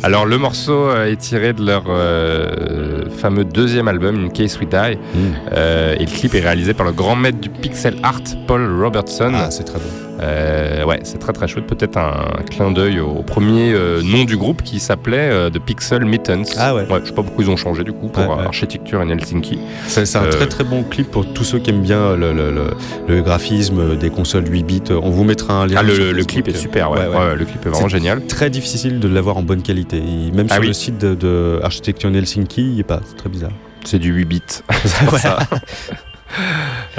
Alors 0.04 0.26
le 0.26 0.38
morceau 0.38 0.90
euh, 0.90 1.10
est 1.10 1.16
tiré 1.16 1.54
de 1.54 1.66
leur 1.66 1.84
euh, 1.88 3.10
fameux 3.18 3.44
deuxième 3.44 3.88
album, 3.88 4.26
In 4.26 4.28
Case 4.28 4.58
We 4.60 4.68
Die, 4.68 4.76
Mm. 4.96 5.18
euh, 5.52 5.96
et 5.98 6.04
le 6.04 6.10
clip 6.10 6.34
est 6.34 6.40
réalisé 6.40 6.72
par 6.72 6.86
le 6.86 6.92
grand 6.92 7.16
maître 7.16 7.38
du 7.40 7.48
pixel 7.48 7.96
art, 8.04 8.20
Paul 8.46 8.80
Robertson. 8.80 9.32
Ah, 9.34 9.50
c'est 9.50 9.64
très 9.64 9.78
bon. 9.78 10.05
Euh, 10.20 10.84
ouais, 10.84 11.00
c'est 11.02 11.18
très 11.18 11.32
très 11.32 11.46
chouette. 11.48 11.66
Peut-être 11.66 11.96
un 11.98 12.42
clin 12.50 12.70
d'œil 12.70 13.00
au 13.00 13.22
premier 13.22 13.72
euh, 13.72 14.02
nom 14.02 14.24
du 14.24 14.36
groupe 14.36 14.62
qui 14.62 14.80
s'appelait 14.80 15.30
euh, 15.30 15.50
The 15.50 15.58
Pixel 15.58 16.04
Mittens. 16.04 16.44
Ah 16.58 16.74
ouais. 16.74 16.86
Je 17.02 17.08
sais 17.08 17.12
pas 17.14 17.22
pourquoi 17.22 17.44
ils 17.44 17.50
ont 17.50 17.56
changé 17.56 17.84
du 17.84 17.92
coup 17.92 18.08
pour 18.08 18.22
Ouais, 18.22 18.34
ouais. 18.34 18.44
Architecture 18.46 19.00
in 19.00 19.08
Helsinki. 19.08 19.58
C'est 19.86 20.16
un 20.16 20.24
Euh, 20.24 20.30
très 20.30 20.46
très 20.46 20.64
bon 20.64 20.82
clip 20.84 21.10
pour 21.10 21.26
tous 21.32 21.44
ceux 21.44 21.58
qui 21.58 21.70
aiment 21.70 21.82
bien 21.82 22.16
le, 22.16 22.32
le- 22.32 22.50
le- 22.50 22.70
le 23.08 23.22
graphisme 23.22 23.96
des 23.96 24.10
consoles 24.10 24.50
8 24.50 24.62
bits. 24.62 24.82
On 24.90 25.10
vous 25.10 25.24
mettra 25.24 25.54
un 25.62 25.66
lien. 25.66 25.76
Ah, 25.78 25.82
le, 25.82 26.24
clip 26.24 26.48
est 26.48 26.56
super, 26.56 26.90
ouais. 26.90 27.00
Ouais, 27.00 27.06
ouais. 27.08 27.16
Ouais, 27.16 27.36
le 27.36 27.44
clip 27.44 27.64
est 27.66 27.68
vraiment 27.68 27.88
génial. 27.88 28.24
Très 28.26 28.50
difficile 28.50 29.00
de 29.00 29.08
l'avoir 29.08 29.36
en 29.36 29.42
bonne 29.42 29.62
qualité. 29.62 29.98
Et 29.98 30.30
même 30.30 30.46
Ah 30.50 30.54
sur 30.54 30.62
oui. 30.62 30.68
le 30.68 30.72
site 30.72 30.98
de, 30.98 31.14
de 31.14 31.60
Architecture 31.62 32.08
in 32.10 32.14
Helsinki, 32.14 32.62
il 32.62 32.70
n'y 32.74 32.80
est 32.80 32.84
pas. 32.84 33.00
C'est 33.06 33.16
très 33.16 33.28
bizarre. 33.28 33.52
C'est 33.84 33.98
du 33.98 34.12
8 34.12 34.24
bits. 34.24 34.42
c'est 34.84 35.04
pour 35.06 35.18
ça. 35.18 35.38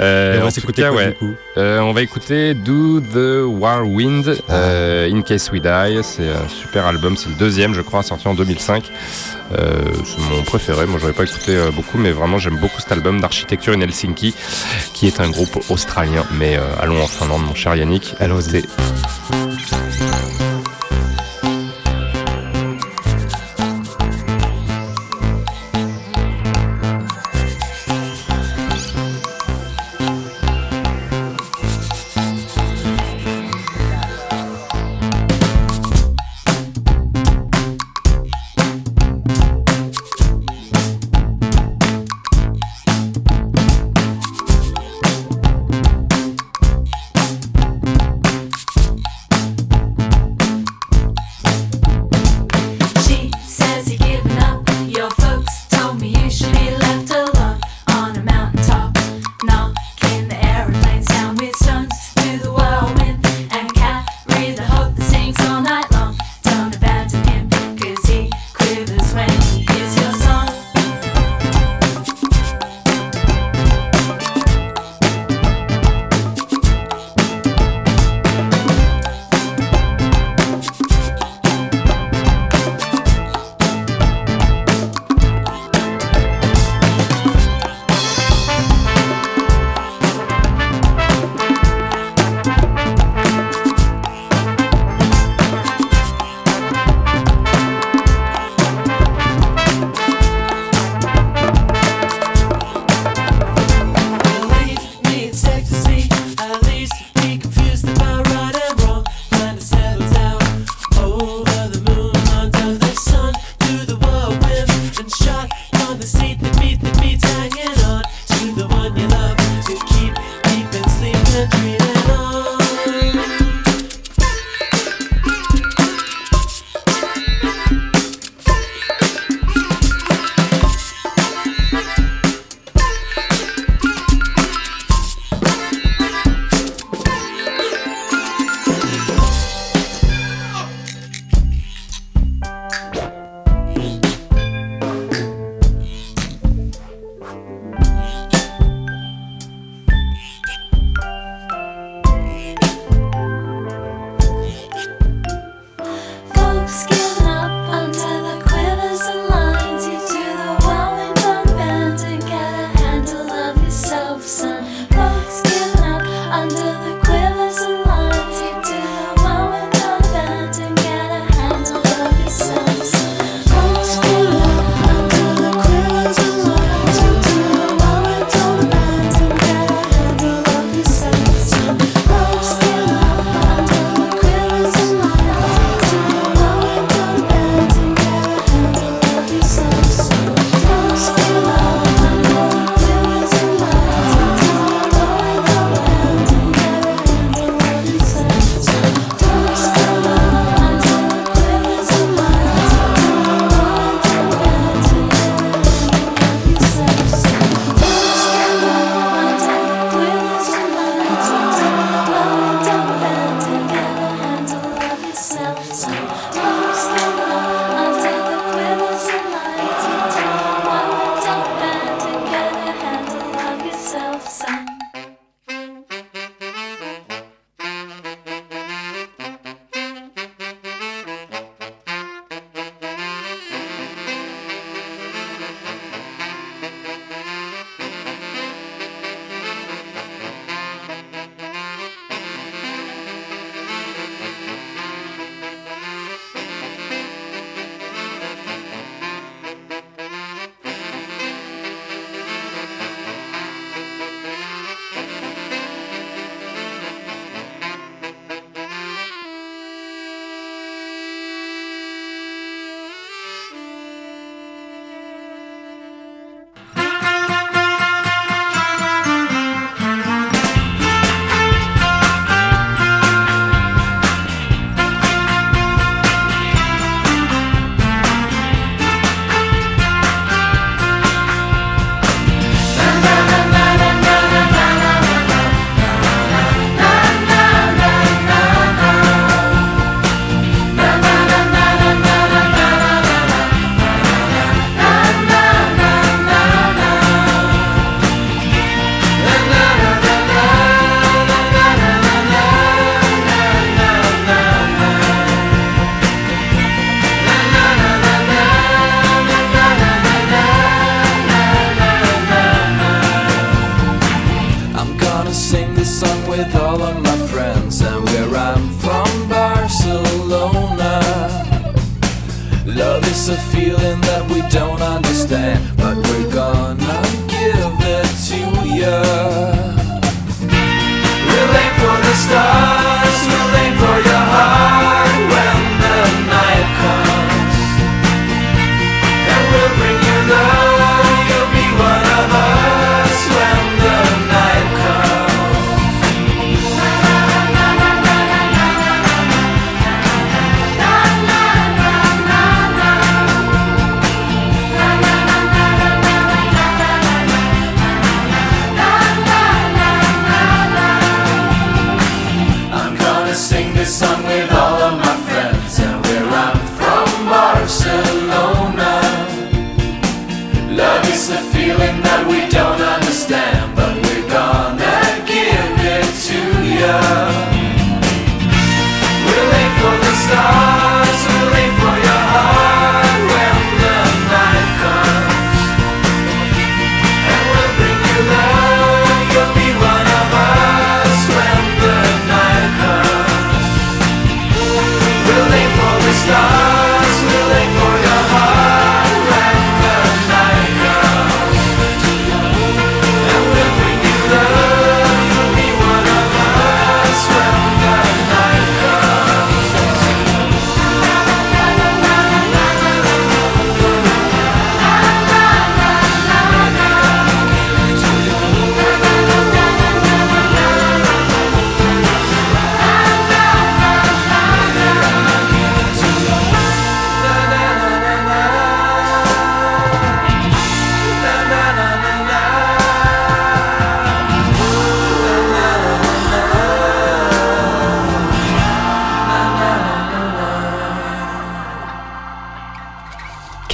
Euh, 0.00 0.38
on 0.38 0.44
va 0.44 0.48
tout 0.48 0.54
s'écouter 0.54 0.82
cas, 0.82 0.90
quoi 0.90 0.98
ouais. 0.98 1.08
du 1.08 1.14
coup 1.14 1.34
Euh, 1.56 1.80
on 1.80 1.92
va 1.92 2.02
écouter 2.02 2.54
Do 2.54 3.00
the 3.00 3.44
War 3.44 3.86
Wind, 3.86 4.38
euh, 4.50 5.10
In 5.10 5.22
Case 5.22 5.50
We 5.52 5.60
Die. 5.60 6.02
C'est 6.02 6.28
un 6.28 6.48
super 6.48 6.86
album, 6.86 7.16
c'est 7.16 7.28
le 7.28 7.34
deuxième, 7.34 7.74
je 7.74 7.80
crois, 7.80 8.02
sorti 8.02 8.28
en 8.28 8.34
2005. 8.34 8.90
Euh, 9.52 9.82
c'est 10.04 10.20
mon 10.30 10.42
préféré. 10.42 10.86
Moi, 10.86 10.98
j'aurais 11.00 11.12
pas 11.12 11.24
écouté 11.24 11.58
beaucoup, 11.74 11.98
mais 11.98 12.12
vraiment, 12.12 12.38
j'aime 12.38 12.58
beaucoup 12.58 12.80
cet 12.80 12.92
album 12.92 13.20
d'Architecture 13.20 13.72
in 13.74 13.80
Helsinki, 13.80 14.34
qui 14.92 15.06
est 15.06 15.20
un 15.20 15.30
groupe 15.30 15.58
australien. 15.68 16.24
Mais 16.38 16.58
allons 16.80 17.02
en 17.02 17.06
Finlande, 17.06 17.42
mon 17.42 17.54
cher 17.54 17.74
Yannick. 17.74 18.14
Allons-y. 18.20 18.64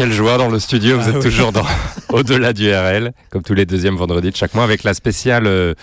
Quelle 0.05 0.13
joie 0.13 0.37
dans 0.37 0.51
le 0.51 0.59
studio, 0.59 1.01
vous 1.01 1.09
êtes 1.09 1.23
toujours 1.23 1.51
dans 1.51 1.65
au-delà 2.11 2.53
du 2.53 2.71
RL, 2.71 3.15
tous 3.45 3.55
les 3.55 3.67
deuxièmes 3.67 3.97
vendredis 3.97 4.31
de 4.31 4.37
chaque 4.37 4.55
mois, 4.55 4.65
avec 4.65 4.83
la 4.85 4.95
spéciale 4.95 5.47
euh, 5.47 5.75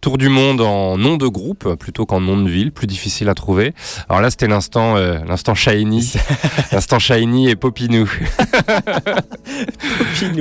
Tour 0.00 0.18
du 0.18 0.28
monde 0.28 0.60
en 0.60 0.96
nom 0.96 1.16
de 1.16 1.26
groupe 1.26 1.74
plutôt 1.74 2.06
qu'en 2.06 2.20
nom 2.20 2.40
de 2.40 2.48
ville, 2.48 2.72
plus 2.72 2.86
difficile 2.86 3.28
à 3.28 3.34
trouver. 3.34 3.74
Alors 4.08 4.20
là, 4.22 4.30
c'était 4.30 4.46
l'instant, 4.46 4.96
euh, 4.96 5.18
l'instant 5.28 5.54
Shiny, 5.54 6.12
l'instant 6.72 6.98
Shiny 6.98 7.48
et 7.50 7.56
Popinou, 7.56 8.08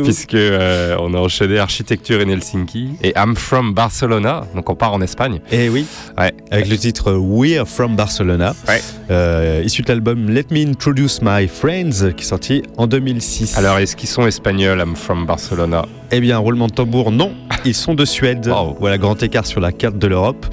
puisque 0.03 0.33
euh, 0.35 0.95
on 0.99 1.13
a 1.13 1.17
enchaîné 1.17 1.57
architecture 1.59 2.19
in 2.21 2.29
Helsinki 2.29 2.91
et 3.03 3.13
I'm 3.15 3.35
from 3.35 3.73
Barcelona, 3.73 4.45
donc 4.55 4.69
on 4.69 4.75
part 4.75 4.93
en 4.93 5.01
Espagne. 5.01 5.39
Et 5.51 5.69
oui, 5.69 5.85
Ouais. 6.17 6.33
avec 6.51 6.67
le 6.69 6.77
titre 6.77 7.13
We're 7.13 7.67
from 7.67 7.95
Barcelona, 7.95 8.53
Ouais. 8.67 9.63
issu 9.65 9.81
de 9.81 9.87
l'album 9.89 10.29
Let 10.29 10.45
Me 10.51 10.67
Introduce 10.67 11.21
My 11.21 11.47
Friends, 11.47 12.13
qui 12.15 12.23
est 12.23 12.27
sorti 12.27 12.63
en 12.77 12.87
2006. 12.87 13.57
Alors, 13.57 13.77
est-ce 13.79 13.95
qu'ils 13.95 14.09
sont 14.09 14.27
espagnols, 14.27 14.79
I'm 14.79 14.95
from 14.95 15.25
Barcelona? 15.25 15.85
Eh 16.11 16.19
bien, 16.21 16.37
roulement 16.37 16.67
de 16.67 16.71
tambour, 16.73 17.11
non. 17.11 17.31
Ils 17.65 17.73
sont 17.73 17.93
de 17.93 18.05
Suède. 18.05 18.47
Wow. 18.47 18.77
Voilà, 18.79 18.97
grand 18.97 19.21
écart 19.21 19.45
sur 19.45 19.59
la 19.59 19.71
carte 19.73 19.97
de 19.97 20.07
l'Europe. 20.07 20.45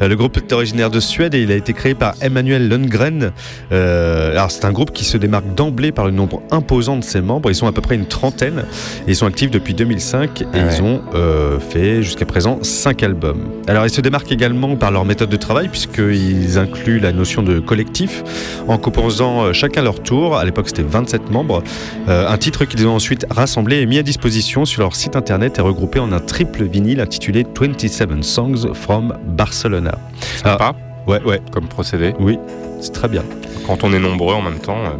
Euh, 0.00 0.08
le 0.08 0.16
groupe 0.16 0.36
est 0.38 0.50
originaire 0.52 0.88
de 0.88 0.98
Suède 1.00 1.34
et 1.34 1.42
il 1.42 1.52
a 1.52 1.56
été 1.56 1.74
créé 1.74 1.94
par 1.94 2.14
Emmanuel 2.22 2.68
Lundgren. 2.68 3.32
Euh, 3.72 4.32
alors, 4.32 4.50
c'est 4.50 4.64
un 4.64 4.72
groupe 4.72 4.92
qui 4.92 5.04
se 5.04 5.18
démarque 5.18 5.54
d'emblée 5.54 5.92
par 5.92 6.06
le 6.06 6.10
nombre 6.10 6.42
imposant 6.50 6.96
de 6.96 7.04
ses 7.04 7.20
membres. 7.20 7.50
Ils 7.50 7.54
sont 7.54 7.66
à 7.66 7.72
peu 7.72 7.82
près 7.82 7.96
une 7.96 8.06
trentaine 8.06 8.64
ils 9.06 9.16
sont 9.16 9.26
actifs 9.26 9.50
depuis 9.50 9.74
2005 9.74 10.40
et 10.42 10.46
Ah 10.52 10.56
ouais. 10.56 10.62
ils 10.74 10.82
ont 10.82 11.02
euh, 11.14 11.58
fait 11.60 12.02
jusqu'à 12.02 12.24
présent 12.24 12.58
cinq 12.62 13.02
albums. 13.02 13.44
Alors, 13.68 13.84
ils 13.84 13.90
se 13.90 14.00
démarquent 14.00 14.32
également 14.32 14.76
par 14.76 14.90
leur 14.90 15.04
méthode 15.04 15.28
de 15.28 15.36
travail 15.36 15.68
puisqu'ils 15.68 16.58
incluent 16.58 16.98
la 17.00 17.12
notion 17.12 17.42
de 17.42 17.58
collectif 17.60 18.22
en 18.68 18.78
composant 18.78 19.52
chacun 19.52 19.82
leur 19.82 20.02
tour. 20.02 20.36
À 20.38 20.44
l'époque, 20.44 20.68
c'était 20.68 20.82
27 20.82 21.30
membres. 21.30 21.62
Un 22.08 22.38
titre 22.38 22.64
qu'ils 22.64 22.86
ont 22.86 22.94
ensuite 22.94 23.26
rassemblé 23.30 23.80
et 23.80 23.86
mis 23.86 23.98
à 23.98 24.02
disposition 24.02 24.64
sur 24.64 24.80
leur 24.82 24.93
site 24.94 25.16
internet 25.16 25.58
et 25.58 25.62
regroupé 25.62 25.98
en 26.00 26.12
un 26.12 26.20
triple 26.20 26.64
vinyle 26.64 27.00
intitulé 27.00 27.44
27 27.58 28.22
Songs 28.24 28.72
from 28.74 29.14
Barcelona. 29.26 29.98
Sympa, 30.42 30.74
Ouais, 31.06 31.22
ouais, 31.24 31.40
comme 31.52 31.66
procédé. 31.68 32.14
oui, 32.18 32.38
c'est 32.80 32.92
très 32.92 33.08
bien. 33.08 33.22
Quand 33.66 33.84
on 33.84 33.92
est 33.92 33.98
nombreux 33.98 34.34
en 34.34 34.42
même 34.42 34.58
temps. 34.58 34.78
euh, 34.78 34.90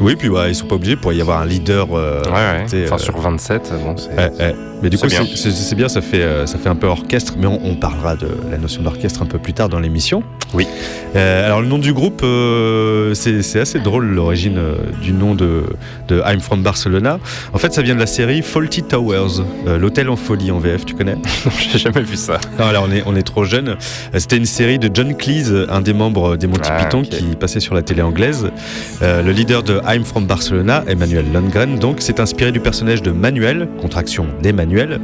Oui, 0.00 0.16
puis 0.16 0.28
ouais, 0.28 0.50
ils 0.50 0.54
sont 0.54 0.66
pas 0.66 0.74
obligés 0.76 0.96
pour 0.96 1.12
y 1.12 1.20
avoir 1.20 1.40
un 1.40 1.46
leader. 1.46 1.88
euh, 1.92 2.22
ouais, 2.24 2.30
ouais. 2.32 2.62
tu 2.64 2.70
sais, 2.70 2.84
Enfin, 2.86 2.96
euh, 2.96 2.98
sur 2.98 3.18
27, 3.18 3.72
bon, 3.84 3.96
c'est. 3.96 4.08
ouais, 4.10 4.30
ouais. 4.38 4.54
Mais 4.82 4.90
du 4.90 4.98
coup, 4.98 5.06
c'est- 5.08 5.74
bien, 5.76 5.88
ça 5.88 6.00
fait, 6.00 6.22
euh, 6.22 6.44
ça 6.44 6.58
fait 6.58 6.68
un 6.68 6.74
peu 6.74 6.88
orchestre, 6.88 7.34
mais 7.38 7.46
on, 7.46 7.60
on 7.64 7.76
parlera 7.76 8.16
de 8.16 8.26
la 8.50 8.58
notion 8.58 8.82
d'orchestre 8.82 9.22
un 9.22 9.26
peu 9.26 9.38
plus 9.38 9.52
tard 9.52 9.68
dans 9.68 9.78
l'émission. 9.78 10.24
Oui. 10.54 10.66
Euh, 11.14 11.46
alors, 11.46 11.60
le 11.60 11.68
nom 11.68 11.78
du 11.78 11.92
groupe, 11.92 12.22
euh, 12.24 13.14
c'est 13.14 13.60
assez 13.60 13.78
drôle, 13.78 14.06
l'origine 14.06 14.58
du 15.00 15.12
nom 15.12 15.36
de, 15.36 15.62
de 16.08 16.20
I'm 16.26 16.40
from 16.40 16.62
Barcelona. 16.64 17.20
En 17.52 17.58
fait, 17.58 17.72
ça 17.72 17.82
vient 17.82 17.94
de 17.94 18.00
la 18.00 18.06
série 18.06 18.42
Faulty 18.42 18.82
Towers, 18.82 19.44
l'hôtel 19.78 20.10
en 20.10 20.16
folie 20.16 20.50
en 20.50 20.58
VF, 20.58 20.84
tu 20.84 20.94
connais? 20.94 21.16
J'ai 21.72 21.78
jamais 21.78 22.02
vu 22.02 22.16
ça. 22.16 22.38
Non, 22.58 22.66
alors 22.66 22.86
on 22.88 22.92
est, 22.92 23.04
on 23.06 23.14
est 23.14 23.22
trop 23.22 23.44
jeune. 23.44 23.76
C'était 24.18 24.36
une 24.36 24.46
série 24.46 24.80
de 24.80 24.90
John 24.92 25.14
Cleese, 25.16 25.66
un 25.70 25.80
des 25.80 25.92
membres 25.92 26.36
des 26.36 26.48
Monty 26.48 26.68
Ah, 26.72 26.82
Python, 26.82 27.02
qui 27.02 27.36
passait 27.38 27.60
sur 27.60 27.74
la 27.74 27.82
télé 27.82 28.02
anglaise. 28.02 28.48
Le 29.00 29.30
leader 29.30 29.62
de 29.62 29.71
I'm 29.86 30.04
from 30.04 30.26
Barcelona, 30.26 30.84
Emmanuel 30.86 31.26
Lundgren, 31.32 31.78
donc, 31.78 32.00
s'est 32.00 32.20
inspiré 32.20 32.52
du 32.52 32.60
personnage 32.60 33.02
de 33.02 33.10
Manuel, 33.10 33.68
contraction 33.80 34.26
d'Emmanuel, 34.42 35.00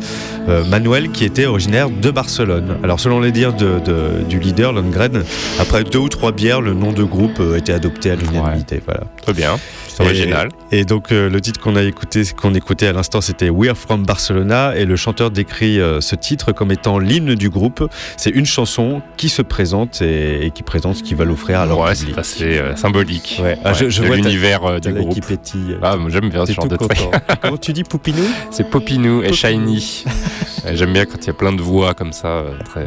euh, 0.49 0.65
Manuel 0.65 1.11
qui 1.11 1.25
était 1.25 1.47
originaire 1.47 1.89
de 1.91 2.11
Barcelone. 2.11 2.77
Alors 2.83 3.01
selon 3.01 3.21
les 3.21 3.33
dires 3.33 3.55
de, 3.55 3.79
de- 3.85 4.25
du 4.29 4.39
leader 4.39 4.73
Lundgren, 4.73 5.23
après 5.61 5.85
deux 5.85 5.99
ou 5.99 6.09
trois 6.09 6.33
bières, 6.33 6.61
le 6.61 6.75
nom 6.75 6.93
de 6.93 7.05
groupe 7.05 7.39
euh, 7.41 7.57
était 7.57 7.73
adopté 7.73 8.11
à 8.11 8.17
l'unanimité. 8.17 8.81
Voilà. 8.85 9.03
Très 9.23 9.33
bien. 9.33 9.59
C'est 10.05 10.11
original. 10.11 10.49
Et 10.73 10.85
donc 10.85 11.13
euh, 11.13 11.29
le 11.29 11.41
titre 11.41 11.61
qu'on 11.61 11.77
a 11.77 11.83
écouté, 11.83 12.23
qu'on 12.41 12.55
écoutait 12.55 12.87
à 12.87 12.93
l'instant, 12.93 13.21
c'était 13.21 13.51
We're 13.51 13.77
from 13.77 14.05
Barcelona, 14.05 14.77
et 14.77 14.85
le 14.85 14.97
chanteur 14.97 15.31
décrit 15.31 15.81
euh, 15.81 16.01
ce 16.01 16.15
titre 16.15 16.53
comme 16.53 16.71
étant 16.73 16.99
l'hymne 16.99 17.35
du 17.35 17.51
groupe. 17.51 17.89
C'est 18.17 18.31
une 18.31 18.47
chanson 18.47 19.03
qui 19.17 19.29
se 19.29 19.43
présente 19.43 20.01
et, 20.03 20.47
et 20.47 20.51
qui 20.51 20.63
présente 20.63 20.97
ce 20.97 21.03
qu'ils 21.03 21.17
veulent 21.17 21.31
offrir 21.31 21.61
à 21.61 21.67
leur 21.67 21.79
Ouais, 21.81 21.95
c'est 21.95 22.19
assez 22.19 22.59
euh, 22.59 22.77
symbolique. 22.77 23.41
Ouais. 23.43 23.57
Ah, 23.65 23.73
je- 23.73 23.89
je 23.89 24.03
de 24.03 24.07
vois 24.07 24.17
ta- 24.17 24.23
l'univers 24.23 24.65
euh, 24.65 24.79
du 24.79 24.93
groupe. 24.93 25.13
qui 25.15 25.21
pétille. 25.21 25.77
Ah, 25.83 25.97
j'aime 26.09 26.29
bien 26.31 26.47
ce 26.47 26.53
genre 26.53 26.67
de 26.69 26.77
truc. 26.77 26.99
Comment 27.43 27.57
tu 27.57 27.73
dis 27.73 27.85
Poupinou 27.85 28.25
C'est 28.51 28.69
Popinou 28.69 29.23
et. 29.23 29.33
Shiny. 29.33 30.05
J'aime 30.75 30.93
bien 30.93 31.05
quand 31.07 31.19
il 31.23 31.27
y 31.27 31.31
a 31.31 31.35
plein 31.35 31.53
de 31.53 31.63
voix 31.63 31.95
comme 31.95 32.13
ça, 32.13 32.43
très, 32.65 32.87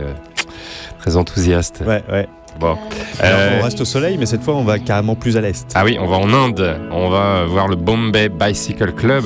très 1.00 1.16
enthousiastes. 1.16 1.82
Ouais, 1.86 2.04
ouais. 2.12 2.28
Bon. 2.62 2.78
Alors, 3.20 3.40
Euh, 3.40 3.58
on 3.60 3.64
reste 3.64 3.82
au 3.82 3.86
soleil, 3.86 4.18
mais 4.20 4.26
cette 4.28 4.44
fois, 4.44 4.54
on 4.56 4.64
va 4.64 4.78
carrément 4.80 5.16
plus 5.16 5.36
à 5.36 5.42
l'est. 5.42 5.68
Ah 5.74 5.84
oui, 5.84 5.98
on 6.00 6.06
va 6.08 6.18
en 6.18 6.32
Inde. 6.32 6.80
On 6.92 7.10
va 7.10 7.44
voir 7.46 7.68
le 7.68 7.76
Bombay 7.76 8.30
Bicycle 8.30 8.92
Club, 8.94 9.26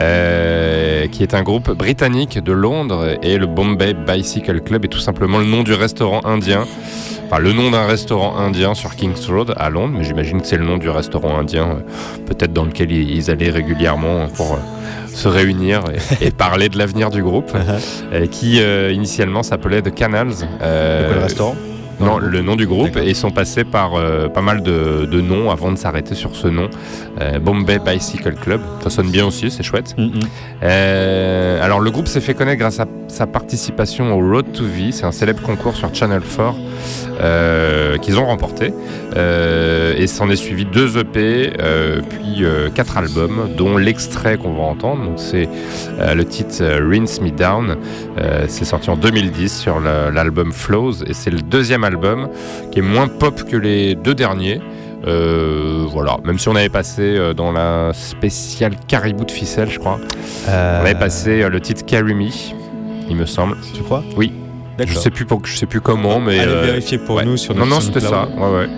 euh, 0.00 1.06
qui 1.08 1.22
est 1.22 1.34
un 1.34 1.42
groupe 1.42 1.70
britannique 1.72 2.38
de 2.42 2.52
Londres. 2.52 3.16
Et 3.22 3.36
le 3.36 3.46
Bombay 3.46 3.94
Bicycle 3.94 4.60
Club 4.60 4.84
est 4.84 4.88
tout 4.88 4.98
simplement 5.00 5.38
le 5.38 5.44
nom 5.44 5.62
du 5.62 5.72
restaurant 5.74 6.20
indien. 6.24 6.64
Enfin, 7.26 7.40
le 7.40 7.52
nom 7.52 7.70
d'un 7.70 7.86
restaurant 7.86 8.38
indien 8.38 8.74
sur 8.74 8.94
King's 8.96 9.28
Road 9.28 9.52
à 9.56 9.68
Londres, 9.68 9.94
mais 9.98 10.04
j'imagine 10.04 10.40
que 10.40 10.46
c'est 10.46 10.56
le 10.56 10.64
nom 10.64 10.78
du 10.78 10.88
restaurant 10.88 11.36
indien, 11.38 11.68
euh, 11.68 12.22
peut-être 12.26 12.52
dans 12.54 12.64
lequel 12.64 12.90
ils 12.90 13.30
allaient 13.30 13.50
régulièrement 13.50 14.28
pour 14.28 14.58
se 15.12 15.28
réunir 15.28 15.82
et, 16.20 16.26
et 16.26 16.30
parler 16.30 16.68
de 16.70 16.78
l'avenir 16.78 17.10
du 17.10 17.22
groupe, 17.22 17.50
euh, 18.12 18.26
qui 18.28 18.60
euh, 18.62 18.92
initialement 18.92 19.42
s'appelait 19.42 19.82
The 19.82 19.92
Canals. 19.94 20.34
le 20.62 21.18
restaurant? 21.20 21.54
Non, 22.00 22.18
le 22.18 22.42
nom 22.42 22.56
du 22.56 22.66
groupe. 22.66 22.96
Et 22.96 23.08
ils 23.08 23.16
sont 23.16 23.30
passés 23.30 23.64
par 23.64 23.94
euh, 23.94 24.28
pas 24.28 24.40
mal 24.40 24.62
de, 24.62 25.06
de 25.06 25.20
noms 25.20 25.50
avant 25.50 25.72
de 25.72 25.76
s'arrêter 25.76 26.14
sur 26.14 26.34
ce 26.36 26.48
nom. 26.48 26.68
Euh, 27.20 27.38
Bombay 27.38 27.78
Bicycle 27.78 28.34
Club. 28.34 28.60
Ça 28.82 28.90
sonne 28.90 29.10
bien 29.10 29.26
aussi, 29.26 29.50
c'est 29.50 29.62
chouette. 29.62 29.94
Mm, 29.98 30.04
mm. 30.04 30.20
Euh, 30.62 31.64
alors 31.64 31.80
le 31.80 31.90
groupe 31.90 32.06
s'est 32.06 32.20
fait 32.20 32.34
connaître 32.34 32.60
grâce 32.60 32.80
à 32.80 32.86
sa 33.08 33.26
participation 33.26 34.16
au 34.16 34.20
Road 34.20 34.52
to 34.52 34.64
V. 34.64 34.92
C'est 34.92 35.04
un 35.04 35.12
célèbre 35.12 35.42
concours 35.42 35.74
sur 35.74 35.92
Channel 35.94 36.20
4 36.20 36.54
euh, 37.20 37.96
qu'ils 37.98 38.18
ont 38.18 38.26
remporté. 38.26 38.72
Et 39.16 40.06
s'en 40.06 40.30
est 40.30 40.36
suivi 40.36 40.64
deux 40.64 40.96
EP, 40.98 41.52
puis 42.08 42.44
quatre 42.74 42.96
albums, 42.96 43.48
dont 43.56 43.76
l'extrait 43.76 44.36
qu'on 44.36 44.52
va 44.52 44.62
entendre. 44.62 45.04
Donc 45.04 45.18
c'est 45.18 45.48
le 45.98 46.24
titre 46.24 46.62
Rinse 46.88 47.20
Me 47.20 47.30
Down. 47.30 47.76
C'est 48.46 48.64
sorti 48.64 48.90
en 48.90 48.96
2010 48.96 49.58
sur 49.58 49.80
l'album 49.80 50.52
Flows 50.52 51.02
et 51.04 51.14
c'est 51.14 51.30
le 51.30 51.40
deuxième 51.40 51.82
album 51.82 51.87
qui 52.70 52.78
est 52.80 52.82
moins 52.82 53.08
pop 53.08 53.42
que 53.44 53.56
les 53.56 53.94
deux 53.94 54.14
derniers. 54.14 54.60
Euh, 55.06 55.86
voilà, 55.90 56.16
même 56.24 56.38
si 56.38 56.48
on 56.48 56.56
avait 56.56 56.68
passé 56.68 57.02
euh, 57.02 57.32
dans 57.32 57.52
la 57.52 57.92
spéciale 57.94 58.72
Caribou 58.88 59.24
de 59.24 59.30
ficelle, 59.30 59.70
je 59.70 59.78
crois, 59.78 60.00
Euh, 60.48 60.80
on 60.80 60.84
avait 60.84 60.98
passé 60.98 61.48
le 61.48 61.60
titre 61.60 61.86
Carry 61.86 62.14
Me, 62.14 62.26
il 63.08 63.16
me 63.16 63.24
semble. 63.24 63.56
Tu 63.74 63.82
crois? 63.82 64.02
Oui. 64.16 64.32
Je 64.86 64.94
sais 64.94 65.10
plus 65.10 65.24
pour, 65.24 65.44
je 65.44 65.56
sais 65.56 65.66
plus 65.66 65.80
comment, 65.80 66.20
mais 66.20 66.38
Allez 66.38 66.52
euh, 66.52 66.62
vérifier 66.62 66.98
pour 66.98 67.16
ouais. 67.16 67.24
nous 67.24 67.36
sur 67.36 67.54
non, 67.54 67.66
notre 67.66 67.74
non, 67.74 67.80
c'était 67.80 68.00
ça. 68.00 68.26
SoundCloud. 68.26 68.38
Ouais, 68.38 68.58
ouais. 68.58 68.68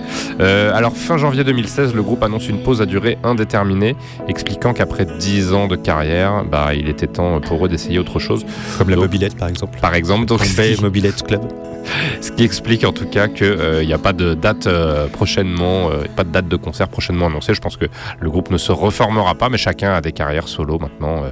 Euh, 0.41 0.75
alors, 0.75 0.97
fin 0.97 1.19
janvier 1.19 1.45
2016, 1.45 1.95
le 1.95 2.03
groupe 2.03 2.23
annonce 2.23 2.49
une 2.49 2.63
pause 2.63 2.81
à 2.81 2.87
durée 2.87 3.19
indéterminée, 3.23 3.97
expliquant 4.29 4.73
qu'après 4.73 5.05
10 5.05 5.53
ans 5.53 5.69
de 5.69 5.77
carrière, 5.77 6.45
bah, 6.45 6.75
il 6.75 6.89
était 6.89 7.07
temps 7.07 7.41
pour 7.41 7.65
eux 7.65 7.69
d'essayer 7.69 7.99
autre 7.99 8.19
chose. 8.19 8.45
Comme 8.79 8.91
la 8.91 8.97
mobilette, 8.97 9.37
par 9.37 9.49
exemple. 9.49 9.79
Par 9.81 9.95
exemple, 9.95 10.27
donc, 10.27 10.41
Bombay 10.41 10.77
Mobilette 10.81 11.23
Club. 11.23 11.43
ce 12.21 12.31
qui 12.33 12.45
explique 12.45 12.85
en 12.85 12.93
tout 12.93 13.07
cas 13.07 13.29
qu'il 13.29 13.87
n'y 13.87 13.93
a 13.93 13.99
pas 13.99 14.13
de 14.13 14.35
date 14.35 14.67
euh, 14.67 15.07
prochainement, 15.09 15.91
euh, 15.91 16.05
pas 16.15 16.25
de 16.25 16.31
date 16.31 16.49
de 16.49 16.57
concert 16.57 16.89
prochainement 16.89 17.27
annoncée. 17.27 17.55
Je 17.55 17.61
pense 17.61 17.77
que 17.77 17.87
le 18.19 18.31
groupe 18.31 18.51
ne 18.51 18.59
se 18.59 18.73
reformera 18.73 19.35
pas, 19.35 19.49
mais 19.49 19.59
chacun 19.59 19.93
a 19.93 20.01
des 20.01 20.13
carrières 20.13 20.49
solo 20.49 20.79
maintenant. 20.79 21.25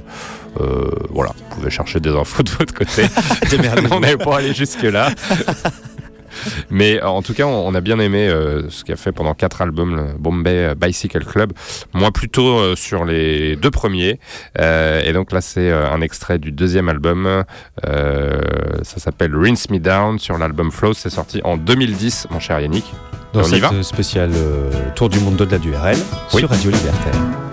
Euh, 0.59 0.89
voilà, 1.09 1.31
vous 1.37 1.55
pouvez 1.55 1.69
chercher 1.69 1.99
des 1.99 2.09
infos 2.09 2.43
de 2.43 2.49
votre 2.51 2.73
côté. 2.73 3.03
on 3.91 3.99
n'avait 3.99 4.17
pas 4.17 4.37
allé 4.37 4.53
jusque 4.53 4.83
là. 4.83 5.09
Mais 6.69 7.01
euh, 7.01 7.07
en 7.07 7.21
tout 7.21 7.33
cas, 7.33 7.45
on, 7.45 7.73
a 7.75 7.81
bien 7.81 7.99
aimé 7.99 8.27
euh, 8.27 8.69
ce 8.69 8.83
qu'a 8.83 8.95
fait 8.95 9.11
pendant 9.11 9.33
quatre 9.33 9.61
albums, 9.61 9.95
le 9.95 10.17
Bombay 10.17 10.73
Bicycle 10.75 11.25
Club. 11.25 11.53
Moi, 11.93 12.11
plutôt 12.11 12.57
euh, 12.57 12.75
sur 12.75 13.05
les 13.05 13.55
deux 13.55 13.71
premiers. 13.71 14.19
Euh, 14.59 15.01
et 15.03 15.13
donc 15.13 15.31
là, 15.31 15.41
c'est 15.41 15.71
un 15.71 16.01
extrait 16.01 16.37
du 16.37 16.51
deuxième 16.51 16.89
album. 16.89 17.43
Ça 17.83 18.97
s'appelle 18.97 19.35
Rinse 19.35 19.69
Me 19.69 19.79
Down 19.79 20.19
sur 20.19 20.37
l'album 20.37 20.71
Flow. 20.71 20.93
C'est 20.93 21.09
sorti 21.09 21.41
en 21.43 21.57
2010, 21.57 22.27
mon 22.31 22.39
cher 22.39 22.59
Yannick. 22.59 22.85
Dans 23.33 23.41
On 23.41 23.43
y 23.43 23.49
cette 23.49 23.61
va? 23.61 23.83
spéciale 23.83 24.31
Tour 24.95 25.09
du 25.09 25.19
monde 25.19 25.35
de 25.37 25.57
du 25.57 25.73
RL 25.75 25.97
Oui. 26.33 26.39
sur 26.39 26.49
Radio 26.49 26.71
Libertaire. 26.71 27.48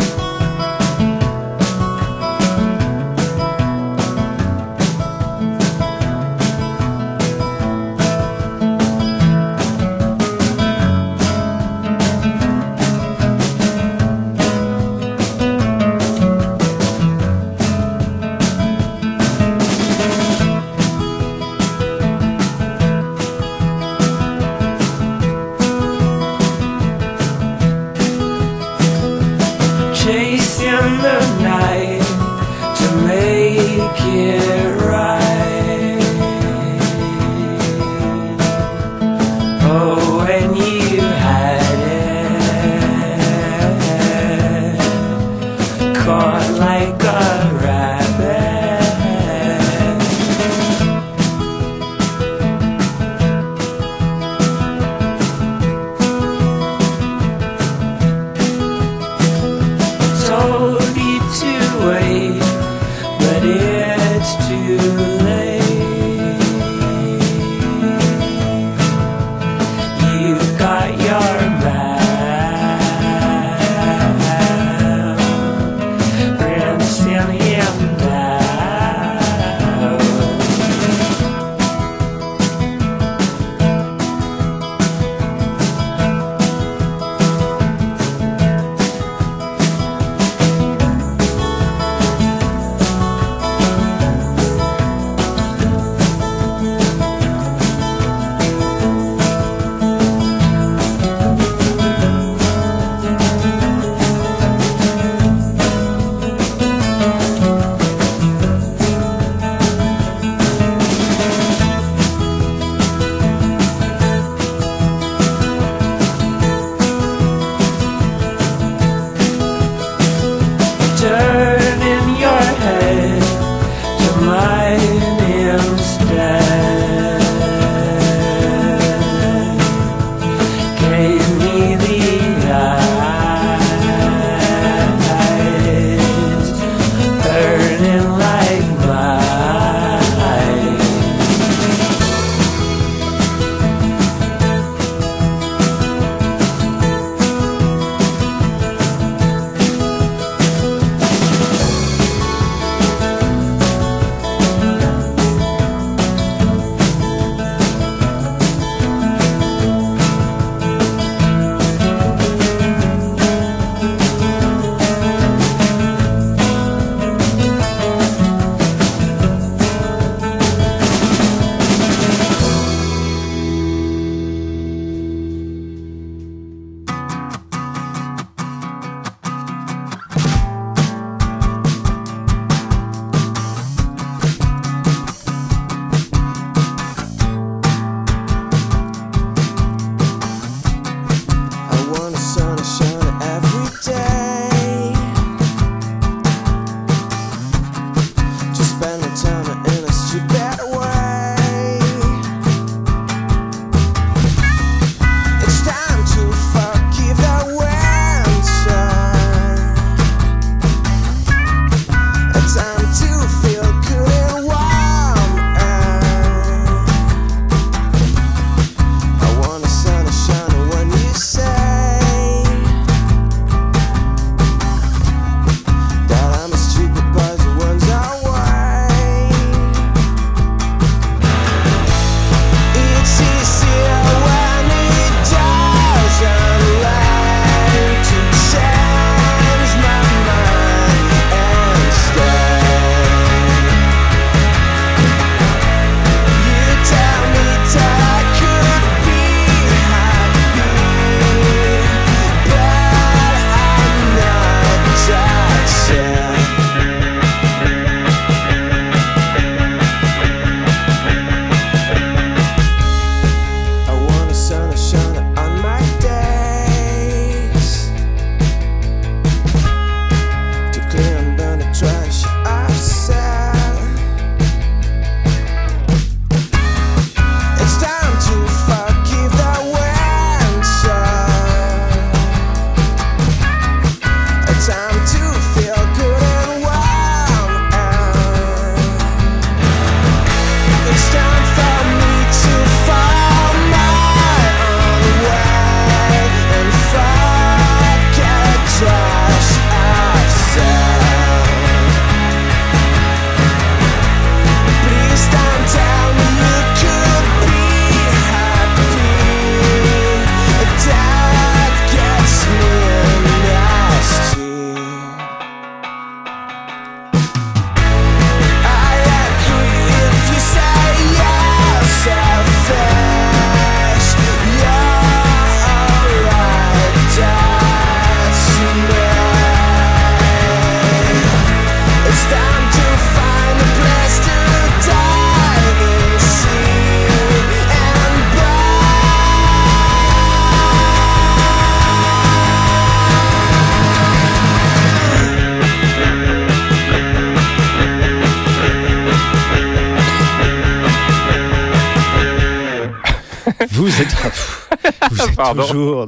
Vous 353.87 354.03
êtes, 354.03 354.09
vous 355.13 355.23
êtes 355.23 355.37
Pardon. 355.37 355.63
toujours 355.63 356.07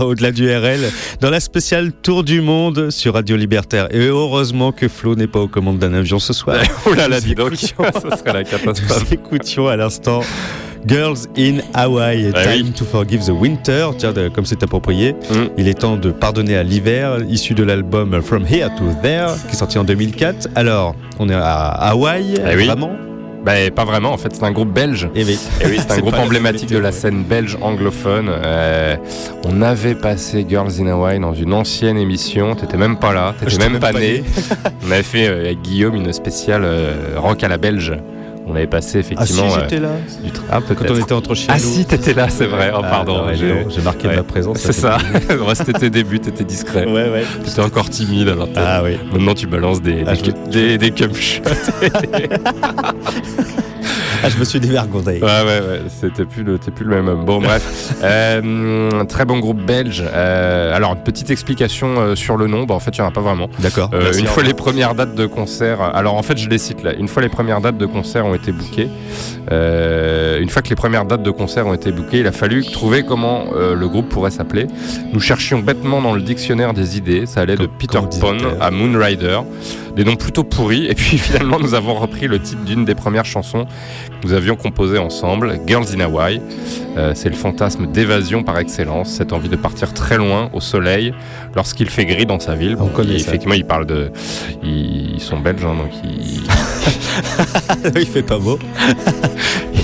au-delà 0.00 0.32
du 0.32 0.48
RL, 0.50 0.80
dans 1.20 1.28
la 1.28 1.38
spéciale 1.40 1.92
Tour 1.92 2.24
du 2.24 2.40
Monde 2.40 2.88
sur 2.90 3.12
Radio 3.12 3.36
Libertaire. 3.36 3.88
Et 3.90 4.06
heureusement 4.06 4.72
que 4.72 4.88
Flo 4.88 5.14
n'est 5.14 5.26
pas 5.26 5.40
aux 5.40 5.48
commandes 5.48 5.78
d'un 5.78 5.92
avion 5.92 6.18
ce 6.18 6.32
soir. 6.32 6.56
Oh 6.86 6.94
là 6.94 7.06
là, 7.08 7.20
dis 7.20 7.34
donc, 7.34 7.54
ça 7.56 8.16
serait 8.16 8.32
la 8.32 8.44
catastrophe. 8.44 9.04
Nous 9.10 9.14
écoutions 9.14 9.68
à 9.68 9.76
l'instant 9.76 10.20
Girls 10.86 11.18
in 11.36 11.58
Hawaii, 11.74 12.30
Ah 12.34 12.42
Time 12.44 12.66
oui. 12.66 12.72
to 12.72 12.84
Forgive 12.86 13.24
the 13.26 13.30
Winter, 13.30 13.88
tiens, 13.98 14.12
comme 14.34 14.46
c'est 14.46 14.62
approprié. 14.62 15.12
Mm. 15.12 15.34
Il 15.58 15.68
est 15.68 15.74
temps 15.80 15.96
de 15.96 16.10
pardonner 16.10 16.56
à 16.56 16.62
l'hiver, 16.62 17.18
issu 17.28 17.52
de 17.54 17.62
l'album 17.64 18.20
From 18.22 18.44
Here 18.46 18.70
to 18.78 18.84
There, 19.02 19.28
qui 19.48 19.54
est 19.54 19.58
sorti 19.58 19.78
en 19.78 19.84
2004. 19.84 20.48
Alors, 20.54 20.94
on 21.18 21.28
est 21.28 21.34
à 21.34 21.68
Hawaï, 21.90 22.34
Ah 22.44 22.50
oui. 22.56 22.68
Bah, 23.44 23.52
pas 23.74 23.84
vraiment, 23.84 24.12
en 24.12 24.16
fait, 24.16 24.34
c'est 24.34 24.44
un 24.44 24.52
groupe 24.52 24.72
belge. 24.72 25.08
Eh 25.14 25.22
oui, 25.22 25.38
Et 25.60 25.66
oui, 25.66 25.76
c'est 25.78 25.92
un 25.92 25.98
groupe 25.98 26.14
emblématique 26.14 26.70
de 26.70 26.78
la 26.78 26.92
scène 26.92 27.24
belge 27.24 27.58
anglophone. 27.60 28.30
Euh, 28.30 28.96
on 29.44 29.60
avait 29.60 29.94
passé 29.94 30.46
Girls 30.48 30.80
in 30.80 30.86
Hawaii 30.86 31.20
dans 31.20 31.34
une 31.34 31.52
ancienne 31.52 31.98
émission. 31.98 32.54
T'étais 32.54 32.78
même 32.78 32.96
pas 32.96 33.12
là, 33.12 33.34
t'étais 33.38 33.58
même 33.58 33.72
même 33.72 33.80
pas 33.80 33.92
né. 33.92 34.22
on 34.86 34.90
avait 34.90 35.02
fait 35.02 35.28
euh, 35.28 35.40
avec 35.40 35.62
Guillaume 35.62 35.94
une 35.94 36.12
spéciale 36.12 36.62
euh, 36.64 37.16
rock 37.16 37.42
à 37.44 37.48
la 37.48 37.58
belge. 37.58 37.94
On 38.46 38.54
avait 38.54 38.66
passé 38.66 38.98
Ah 38.98 39.02
si, 39.02 39.14
effectivement. 39.32 39.54
euh, 39.54 39.60
j'étais 39.62 39.80
là. 39.80 39.88
du 40.22 40.30
tra- 40.30 40.42
Ah, 40.50 40.60
Quand 40.68 40.90
on 40.90 40.96
était 40.96 41.12
entre 41.14 41.34
chiens. 41.34 41.54
Ah 41.56 41.58
si, 41.58 41.84
t'étais 41.86 42.12
là, 42.12 42.28
c'est 42.28 42.44
vrai. 42.46 42.70
Oh, 42.74 42.80
Ah, 42.84 42.88
pardon. 42.90 43.24
j'ai- 43.32 43.82
marqué 43.82 44.08
ouais. 44.08 44.16
ma 44.16 44.22
présence. 44.22 44.58
C'est 44.58 44.72
ça. 44.72 44.98
C'était 45.54 45.72
tes 45.72 45.90
débuts, 45.90 46.20
t'étais 46.20 46.44
discret. 46.44 46.84
Ouais, 46.86 47.08
ouais. 47.10 47.24
T'étais 47.44 47.62
encore 47.62 47.88
timide 47.88 48.28
alors. 48.28 48.48
t'as- 48.52 48.78
Ah 48.78 48.82
oui. 48.84 48.98
Maintenant, 49.12 49.34
tu 49.34 49.46
balances 49.46 49.80
des, 49.80 50.04
Ah, 50.06 50.12
des, 50.14 50.18
je 50.18 50.50
des, 50.50 50.78
des. 50.78 50.90
Ah, 54.24 54.30
je 54.30 54.38
me 54.38 54.44
suis 54.44 54.58
dévergondé. 54.58 55.20
Ouais, 55.20 55.20
ouais, 55.20 55.60
ouais, 55.60 55.82
c'était 55.88 56.24
plus 56.24 56.42
le, 56.42 56.58
t'es 56.58 56.70
plus 56.70 56.86
le 56.86 56.96
même 56.96 57.08
homme. 57.08 57.24
Bon, 57.26 57.40
bref, 57.40 57.92
Euh, 58.02 59.04
très 59.04 59.24
bon 59.24 59.38
groupe 59.38 59.60
belge. 59.62 60.02
Euh, 60.06 60.74
alors, 60.74 60.94
une 60.94 61.02
petite 61.02 61.30
explication 61.30 62.00
euh, 62.00 62.14
sur 62.14 62.36
le 62.36 62.46
nom. 62.46 62.64
Bah, 62.64 62.74
en 62.74 62.80
fait, 62.80 62.96
il 62.96 63.00
n'y 63.00 63.06
en 63.06 63.10
a 63.10 63.12
pas 63.12 63.20
vraiment. 63.20 63.48
D'accord. 63.58 63.90
Euh, 63.92 64.12
une 64.14 64.26
fois 64.26 64.42
les 64.42 64.54
premières 64.54 64.94
dates 64.94 65.14
de 65.14 65.26
concert, 65.26 65.82
alors 65.94 66.14
en 66.14 66.22
fait, 66.22 66.38
je 66.38 66.48
les 66.48 66.58
cite 66.58 66.82
là. 66.82 66.94
Une 66.94 67.08
fois 67.08 67.22
les 67.22 67.28
premières 67.28 67.60
dates 67.60 67.76
de 67.76 67.86
concert 67.86 68.24
ont 68.24 68.34
été 68.34 68.52
bookées, 68.52 68.88
une 69.50 70.48
fois 70.48 70.62
que 70.62 70.70
les 70.70 70.76
premières 70.76 71.04
dates 71.04 71.22
de 71.22 71.30
concert 71.30 71.66
ont 71.66 71.74
été 71.74 71.92
bookées, 71.92 72.20
il 72.20 72.26
a 72.26 72.32
fallu 72.32 72.64
trouver 72.64 73.04
comment 73.04 73.44
le 73.54 73.88
groupe 73.88 74.08
pourrait 74.08 74.30
s'appeler. 74.30 74.66
Nous 75.12 75.20
cherchions 75.20 75.58
bêtement 75.58 76.00
dans 76.00 76.14
le 76.14 76.22
dictionnaire 76.22 76.72
des 76.72 76.96
idées. 76.96 77.26
Ça 77.26 77.40
allait 77.40 77.56
de 77.56 77.66
Peter 77.66 78.00
Pan 78.20 78.36
à 78.60 78.70
Moonrider, 78.70 79.40
des 79.94 80.04
noms 80.04 80.16
plutôt 80.16 80.44
pourris. 80.44 80.86
Et 80.86 80.94
puis 80.94 81.18
finalement, 81.18 81.58
nous 81.58 81.74
avons 81.74 81.94
repris 81.94 82.26
le 82.26 82.38
titre 82.38 82.64
d'une 82.64 82.84
des 82.84 82.94
premières 82.94 83.24
chansons 83.24 83.64
que 83.64 84.26
nous 84.26 84.32
avions 84.32 84.56
composées 84.56 84.98
ensemble, 84.98 85.58
Girls 85.66 85.86
in 85.94 86.00
Hawaii. 86.00 86.40
Euh, 86.96 87.12
c'est 87.14 87.28
le 87.28 87.34
fantasme 87.34 87.86
d'évasion 87.86 88.42
par 88.42 88.58
excellence, 88.58 89.10
cette 89.10 89.32
envie 89.32 89.48
de 89.48 89.56
partir 89.56 89.92
très 89.92 90.16
loin 90.16 90.50
au 90.52 90.60
soleil 90.60 91.12
lorsqu'il 91.54 91.90
fait 91.90 92.06
gris 92.06 92.26
dans 92.26 92.40
sa 92.40 92.54
ville. 92.54 92.76
On 92.78 92.88
connaît 92.88 93.14
il-. 93.14 93.20
Effectivement, 93.20 93.54
ils 93.54 93.64
parlent 93.64 93.86
de, 93.86 94.10
ils, 94.62 95.14
ils 95.14 95.20
sont 95.20 95.38
belges, 95.40 95.64
hein, 95.64 95.74
donc 95.76 95.90
ils, 96.04 96.42
il 98.00 98.06
fait 98.06 98.22
pas 98.22 98.38
beau. 98.38 98.58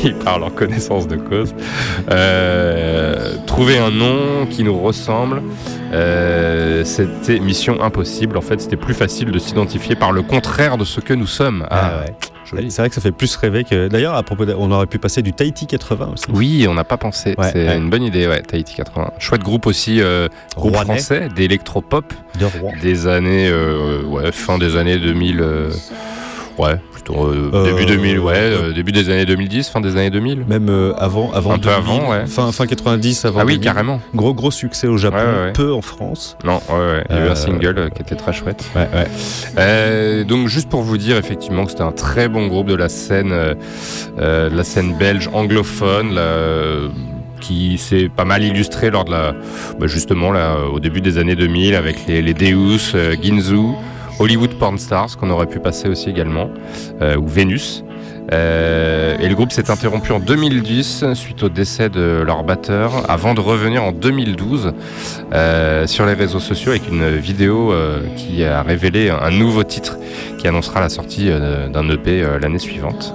ils 0.05 0.14
parlent 0.14 0.44
en 0.44 0.51
connaissance 0.51 1.06
de 1.09 1.16
cause. 1.16 1.55
Euh, 2.10 3.36
trouver 3.47 3.78
un 3.78 3.90
nom 3.90 4.47
qui 4.48 4.64
nous 4.64 4.78
ressemble, 4.81 5.43
euh, 5.93 6.85
c'était 6.85 7.39
mission 7.40 7.82
impossible. 7.82 8.36
En 8.36 8.40
fait, 8.43 8.60
c'était 8.60 8.77
plus 8.77 8.94
facile 8.94 9.31
de 9.31 9.39
s'identifier 9.39 9.97
par 9.97 10.12
le 10.12 10.22
contraire 10.22 10.77
de 10.78 10.85
ce 10.85 11.01
que 11.01 11.14
nous 11.14 11.27
sommes. 11.27 11.66
Ah, 11.70 12.01
ouais. 12.05 12.14
joli. 12.44 12.70
C'est 12.70 12.82
vrai 12.82 12.89
que 12.89 12.94
ça 12.94 13.01
fait 13.01 13.12
plus 13.12 13.35
rêver 13.36 13.64
que. 13.64 13.89
D'ailleurs, 13.89 14.14
à 14.14 14.22
propos, 14.22 14.44
de- 14.44 14.55
on 14.56 14.70
aurait 14.70 14.86
pu 14.86 14.98
passer 14.98 15.22
du 15.22 15.32
Tahiti 15.32 15.66
80 15.66 16.10
aussi. 16.14 16.24
Oui, 16.32 16.66
on 16.68 16.74
n'a 16.74 16.85
pas 16.85 16.97
pensé. 16.97 17.35
Ouais, 17.39 17.51
c'est 17.52 17.66
ouais. 17.68 17.77
une 17.77 17.90
bonne 17.90 18.02
idée, 18.02 18.27
ouais, 18.27 18.43
Tahiti 18.43 18.74
80. 18.74 19.12
Chouette 19.18 19.43
groupe 19.43 19.66
aussi, 19.66 20.01
euh, 20.01 20.28
groupe 20.56 20.74
Rouennais. 20.77 20.98
français, 20.98 21.28
d'électropop 21.35 22.12
De 22.39 22.47
Rouen. 22.47 22.72
des 22.82 23.06
années, 23.06 23.48
euh, 23.48 24.02
ouais, 24.05 24.32
fin 24.32 24.59
des 24.59 24.77
années 24.77 24.98
2000, 24.98 25.40
euh, 25.40 25.70
ouais, 26.59 26.77
euh, 27.18 27.50
Euh, 27.52 27.64
début 27.64 27.86
2000, 27.86 28.18
ouais, 28.20 28.32
euh, 28.36 28.62
euh, 28.70 28.72
début 28.72 28.92
des 28.92 29.08
années 29.10 29.26
2010, 29.26 29.68
fin 29.68 29.80
des 29.80 29.96
années 29.96 30.10
2000. 30.10 30.44
Même 30.46 30.68
euh, 30.68 30.92
avant, 30.98 31.30
avant 31.32 31.52
Un 31.52 31.58
peu 31.58 31.68
2000, 31.70 31.76
avant, 31.78 32.10
ouais. 32.10 32.26
fin, 32.26 32.50
fin 32.52 32.66
90, 32.66 33.24
avant 33.24 33.40
Ah 33.40 33.44
oui, 33.44 33.54
2000. 33.54 33.64
carrément. 33.64 34.00
Gros 34.14 34.34
gros 34.34 34.50
succès 34.50 34.86
au 34.86 34.96
Japon, 34.96 35.16
Ouais, 35.18 35.52
peu 35.52 35.72
en 35.72 35.82
France. 35.82 36.36
Non, 36.44 36.60
ouais, 36.68 36.74
ouais. 36.76 37.04
Il 37.10 37.16
y 37.16 37.18
a 37.18 37.22
eu 37.22 37.28
Euh, 37.28 37.32
un 37.32 37.34
single 37.34 37.74
euh, 37.78 37.88
qui 37.88 38.02
était 38.02 38.14
très 38.16 38.32
chouette. 38.32 38.64
Ouais, 38.76 38.88
ouais. 38.94 39.06
Euh, 39.58 40.24
donc 40.24 40.48
juste 40.48 40.68
pour 40.68 40.82
vous 40.82 40.98
dire 40.98 41.16
effectivement 41.16 41.64
que 41.64 41.70
c'était 41.70 41.82
un 41.82 41.92
très 41.92 42.28
bon 42.28 42.46
groupe 42.46 42.68
de 42.68 42.74
la 42.76 42.88
scène, 42.88 43.32
euh, 43.32 43.54
euh, 44.18 44.50
de 44.50 44.56
la 44.56 44.64
scène 44.64 44.94
belge 44.98 45.28
anglophone. 45.32 46.16
euh, 46.18 46.88
qui 47.40 47.78
s'est 47.78 48.10
pas 48.14 48.26
mal 48.26 48.42
illustré 48.44 48.90
lors 48.90 49.06
de 49.06 49.12
la, 49.12 49.32
bah, 49.78 49.86
justement 49.86 50.30
là, 50.30 50.56
au 50.70 50.78
début 50.78 51.00
des 51.00 51.16
années 51.16 51.36
2000 51.36 51.74
avec 51.74 52.06
les, 52.06 52.20
les 52.20 52.34
Deus, 52.34 52.92
euh, 52.94 53.16
Ginzu, 53.20 53.56
Hollywood 54.20 54.59
Porn 54.59 54.76
Stars 54.76 55.16
qu'on 55.16 55.30
aurait 55.30 55.47
pu 55.47 55.60
passer 55.60 55.88
aussi 55.88 56.10
également, 56.10 56.51
euh, 57.01 57.16
ou 57.16 57.26
Vénus. 57.26 57.82
Euh, 58.32 59.16
et 59.19 59.28
le 59.28 59.35
groupe 59.35 59.52
s'est 59.52 59.70
interrompu 59.70 60.12
en 60.12 60.20
2010 60.20 61.05
suite 61.15 61.43
au 61.43 61.48
décès 61.48 61.89
de 61.89 62.23
leur 62.24 62.44
batteur, 62.44 63.11
avant 63.11 63.35
de 63.35 63.40
revenir 63.40 63.82
en 63.82 63.93
2012 63.93 64.73
euh, 65.32 65.86
sur 65.86 66.07
les 66.07 66.15
réseaux 66.15 66.40
sociaux 66.40 66.70
avec 66.70 66.89
une 66.89 67.16
vidéo 67.16 67.73
euh, 67.73 68.01
qui 68.16 68.44
a 68.44 68.62
révélé 68.62 69.11
un 69.11 69.31
nouveau 69.31 69.65
titre 69.65 69.98
qui 70.39 70.47
annoncera 70.48 70.81
la 70.81 70.89
sortie 70.89 71.28
d'un 71.28 71.89
EP 71.90 72.24
l'année 72.40 72.59
suivante. 72.59 73.15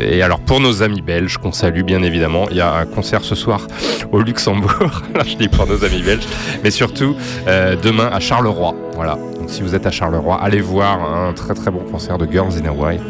Et 0.00 0.22
alors 0.22 0.40
pour 0.40 0.60
nos 0.60 0.82
amis 0.82 1.00
belges 1.00 1.38
qu'on 1.38 1.52
salue 1.52 1.82
bien 1.82 2.02
évidemment, 2.02 2.46
il 2.50 2.58
y 2.58 2.60
a 2.60 2.74
un 2.74 2.84
concert 2.84 3.24
ce 3.24 3.34
soir 3.34 3.66
au 4.12 4.20
Luxembourg. 4.20 5.02
Là, 5.14 5.22
je 5.26 5.34
dis 5.36 5.48
pour 5.48 5.66
nos 5.66 5.82
amis 5.82 6.02
belges, 6.02 6.26
mais 6.62 6.70
surtout 6.70 7.16
demain 7.46 8.10
à 8.12 8.20
Charleroi. 8.20 8.74
Voilà. 8.96 9.16
Donc 9.38 9.48
si 9.48 9.62
vous 9.62 9.74
êtes 9.74 9.86
à 9.86 9.90
Charleroi, 9.90 10.38
allez 10.42 10.60
voir 10.60 11.00
un 11.10 11.32
très 11.32 11.54
très 11.54 11.70
bon 11.70 11.80
concert 11.90 12.18
de 12.18 12.30
Girls 12.30 12.52
in 12.62 12.68
Hawaii. 12.68 13.00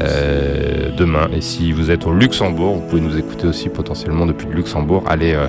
Euh, 0.00 0.90
demain. 0.96 1.28
Et 1.34 1.40
si 1.40 1.72
vous 1.72 1.90
êtes 1.90 2.06
au 2.06 2.12
Luxembourg 2.12 2.76
vous 2.76 2.88
pouvez 2.88 3.02
nous 3.02 3.16
écouter 3.16 3.46
aussi 3.46 3.68
potentiellement 3.68 4.26
depuis 4.26 4.46
le 4.46 4.54
Luxembourg. 4.54 5.02
Allez, 5.06 5.32
euh, 5.32 5.46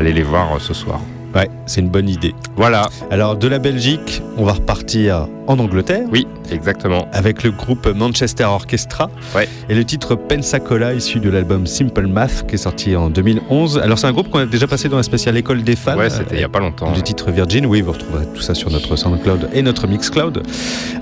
les 0.00 0.22
voir 0.22 0.54
euh, 0.54 0.58
ce 0.58 0.74
soir 0.74 1.00
Ouais, 1.36 1.48
c'est 1.66 1.80
une 1.82 1.88
bonne 1.90 2.08
idée. 2.08 2.34
voilà 2.56 2.88
Alors, 3.10 3.36
de 3.36 3.46
la 3.46 3.58
Belgique, 3.58 4.22
on 4.38 4.44
va 4.44 4.52
repartir 4.54 5.28
en 5.46 5.58
Angleterre 5.58 6.06
oui 6.10 6.26
exactement 6.50 7.06
avec 7.12 7.42
le 7.44 7.50
groupe 7.52 7.86
Manchester 7.94 8.44
Orchestra 8.44 9.10
Ouais. 9.34 9.46
et 9.68 9.74
le 9.74 9.84
titre 9.84 10.14
Pensacola 10.14 10.94
issu 10.94 11.20
de 11.20 11.28
l'album 11.30 11.66
Simple 11.66 12.06
Math 12.06 12.46
qui 12.48 12.54
est 12.54 12.58
sorti 12.58 12.96
en 12.96 13.10
2011. 13.10 13.78
Alors, 13.78 13.98
c'est 13.98 14.06
un 14.06 14.12
groupe 14.12 14.30
qu'on 14.30 14.38
a 14.40 14.46
déjà 14.46 14.66
passé 14.66 14.88
dans 14.88 14.96
la 14.96 15.02
spéciale 15.02 15.36
École 15.36 15.62
des 15.62 15.76
fans. 15.76 15.96
ouais 15.96 16.08
c'était 16.10 16.36
il 16.36 16.40
y 16.40 16.44
a 16.44 16.48
pas 16.48 16.58
longtemps 16.60 16.90
du 16.92 17.02
titre 17.02 17.30
Virgin. 17.30 17.66
Oui, 17.66 17.82
vous 17.82 17.92
retrouverez 17.92 18.24
tout 18.34 18.40
ça 18.42 18.54
sur 18.54 18.70
notre 18.70 18.96
SoundCloud 18.96 19.50
et 19.52 19.60
notre 19.62 19.86
Mixcloud. 19.86 20.42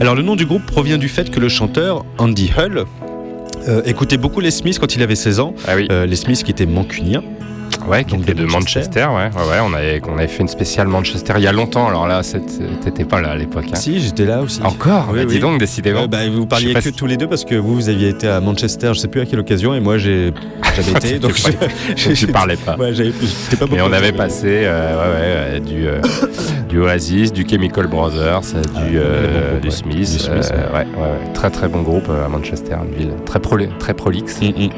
Alors, 0.00 0.14
le 0.16 0.22
nom 0.22 0.34
du 0.36 0.46
groupe 0.46 0.66
provient 0.66 0.98
du 0.98 1.08
fait 1.08 1.30
que 1.30 1.38
le 1.40 1.48
chanteur 1.48 2.04
Andy 2.18 2.50
Hull 2.58 2.84
euh, 3.68 3.82
écoutait 3.86 4.16
beaucoup 4.18 4.40
les 4.40 4.50
Smiths 4.50 4.78
quand 4.78 4.94
il 4.96 5.02
avait 5.02 5.14
16 5.14 5.40
ans. 5.40 5.54
ah 5.68 5.76
oui 5.76 5.86
Euh, 5.90 6.06
les 6.06 6.16
Smiths 6.16 6.42
qui 6.42 6.50
étaient 6.50 6.66
mancuniens. 6.66 7.22
Ouais, 7.88 8.04
qui 8.04 8.14
était 8.16 8.34
de 8.34 8.44
Manchester, 8.46 9.06
ouais. 9.06 9.30
ouais, 9.36 9.50
ouais, 9.50 9.58
on, 9.62 9.72
avait, 9.74 10.00
on 10.08 10.16
avait 10.18 10.26
fait 10.28 10.40
une 10.42 10.48
spéciale 10.48 10.88
Manchester 10.88 11.34
il 11.36 11.42
y 11.42 11.46
a 11.46 11.52
longtemps, 11.52 11.88
alors 11.88 12.06
là, 12.08 12.22
t'étais 12.82 13.04
pas 13.04 13.20
là 13.20 13.30
à 13.30 13.36
l'époque. 13.36 13.66
hein. 13.72 13.76
Si, 13.76 14.00
j'étais 14.00 14.24
là 14.24 14.40
aussi. 14.40 14.62
Encore 14.62 15.08
Oui, 15.12 15.18
Bah, 15.20 15.24
Dis 15.26 15.38
donc, 15.38 15.58
décidément. 15.58 16.02
Ouais, 16.02 16.08
bah, 16.08 16.26
vous 16.28 16.42
Je 16.42 16.46
parliez 16.46 16.74
que 16.74 16.80
si- 16.80 16.92
tous 16.92 17.06
les 17.06 17.16
deux 17.16 17.26
parce 17.28 17.44
que 17.44 17.54
vous, 17.54 17.74
vous 17.74 17.88
aviez 17.88 18.08
été 18.08 18.26
à 18.28 18.40
Manchester, 18.40 18.92
je 18.94 19.00
sais 19.00 19.08
plus 19.08 19.20
à 19.20 19.26
quelle 19.26 19.40
occasion, 19.40 19.74
et 19.74 19.80
moi 19.80 19.98
j'ai 19.98 20.32
jamais 20.76 20.90
été. 20.98 21.18
donc 21.18 21.34
j'ai- 21.96 22.14
tu 22.14 22.26
parlais 22.28 22.56
pas. 22.56 22.76
Ouais, 22.76 22.94
j'avais 22.94 23.12
j'étais 23.12 23.56
pas 23.56 23.66
Mais 23.70 23.80
on 23.82 23.92
avait 23.92 24.12
passé 24.12 24.62
euh, 24.64 24.94
ouais, 24.96 25.00
ouais, 25.00 25.20
euh, 25.22 25.60
du, 25.60 25.86
euh, 25.86 26.00
du 26.68 26.80
Oasis, 26.80 27.32
du 27.32 27.46
Chemical 27.48 27.86
Brothers, 27.86 28.40
euh, 28.54 28.62
Ah, 28.74 28.80
du, 28.84 28.98
euh, 28.98 29.50
groupe, 29.52 29.60
du. 29.62 29.70
Smith. 29.70 29.96
Du 29.98 30.18
Smith, 30.18 30.52
euh, 30.54 30.78
ouais. 30.78 30.86
Très 31.34 31.50
très 31.50 31.68
bon 31.68 31.82
groupe 31.82 32.06
euh, 32.08 32.24
à 32.24 32.28
Manchester, 32.28 32.76
une 32.90 32.96
ville 32.96 33.12
très, 33.26 33.38
proli- 33.40 33.68
très 33.78 33.92
prolixe. 33.94 34.40
Mm, 34.40 34.46
mm. 34.46 34.68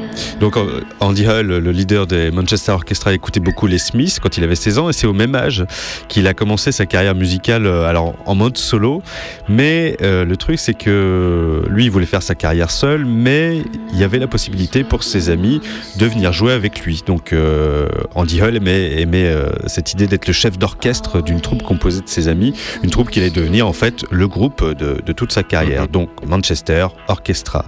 Donc 0.41 0.57
euh, 0.57 0.81
Andy 0.99 1.25
Hull, 1.25 1.47
le 1.47 1.71
leader 1.71 2.05
des 2.07 2.31
Manchester 2.31 2.71
Orchestra, 2.73 2.96
écoutait 3.13 3.39
beaucoup 3.39 3.67
les 3.67 3.77
Smiths 3.77 4.19
quand 4.19 4.37
il 4.37 4.43
avait 4.43 4.55
16 4.55 4.79
ans 4.79 4.89
et 4.89 4.93
c'est 4.93 5.07
au 5.07 5.13
même 5.13 5.35
âge 5.35 5.65
qu'il 6.07 6.27
a 6.27 6.33
commencé 6.33 6.71
sa 6.71 6.85
carrière 6.85 7.15
musicale 7.15 7.65
euh, 7.65 7.85
alors 7.85 8.15
en 8.25 8.35
mode 8.35 8.57
solo. 8.57 9.01
Mais 9.49 9.97
euh, 10.01 10.25
le 10.25 10.37
truc 10.37 10.59
c'est 10.59 10.73
que 10.73 11.63
lui 11.69 11.85
il 11.85 11.91
voulait 11.91 12.05
faire 12.05 12.23
sa 12.23 12.35
carrière 12.35 12.71
seul 12.71 13.05
mais 13.05 13.61
il 13.93 13.99
y 13.99 14.03
avait 14.03 14.19
la 14.19 14.27
possibilité 14.27 14.83
pour 14.83 15.03
ses 15.03 15.29
amis 15.29 15.61
de 15.97 16.05
venir 16.05 16.33
jouer 16.33 16.53
avec 16.53 16.81
lui. 16.81 17.03
Donc 17.05 17.33
euh, 17.33 17.87
Andy 18.15 18.41
Hull 18.41 18.55
aimait, 18.55 19.01
aimait 19.01 19.25
euh, 19.25 19.49
cette 19.65 19.93
idée 19.93 20.07
d'être 20.07 20.27
le 20.27 20.33
chef 20.33 20.57
d'orchestre 20.57 21.21
d'une 21.21 21.41
troupe 21.41 21.63
composée 21.63 22.01
de 22.01 22.09
ses 22.09 22.27
amis, 22.27 22.53
une 22.83 22.89
troupe 22.89 23.09
qui 23.09 23.19
allait 23.19 23.29
devenir 23.29 23.67
en 23.67 23.73
fait 23.73 24.05
le 24.11 24.27
groupe 24.27 24.63
de, 24.63 25.01
de 25.05 25.11
toute 25.13 25.31
sa 25.31 25.43
carrière. 25.43 25.87
Donc 25.87 26.09
Manchester 26.25 26.87
Orchestra. 27.07 27.65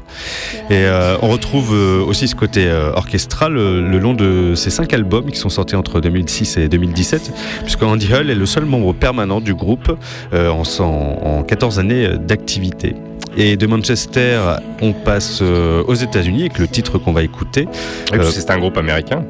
Et 0.70 0.86
on 1.22 1.30
retrouve 1.30 1.72
aussi 1.72 2.28
ce 2.28 2.36
côté 2.36 2.70
orchestral 2.96 3.54
le 3.54 4.00
long 4.00 4.14
de 4.14 4.54
ces 4.56 4.70
cinq 4.70 4.94
albums 4.94 5.19
qui 5.28 5.38
sont 5.38 5.50
sortis 5.50 5.76
entre 5.76 6.00
2006 6.02 6.58
et 6.58 6.68
2017, 6.70 7.32
puisque 7.64 7.84
Andy 7.84 8.08
Hull 8.14 8.30
est 8.30 8.36
le 8.36 8.46
seul 8.46 8.66
membre 8.66 8.94
permanent 8.94 9.42
du 9.42 9.54
groupe 9.54 9.92
euh, 10.34 10.50
en, 10.50 10.64
en- 10.80 11.38
en 11.40 11.44
14 11.44 11.80
années 11.80 12.10
d'activité. 12.20 12.96
Et 13.38 13.58
de 13.58 13.68
Manchester, 13.68 14.40
on 14.82 14.92
passe 14.94 15.40
euh, 15.42 15.84
aux 15.88 15.94
États-Unis 15.94 16.42
avec 16.42 16.58
le 16.60 16.68
titre 16.68 16.98
qu'on 16.98 17.14
va 17.14 17.22
écouter. 17.24 17.68
Euh, 18.14 18.24
c'est 18.32 18.50
un 18.50 18.58
groupe 18.58 18.78
américain. 18.78 19.24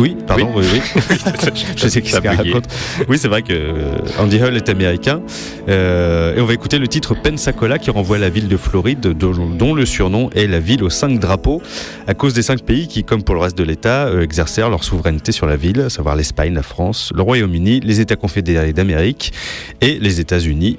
Oui, 0.00 0.16
pardon, 0.26 0.50
oui, 0.56 0.64
oui. 0.72 0.80
Je 1.76 1.88
sais 1.88 2.00
qui 2.00 2.14
buguait. 2.14 2.28
raconte. 2.30 2.64
Oui, 3.08 3.18
c'est 3.18 3.28
vrai 3.28 3.42
que 3.42 3.52
euh, 3.52 3.98
Andy 4.18 4.38
Hull 4.38 4.56
est 4.56 4.68
américain. 4.68 5.20
Euh, 5.68 6.36
et 6.36 6.40
on 6.40 6.46
va 6.46 6.54
écouter 6.54 6.78
le 6.78 6.88
titre 6.88 7.14
Pensacola 7.14 7.78
qui 7.78 7.90
renvoie 7.90 8.16
à 8.16 8.20
la 8.20 8.30
ville 8.30 8.48
de 8.48 8.56
Floride, 8.56 9.00
dont, 9.00 9.32
dont 9.46 9.74
le 9.74 9.84
surnom 9.84 10.30
est 10.30 10.46
la 10.46 10.58
ville 10.58 10.82
aux 10.82 10.90
cinq 10.90 11.18
drapeaux, 11.18 11.60
à 12.06 12.14
cause 12.14 12.32
des 12.32 12.42
cinq 12.42 12.62
pays 12.62 12.88
qui, 12.88 13.04
comme 13.04 13.22
pour 13.22 13.34
le 13.34 13.42
reste 13.42 13.58
de 13.58 13.64
l'État, 13.64 14.06
euh, 14.06 14.22
exercèrent 14.22 14.70
leur 14.70 14.84
souveraineté 14.84 15.32
sur 15.32 15.46
la 15.46 15.56
ville, 15.56 15.80
à 15.82 15.90
savoir 15.90 16.16
l'Espagne, 16.16 16.54
la 16.54 16.62
France, 16.62 17.12
le 17.14 17.22
Royaume-Uni, 17.22 17.80
les 17.80 18.00
États 18.00 18.16
confédérés 18.16 18.72
d'Amérique 18.72 19.32
et 19.80 19.98
les 19.98 20.20
États-Unis. 20.20 20.78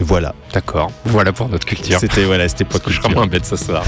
Voilà. 0.00 0.34
D'accord. 0.52 0.90
Voilà 1.04 1.32
pour 1.32 1.48
notre 1.48 1.66
culture. 1.66 1.98
C'était 2.00 2.24
voilà, 2.24 2.48
c'était 2.48 2.64
pour 2.64 2.80
Je 2.86 2.90
serai 2.94 2.94
culture. 3.02 3.10
moins 3.16 3.26
bête 3.26 3.46
ce 3.46 3.56
soir. 3.56 3.82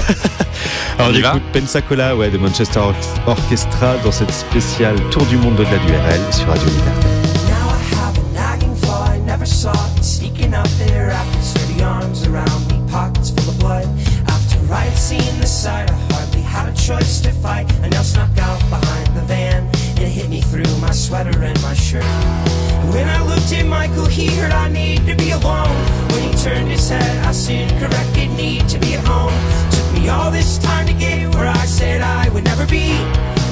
Alors 0.99 1.11
On 1.11 1.15
écoute 1.15 1.43
Pensacola 1.53 2.15
ouais, 2.15 2.29
de 2.29 2.37
Manchester 2.37 2.79
Or- 2.79 2.93
Orchestra 3.27 3.95
dans 4.03 4.11
cette 4.11 4.31
spéciale 4.31 4.95
Tour 5.11 5.25
du 5.25 5.37
monde 5.37 5.59
au-delà 5.59 5.77
du 5.77 5.91
RL 5.91 6.33
sur 6.33 6.47
Radio 6.47 6.65
Liberté. 6.67 7.07
Now 7.47 7.69
I 7.69 7.95
have 7.95 8.17
a 8.17 8.33
nagging 8.33 8.75
thought 8.77 9.09
I 9.15 9.19
never 9.19 9.45
saw 9.45 9.71
it 9.97 10.03
sneaking 10.03 10.53
up 10.53 10.67
there 10.87 11.11
after 11.11 11.41
sturdy 11.41 11.83
arms 11.83 12.25
around 12.27 12.65
me, 12.71 12.79
pockets 12.91 13.29
full 13.31 13.49
of 13.49 13.59
blood. 13.59 13.85
After 14.27 14.57
I 14.73 14.85
had 14.89 14.97
seen 14.97 15.39
the 15.39 15.45
sight, 15.47 15.89
I 15.91 16.13
hardly 16.13 16.41
had 16.41 16.67
a 16.69 16.73
choice 16.75 17.21
to 17.21 17.31
fight. 17.31 17.69
A 17.83 17.89
nail 17.89 18.03
snuck 18.03 18.35
out 18.39 18.59
behind 18.69 19.07
the 19.15 19.21
van. 19.27 19.67
It 19.97 20.07
hit 20.09 20.29
me 20.29 20.41
through 20.41 20.65
my 20.81 20.91
sweater 20.91 21.37
and 21.43 21.61
my 21.61 21.73
shirt. 21.75 22.03
And 22.03 22.89
when 22.93 23.07
I 23.07 23.21
looked 23.23 23.51
at 23.53 23.65
Michael, 23.65 24.05
he 24.07 24.27
heard 24.35 24.51
I 24.51 24.69
need 24.69 25.05
to 25.07 25.15
be 25.15 25.31
alone. 25.31 25.75
When 26.17 26.31
he 26.31 26.35
turned 26.43 26.67
his 26.67 26.89
head, 26.89 27.25
I 27.25 27.31
soon 27.31 27.69
corrected 27.77 28.31
need 28.31 28.67
to 28.69 28.79
be 28.79 28.95
at 28.95 29.05
home. 29.05 29.31
Took 29.69 30.01
me 30.01 30.09
all 30.09 30.31
this 30.31 30.57
time 30.57 30.87
to 30.87 30.93
get 30.93 31.31
where 31.35 31.45
I 31.45 31.65
said 31.65 32.01
I 32.01 32.29
would 32.29 32.43
never 32.43 32.65
be. 32.65 32.89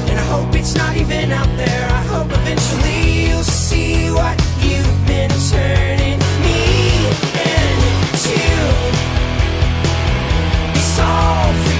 And 0.09 0.17
I 0.17 0.25
hope 0.33 0.55
it's 0.55 0.73
not 0.73 0.97
even 0.97 1.31
out 1.31 1.51
there. 1.57 1.87
I 1.87 2.01
hope 2.13 2.25
eventually 2.31 3.27
you'll 3.29 3.43
see 3.43 4.09
what 4.09 4.35
you've 4.65 5.05
been 5.05 5.29
turning 5.51 6.17
me 6.41 7.05
into. 7.53 8.41
It's 10.73 10.99
all 10.99 11.74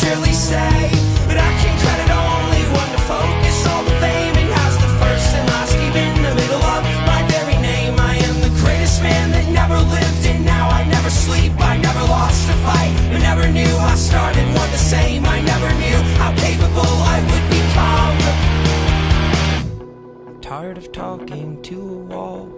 surely 0.00 0.32
say. 0.32 0.88
But 1.28 1.36
I 1.36 1.50
can 1.60 1.74
credit 1.84 2.10
only 2.10 2.64
one 2.72 2.90
to 2.96 3.00
focus 3.04 3.56
all 3.68 3.84
the 3.84 3.96
fame 4.00 4.34
and 4.40 4.50
has 4.60 4.74
the 4.80 4.90
first 4.96 5.28
and 5.36 5.46
last, 5.52 5.76
even 5.76 6.08
the 6.24 6.34
middle 6.40 6.64
of 6.74 6.82
my 7.04 7.20
very 7.28 7.58
name. 7.60 8.00
I 8.00 8.16
am 8.16 8.36
the 8.40 8.52
greatest 8.64 9.02
man 9.02 9.30
that 9.36 9.46
never 9.52 9.76
lived 9.76 10.24
and 10.24 10.44
now 10.44 10.68
I 10.68 10.84
never 10.88 11.10
sleep. 11.10 11.52
I 11.60 11.76
never 11.76 12.02
lost 12.16 12.48
a 12.48 12.56
fight, 12.66 12.94
I 13.16 13.18
never 13.20 13.46
knew 13.52 13.72
I 13.92 13.94
started 13.94 14.46
one 14.56 14.70
the 14.72 14.84
same. 14.94 15.26
I 15.26 15.40
never 15.52 15.70
knew 15.82 15.98
how 16.20 16.32
capable 16.46 16.94
I 17.14 17.16
would 17.28 17.46
become. 17.58 18.16
I'm 20.28 20.40
tired 20.40 20.78
of 20.78 20.92
talking 20.92 21.60
to 21.68 21.76
a 21.76 21.98
wall. 22.10 22.48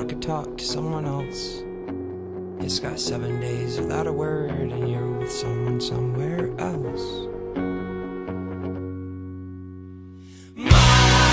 I 0.00 0.04
could 0.04 0.22
talk 0.22 0.56
to 0.56 0.64
someone 0.64 1.04
else. 1.04 1.62
It's 2.62 2.78
got 2.78 3.00
seven 3.00 3.40
days 3.40 3.80
without 3.80 4.06
a 4.06 4.12
word, 4.12 4.50
and 4.50 4.88
you're 4.88 5.10
with 5.18 5.32
someone 5.32 5.80
somewhere 5.80 6.50
else. 6.58 7.26
My 10.54 11.29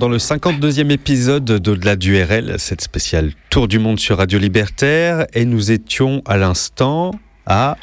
dans 0.00 0.08
le 0.08 0.16
52e 0.16 0.90
épisode 0.90 1.44
d'Au-delà 1.44 1.94
du 1.94 2.20
RL, 2.20 2.54
cette 2.56 2.80
spéciale 2.80 3.32
Tour 3.50 3.68
du 3.68 3.78
Monde 3.78 4.00
sur 4.00 4.16
Radio 4.16 4.38
Libertaire. 4.38 5.26
Et 5.34 5.44
nous 5.44 5.72
étions 5.72 6.22
à 6.24 6.38
l'instant 6.38 7.10
à, 7.44 7.76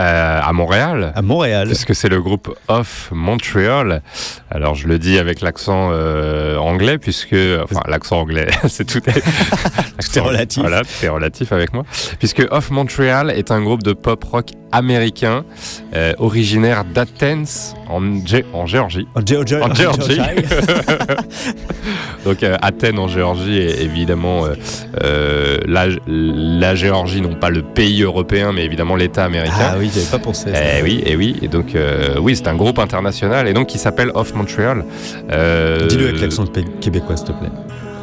Euh, 0.00 0.40
à 0.42 0.52
Montréal. 0.52 1.12
à 1.14 1.22
Montréal. 1.22 1.68
Puisque 1.68 1.94
c'est 1.94 2.08
le 2.08 2.20
groupe 2.22 2.54
Off 2.68 3.10
Montreal. 3.12 4.02
Alors 4.50 4.74
je 4.74 4.88
le 4.88 4.98
dis 4.98 5.18
avec 5.18 5.42
l'accent 5.42 5.90
euh, 5.92 6.56
anglais, 6.56 6.96
puisque 6.98 7.36
enfin 7.62 7.80
l'accent 7.86 8.20
anglais, 8.20 8.46
c'est 8.68 8.86
tout. 8.86 9.00
Tout 10.00 10.18
est 10.18 10.20
relatif. 10.20 10.62
Voilà, 10.62 10.80
tout 10.80 11.04
est 11.04 11.08
relatif 11.08 11.52
avec 11.52 11.74
moi. 11.74 11.84
Puisque 12.18 12.46
Off 12.50 12.70
Montreal 12.70 13.30
est 13.30 13.50
un 13.50 13.60
groupe 13.60 13.82
de 13.82 13.92
pop 13.92 14.24
rock 14.24 14.46
américain 14.72 15.44
euh, 15.94 16.14
originaire 16.18 16.84
d'Athens 16.84 17.74
en, 17.88 18.00
Gé- 18.00 18.44
en 18.54 18.64
Géorgie. 18.66 19.06
En 19.14 19.20
Géorgie. 19.26 19.56
En 19.56 19.74
Géorgie. 19.74 20.20
Donc 22.24 22.42
euh, 22.42 22.56
Athènes 22.62 22.98
en 22.98 23.08
Géorgie 23.08 23.58
est 23.58 23.82
évidemment 23.82 24.44
euh, 25.02 25.58
la, 25.66 25.86
la 26.06 26.74
Géorgie, 26.74 27.20
non 27.20 27.34
pas 27.34 27.50
le 27.50 27.62
pays 27.62 28.02
européen, 28.02 28.52
mais 28.52 28.64
évidemment 28.64 28.96
l'État 28.96 29.24
américain. 29.24 29.54
Ah 29.72 29.76
oui, 29.78 29.89
j'avais 29.94 30.06
pas 30.10 30.18
pensé. 30.18 30.52
ça. 30.52 30.58
Eh 30.78 30.82
oui, 30.82 31.02
et 31.06 31.16
oui, 31.16 31.36
et 31.42 31.48
donc 31.48 31.74
euh, 31.74 32.16
oui, 32.20 32.36
c'est 32.36 32.48
un 32.48 32.56
groupe 32.56 32.78
international 32.78 33.48
et 33.48 33.52
donc 33.52 33.66
qui 33.68 33.78
s'appelle 33.78 34.10
Off 34.14 34.34
Montreal. 34.34 34.84
Euh, 35.30 35.86
Dis-le 35.86 36.08
avec 36.08 36.20
l'accent 36.20 36.46
qué- 36.46 36.64
québécois, 36.80 37.16
s'il 37.16 37.26
te 37.26 37.32
plaît. 37.32 37.48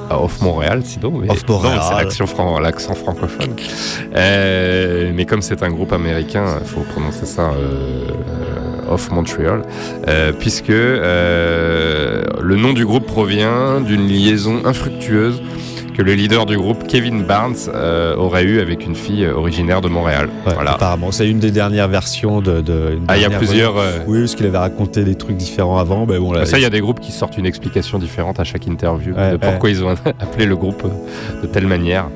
Off 0.09 0.41
Montréal, 0.41 0.81
sinon. 0.85 1.11
Mais, 1.11 1.29
Off 1.29 1.43
Montréal. 1.49 1.79
C'est 1.87 1.95
l'accent 2.03 2.27
fran- 2.27 2.59
l'accent 2.59 2.93
francophone. 2.95 3.55
Euh, 4.15 5.11
mais 5.13 5.25
comme 5.25 5.41
c'est 5.41 5.63
un 5.63 5.69
groupe 5.69 5.91
américain, 5.91 6.45
il 6.61 6.67
faut 6.67 6.81
prononcer 6.81 7.25
ça 7.25 7.51
euh, 7.51 8.07
Off 8.89 9.11
Montreal, 9.11 9.63
euh, 10.07 10.31
puisque 10.31 10.69
euh, 10.69 12.23
le 12.41 12.55
nom 12.55 12.71
du 12.73 12.85
groupe 12.85 13.05
provient 13.05 13.81
d'une 13.81 14.07
liaison 14.07 14.65
infructueuse 14.65 15.41
que 15.97 16.03
le 16.03 16.13
leader 16.13 16.45
du 16.45 16.57
groupe, 16.57 16.85
Kevin 16.87 17.23
Barnes, 17.23 17.55
euh, 17.73 18.15
aurait 18.15 18.43
eu 18.43 18.59
avec 18.61 18.85
une 18.85 18.93
fille 18.93 19.25
originaire 19.25 19.81
de 19.81 19.89
Montréal. 19.89 20.29
Ouais, 20.45 20.53
voilà. 20.53 20.73
Apparemment, 20.73 21.11
c'est 21.11 21.27
une 21.27 21.39
des 21.39 21.49
dernières 21.49 21.87
versions 21.87 22.39
de. 22.39 22.63
Ah, 23.07 23.17
il 23.17 23.23
y 23.23 23.25
a 23.25 23.31
plusieurs. 23.31 23.77
euh, 23.77 23.99
Oui, 24.05 24.19
parce 24.19 24.35
qu'il 24.35 24.45
avait 24.45 24.59
raconté 24.59 25.03
des 25.03 25.15
trucs 25.15 25.37
différents 25.37 25.79
avant. 25.79 26.05
Mais 26.05 26.19
bon, 26.19 26.31
là, 26.33 26.45
Ça, 26.45 26.59
il 26.59 26.61
y 26.61 26.65
a 26.65 26.69
des 26.69 26.81
groupes 26.81 26.99
qui 26.99 27.11
sortent 27.11 27.37
une 27.39 27.47
explication 27.47 27.97
différente 27.97 28.39
à 28.39 28.43
chaque 28.43 28.67
interview 28.67 29.15
Ouais, 29.15 29.31
de 29.31 29.37
pourquoi 29.37 29.71
ils 29.71 29.83
ont 29.83 29.89
appelé 30.19 30.45
le 30.45 30.55
groupe 30.55 30.83
euh, 30.85 31.41
de 31.41 31.47
telle 31.47 31.65
manière. 31.65 32.09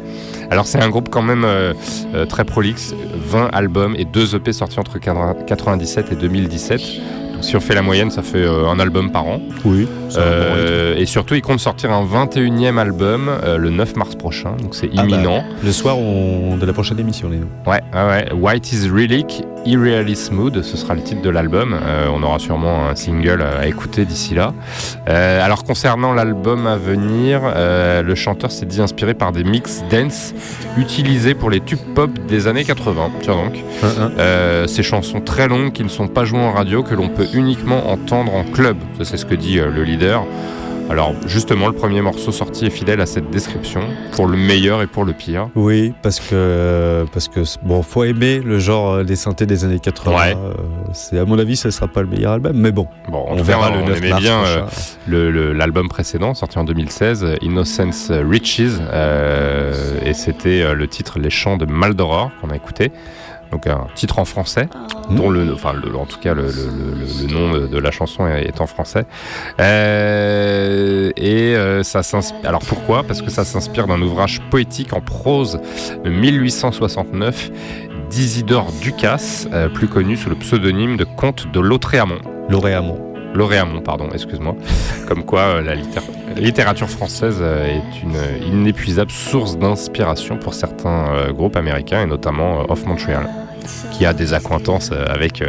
Alors, 0.52 0.68
c'est 0.68 0.82
un 0.82 0.90
groupe 0.90 1.10
quand 1.10 1.22
même 1.24 1.46
euh, 1.46 1.74
euh, 2.14 2.26
très 2.26 2.44
prolixe 2.46 2.94
20 3.16 3.50
albums 3.54 3.96
et 3.98 4.06
2 4.06 4.36
EP 4.36 4.54
sortis 4.54 4.80
entre 4.80 5.00
97 5.00 6.12
et 6.12 6.16
2017. 6.16 6.82
Si 7.42 7.56
on 7.56 7.60
fait 7.60 7.76
la 7.76 7.82
moyenne, 7.82 8.12
ça 8.12 8.22
fait 8.22 8.38
euh, 8.44 8.68
un 8.68 8.80
album 8.80 9.12
par 9.12 9.26
an. 9.28 9.42
Oui. 9.66 9.88
Euh, 10.18 10.96
et 10.98 11.06
surtout, 11.06 11.36
ils 11.36 11.42
comptent 11.42 11.60
sortir 11.60 11.92
un 11.92 12.06
21e 12.06 12.78
album 12.78 13.30
euh, 13.44 13.58
le 13.58 13.70
9 13.70 13.96
mars 13.96 14.16
prochain. 14.16 14.52
Donc, 14.62 14.76
c'est 14.76 14.90
Ah 14.96 15.04
bah, 15.04 15.08
imminent. 15.10 15.44
Le 15.64 15.72
soir 15.72 15.98
on- 15.98 16.58
de 16.58 16.66
la 16.66 16.74
prochaine 16.74 17.00
émission, 17.00 17.30
les 17.30 17.38
nous. 17.38 17.48
Ouais, 17.66 17.82
ouais, 17.94 18.08
ouais. 18.08 18.32
White 18.34 18.72
is 18.74 18.90
Relic, 18.90 19.44
Irreally 19.66 20.16
Smooth, 20.16 20.64
ce 20.64 20.78
sera 20.78 20.96
le 20.96 21.02
titre 21.02 21.22
de 21.22 21.30
l'album. 21.30 21.74
Euh, 21.74 22.08
on 22.14 22.24
aura 22.24 22.40
sûrement 22.40 22.88
un 22.90 22.96
single 22.96 23.42
à 23.42 23.68
écouter 23.68 24.06
d'ici 24.06 24.34
là. 24.34 24.54
Euh, 25.08 25.44
alors 25.44 25.64
concernant 25.64 26.14
l'album 26.14 26.66
à 26.68 26.78
venir, 26.78 27.42
euh, 27.44 28.02
le 28.02 28.16
chanteur 28.16 28.52
s'est 28.52 28.66
dit 28.66 28.82
inspiré 28.82 29.14
par 29.14 29.32
des 29.32 29.44
mix 29.44 29.84
dance 29.90 30.34
utilisés 30.78 31.34
pour 31.36 31.50
les 31.50 31.60
tubes 31.60 31.80
pop 31.96 32.10
des 32.28 32.48
années 32.48 32.64
80. 32.64 33.12
Tiens 33.22 33.36
donc. 33.36 33.64
Euh, 33.84 34.68
ces 34.68 34.84
chansons 34.84 35.22
très 35.22 35.48
longues 35.48 35.72
qui 35.72 35.84
ne 35.84 35.90
sont 35.90 36.08
pas 36.08 36.26
jouées 36.26 36.40
en 36.40 36.52
radio, 36.52 36.84
que 36.84 36.96
l'on 36.96 37.10
peut 37.10 37.28
uniquement 37.34 37.92
entendre 37.92 38.34
en 38.34 38.44
club. 38.44 38.78
Ça, 38.98 39.06
c'est 39.06 39.18
ce 39.18 39.26
que 39.26 39.36
dit 39.36 39.60
euh, 39.60 39.70
le 39.70 39.84
leader. 39.84 40.24
Alors 40.92 41.14
justement, 41.26 41.68
le 41.68 41.74
premier 41.74 42.02
morceau 42.02 42.34
sorti 42.34 42.66
est 42.66 42.70
fidèle 42.70 43.00
à 43.00 43.06
cette 43.06 43.30
description, 43.30 43.80
pour 44.12 44.28
le 44.28 44.36
meilleur 44.36 44.82
et 44.82 44.88
pour 44.88 45.06
le 45.06 45.14
pire. 45.14 45.48
Oui, 45.56 45.94
parce 46.04 46.20
que 46.20 47.06
parce 47.14 47.30
que 47.30 47.40
bon, 47.64 47.82
faut 47.82 48.04
aimer 48.04 48.40
le 48.40 48.60
genre 48.60 48.92
euh, 48.92 49.04
des 49.06 49.16
synthés 49.16 49.46
des 49.46 49.64
années 49.64 49.80
80. 49.80 50.16
Ouais. 50.18 50.36
Euh, 50.36 50.54
c'est 50.92 51.18
à 51.18 51.24
mon 51.24 51.40
avis, 51.40 51.56
ce 51.56 51.72
sera 51.72 51.88
pas 51.88 52.02
le 52.02 52.08
meilleur 52.08 52.34
album, 52.34 52.58
mais 52.58 52.74
bon, 52.74 52.88
Bon, 53.10 53.26
on 53.28 53.42
verra 53.42 53.72
on 53.72 53.76
le 53.78 53.84
9 53.84 53.98
aimait 53.98 54.10
mars 54.10 54.22
bien 54.22 54.44
euh, 55.10 55.54
l'album 55.54 55.88
précédent, 55.90 56.34
sorti 56.34 56.58
en 56.58 56.64
2016, 56.64 57.24
euh, 57.24 57.36
Innocence 57.42 58.12
Riches, 58.12 58.62
euh, 58.92 60.00
et 60.06 60.14
c'était 60.14 60.74
le 60.74 60.88
titre 60.88 61.20
Les 61.20 61.30
Chants 61.30 61.58
de 61.58 61.66
Maldoror 61.66 62.32
qu'on 62.40 62.50
a 62.50 62.56
écouté. 62.56 62.92
Donc 63.52 63.68
un 63.68 63.88
titre 63.96 64.20
en 64.20 64.26
français, 64.26 64.70
Mhm. 65.10 65.16
dont 65.18 65.30
le, 65.30 65.54
enfin 65.54 65.74
le- 65.74 65.96
en 65.98 66.06
tout 66.06 66.20
cas 66.20 66.34
le, 66.34 66.44
le- 66.44 66.50
le- 66.50 67.28
le 67.28 67.34
nom 67.34 67.52
de, 67.52 67.68
de 67.68 67.78
la 67.78 67.92
chanson 67.92 68.26
est, 68.28 68.44
est 68.46 68.62
en 68.62 68.68
français. 68.68 69.06
Euh, 69.60 71.12
et 71.18 71.56
euh, 71.56 71.84
ça 71.84 72.04
s'inspire. 72.04 72.48
Alors 72.48 72.62
pourquoi? 72.66 73.04
Parce 73.04 73.22
que 73.22 73.30
ça 73.30 73.44
s'inspire 73.44 73.88
d'un 73.88 74.02
ouvrage 74.02 74.42
poétique 74.50 74.94
en 74.94 75.02
prose 75.02 75.60
de 76.04 76.10
1869 76.10 77.52
d'Isidore 78.10 78.72
Ducasse, 78.82 79.48
euh, 79.54 79.70
plus 79.70 79.88
connu 79.88 80.18
sous 80.18 80.30
le 80.30 80.36
pseudonyme 80.36 80.98
de 80.98 81.04
comte 81.06 81.52
de 81.52 81.60
Lautréamont. 81.60 82.20
Lauréamont. 82.50 83.11
Lauréamont, 83.34 83.82
pardon, 83.82 84.10
excuse-moi. 84.14 84.56
Comme 85.08 85.24
quoi, 85.24 85.42
euh, 85.42 85.62
la 85.62 85.76
littér- 85.76 86.02
littérature 86.36 86.90
française 86.90 87.38
euh, 87.42 87.66
est 87.66 88.04
une 88.04 88.18
inépuisable 88.54 89.12
source 89.12 89.58
d'inspiration 89.58 90.38
pour 90.38 90.54
certains 90.54 91.06
euh, 91.14 91.32
groupes 91.32 91.56
américains, 91.56 92.04
et 92.04 92.06
notamment 92.06 92.70
Off 92.70 92.86
Montreal, 92.86 93.28
qui 93.92 94.06
a 94.06 94.14
des 94.14 94.34
accointances 94.34 94.92
avec, 94.92 95.44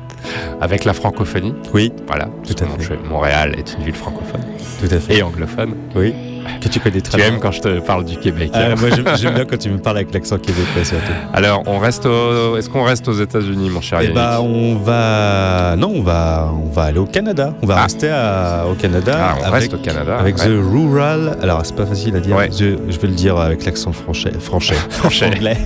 avec 0.60 0.84
la 0.84 0.92
francophonie. 0.94 1.54
Oui, 1.74 1.92
Voilà, 2.06 2.28
Tout 2.46 2.54
à 2.64 2.66
fait. 2.82 2.96
Montréal 3.08 3.54
est 3.58 3.74
une 3.78 3.84
ville 3.84 3.94
francophone 3.94 4.42
tout 4.80 4.94
à 4.94 4.98
fait. 4.98 5.16
et 5.18 5.22
anglophone. 5.22 5.74
Oui, 5.96 6.14
que 6.60 6.68
tu 6.68 6.80
connais 6.80 7.00
très 7.00 7.12
Tu 7.12 7.16
bien. 7.18 7.26
aimes 7.34 7.40
quand 7.40 7.50
je 7.52 7.60
te 7.60 7.80
parle 7.80 8.04
du 8.04 8.16
Québec. 8.16 8.50
Ah, 8.54 8.74
moi, 8.76 8.88
j'aime 9.16 9.34
bien 9.34 9.44
quand 9.44 9.58
tu 9.58 9.70
me 9.70 9.78
parles 9.78 9.96
avec 9.98 10.12
l'accent 10.12 10.38
québécois 10.38 10.84
surtout. 10.84 11.12
Alors, 11.32 11.62
on 11.66 11.78
reste 11.78 12.06
au- 12.06 12.56
est-ce 12.56 12.68
qu'on 12.68 12.84
reste 12.84 13.06
aux 13.08 13.12
États-Unis, 13.20 13.70
mon 13.70 13.80
cher 13.80 14.00
Eh 14.02 14.08
bah, 14.08 14.40
on 14.40 14.76
va, 14.76 15.74
non, 15.76 15.92
on 15.96 16.02
va, 16.02 16.52
on 16.66 16.70
va 16.70 16.82
aller 16.84 16.98
au 16.98 17.06
Canada. 17.06 17.54
On 17.62 17.66
va 17.66 17.76
Ah. 17.78 17.82
rester 17.84 18.08
à- 18.10 18.64
au 18.70 18.74
Canada. 18.74 19.12
Ah, 19.18 19.34
on 19.40 19.44
avec, 19.44 19.54
reste 19.70 19.74
au 19.74 19.78
Canada. 19.78 20.16
Avec 20.18 20.38
ouais. 20.38 20.44
The 20.46 20.50
Rural. 20.72 21.36
Alors, 21.42 21.60
c'est 21.64 21.76
pas 21.76 21.86
facile 21.86 22.16
à 22.16 22.20
dire. 22.20 22.36
Ouais. 22.36 22.48
The- 22.48 22.78
je 22.88 22.98
vais 22.98 23.08
le 23.08 23.14
dire 23.14 23.36
avec 23.38 23.64
l'accent 23.64 23.92
français. 23.92 24.32
Français. 24.40 24.74
Français. 24.90 25.26
anglais. 25.26 25.58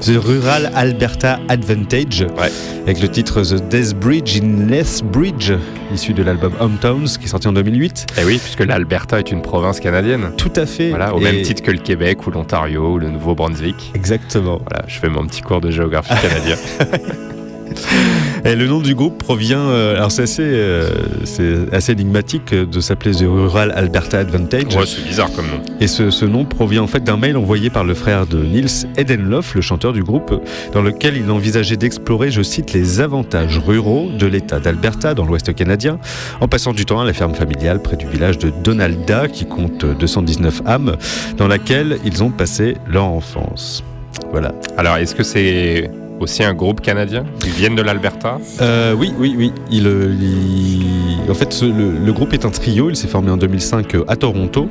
The 0.00 0.16
Rural 0.22 0.70
Alberta 0.74 1.38
Advantage. 1.48 2.26
Ouais. 2.38 2.50
Avec 2.84 3.00
le 3.02 3.08
titre 3.08 3.42
The 3.42 3.68
Death 3.68 3.94
Bridge 3.94 4.40
in 4.42 4.66
Lethbridge, 4.68 5.52
issu 5.92 6.12
de 6.14 6.22
l'album 6.22 6.52
Hometowns, 6.60 7.06
qui 7.18 7.24
est 7.24 7.28
sorti 7.28 7.48
en 7.48 7.52
2008. 7.52 8.06
Eh 8.20 8.24
oui, 8.24 8.38
puisque 8.38 8.64
l'Alberta 8.64 9.18
est 9.18 9.30
une 9.30 9.42
province 9.42 9.80
canadienne. 9.80 10.27
Tout 10.36 10.52
à 10.56 10.66
fait. 10.66 10.90
Voilà, 10.90 11.14
au 11.14 11.18
Et- 11.20 11.24
même 11.24 11.42
titre 11.42 11.62
que 11.62 11.70
le 11.70 11.78
Québec 11.78 12.26
ou 12.26 12.30
l'Ontario 12.30 12.92
ou 12.94 12.98
le 12.98 13.08
Nouveau-Brunswick. 13.10 13.92
Exactement. 13.94 14.60
Voilà, 14.68 14.84
je 14.88 14.98
fais 14.98 15.08
mon 15.08 15.26
petit 15.26 15.40
cours 15.42 15.60
de 15.60 15.70
géographie 15.70 16.14
canadien. 16.20 16.56
Et 18.44 18.54
le 18.54 18.66
nom 18.66 18.80
du 18.80 18.94
groupe 18.94 19.18
provient, 19.18 19.60
euh, 19.60 19.96
alors 19.96 20.12
c'est 20.12 20.22
assez, 20.22 20.42
euh, 20.42 20.90
c'est 21.24 21.72
assez 21.72 21.92
énigmatique 21.92 22.52
euh, 22.52 22.66
de 22.66 22.80
s'appeler 22.80 23.12
The 23.12 23.24
Rural 23.26 23.72
Alberta 23.74 24.18
Advantage. 24.18 24.76
ouais, 24.76 24.86
c'est 24.86 25.04
bizarre 25.04 25.30
comme 25.32 25.46
nom. 25.46 25.60
Et 25.80 25.86
ce, 25.86 26.10
ce 26.10 26.24
nom 26.24 26.44
provient 26.44 26.82
en 26.82 26.86
fait 26.86 27.02
d'un 27.02 27.16
mail 27.16 27.36
envoyé 27.36 27.70
par 27.70 27.84
le 27.84 27.94
frère 27.94 28.26
de 28.26 28.42
Nils 28.42 28.86
Edenloff, 28.96 29.54
le 29.54 29.60
chanteur 29.60 29.92
du 29.92 30.02
groupe, 30.02 30.42
dans 30.72 30.82
lequel 30.82 31.16
il 31.16 31.30
envisageait 31.30 31.76
d'explorer, 31.76 32.30
je 32.30 32.42
cite, 32.42 32.72
les 32.72 33.00
avantages 33.00 33.58
ruraux 33.58 34.08
de 34.16 34.26
l'État 34.26 34.60
d'Alberta 34.60 35.14
dans 35.14 35.24
l'Ouest 35.24 35.54
canadien, 35.54 35.98
en 36.40 36.48
passant 36.48 36.72
du 36.72 36.84
temps 36.84 37.00
à 37.00 37.04
la 37.04 37.12
ferme 37.12 37.34
familiale 37.34 37.82
près 37.82 37.96
du 37.96 38.06
village 38.06 38.38
de 38.38 38.50
Donalda, 38.62 39.28
qui 39.28 39.46
compte 39.46 39.84
219 39.84 40.62
âmes, 40.66 40.96
dans 41.36 41.48
laquelle 41.48 41.98
ils 42.04 42.22
ont 42.22 42.30
passé 42.30 42.76
leur 42.86 43.04
enfance. 43.04 43.82
Voilà. 44.30 44.52
Alors, 44.76 44.96
est-ce 44.96 45.14
que 45.14 45.22
c'est 45.22 45.90
aussi 46.20 46.42
un 46.44 46.54
groupe 46.54 46.80
canadien 46.80 47.24
Ils 47.44 47.50
viennent 47.52 47.74
de 47.76 47.82
l'Alberta 47.82 48.38
Euh, 48.60 48.94
oui, 48.94 49.12
oui, 49.18 49.34
oui. 49.36 49.52
Il, 49.70 49.86
euh, 49.86 50.14
il- 50.20 51.30
En 51.30 51.34
fait, 51.34 51.52
ce- 51.52 51.64
le, 51.66 51.92
le 52.04 52.12
groupe 52.12 52.32
est 52.32 52.44
un 52.46 52.50
trio. 52.50 52.88
Il 52.90 52.96
s'est 52.96 53.06
formé 53.08 53.30
en 53.30 53.36
2005 53.36 53.94
euh, 53.94 54.04
à 54.08 54.16
Toronto. 54.16 54.68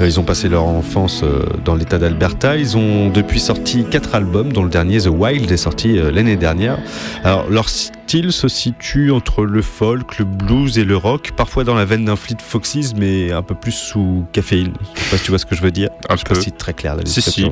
Ils 0.00 0.20
ont 0.20 0.24
passé 0.24 0.48
leur 0.48 0.64
enfance 0.64 1.24
dans 1.64 1.74
l'État 1.74 1.98
d'Alberta. 1.98 2.56
Ils 2.56 2.76
ont 2.76 3.08
depuis 3.10 3.40
sorti 3.40 3.84
quatre 3.90 4.14
albums, 4.14 4.52
dont 4.52 4.62
le 4.64 4.68
dernier 4.70 4.98
The 5.00 5.06
Wild 5.08 5.50
est 5.50 5.56
sorti 5.56 5.94
l'année 6.12 6.36
dernière. 6.36 6.78
Alors, 7.22 7.48
leur 7.50 7.68
style 7.68 8.32
se 8.32 8.48
situe 8.48 9.10
entre 9.12 9.44
le 9.44 9.62
folk, 9.62 10.18
le 10.18 10.24
blues 10.26 10.78
et 10.78 10.84
le 10.84 10.96
rock, 10.96 11.32
parfois 11.36 11.64
dans 11.64 11.74
la 11.74 11.84
veine 11.86 12.04
d'un 12.04 12.16
Fleet 12.16 12.36
Foxes, 12.38 12.92
mais 12.96 13.32
un 13.32 13.42
peu 13.42 13.54
plus 13.54 13.72
sous 13.72 14.24
caféine. 14.32 14.72
Je 14.94 15.00
sais 15.00 15.10
pas 15.10 15.16
si 15.16 15.22
tu 15.24 15.30
vois 15.30 15.38
ce 15.38 15.46
que 15.46 15.54
je 15.56 15.62
veux 15.62 15.70
dire. 15.70 15.88
Un 16.10 16.14
Je 16.14 16.18
sais 16.20 16.24
pas 16.24 16.34
peu. 16.34 16.40
si 16.40 16.44
c'est 16.50 16.56
très 16.58 16.74
clair 16.74 16.96
la 16.96 17.06
Si, 17.06 17.22
si. 17.22 17.50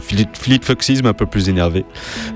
Fleet, 0.00 0.28
mais 1.02 1.08
un 1.08 1.12
peu 1.14 1.26
plus 1.26 1.48
énervé. 1.48 1.84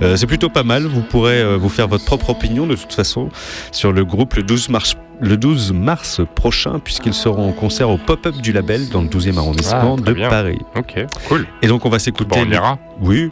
Euh, 0.03 0.17
c'est 0.17 0.27
plutôt 0.27 0.49
pas 0.49 0.63
mal. 0.63 0.85
Vous 0.87 1.03
pourrez 1.03 1.41
euh, 1.41 1.57
vous 1.57 1.69
faire 1.69 1.89
votre 1.89 2.05
propre 2.05 2.31
opinion 2.31 2.67
de 2.67 2.75
toute 2.75 2.93
façon 2.93 3.29
sur 3.71 3.93
le 3.93 4.05
groupe 4.05 4.35
le 4.35 4.43
12 4.43 4.69
mars, 4.69 4.97
le 5.21 5.37
12 5.37 5.73
mars 5.73 6.21
prochain, 6.35 6.81
puisqu'ils 6.83 7.15
seront 7.15 7.49
en 7.49 7.53
concert 7.53 7.91
au 7.91 7.99
pop-up 7.99 8.37
du 8.37 8.53
label 8.53 8.89
dans 8.89 9.03
le 9.03 9.09
12e 9.09 9.37
arrondissement 9.39 9.97
Ah, 9.99 10.03
de 10.03 10.13
bien. 10.13 10.29
Paris. 10.29 10.59
Ok, 10.77 11.05
cool. 11.29 11.47
Et 11.63 11.67
donc 11.69 11.85
on 11.85 11.89
va 11.91 11.99
s'écouter. 11.99 12.41
Bon, 12.41 12.47
on 12.47 12.51
ira. 12.51 12.79
Oui. 13.01 13.31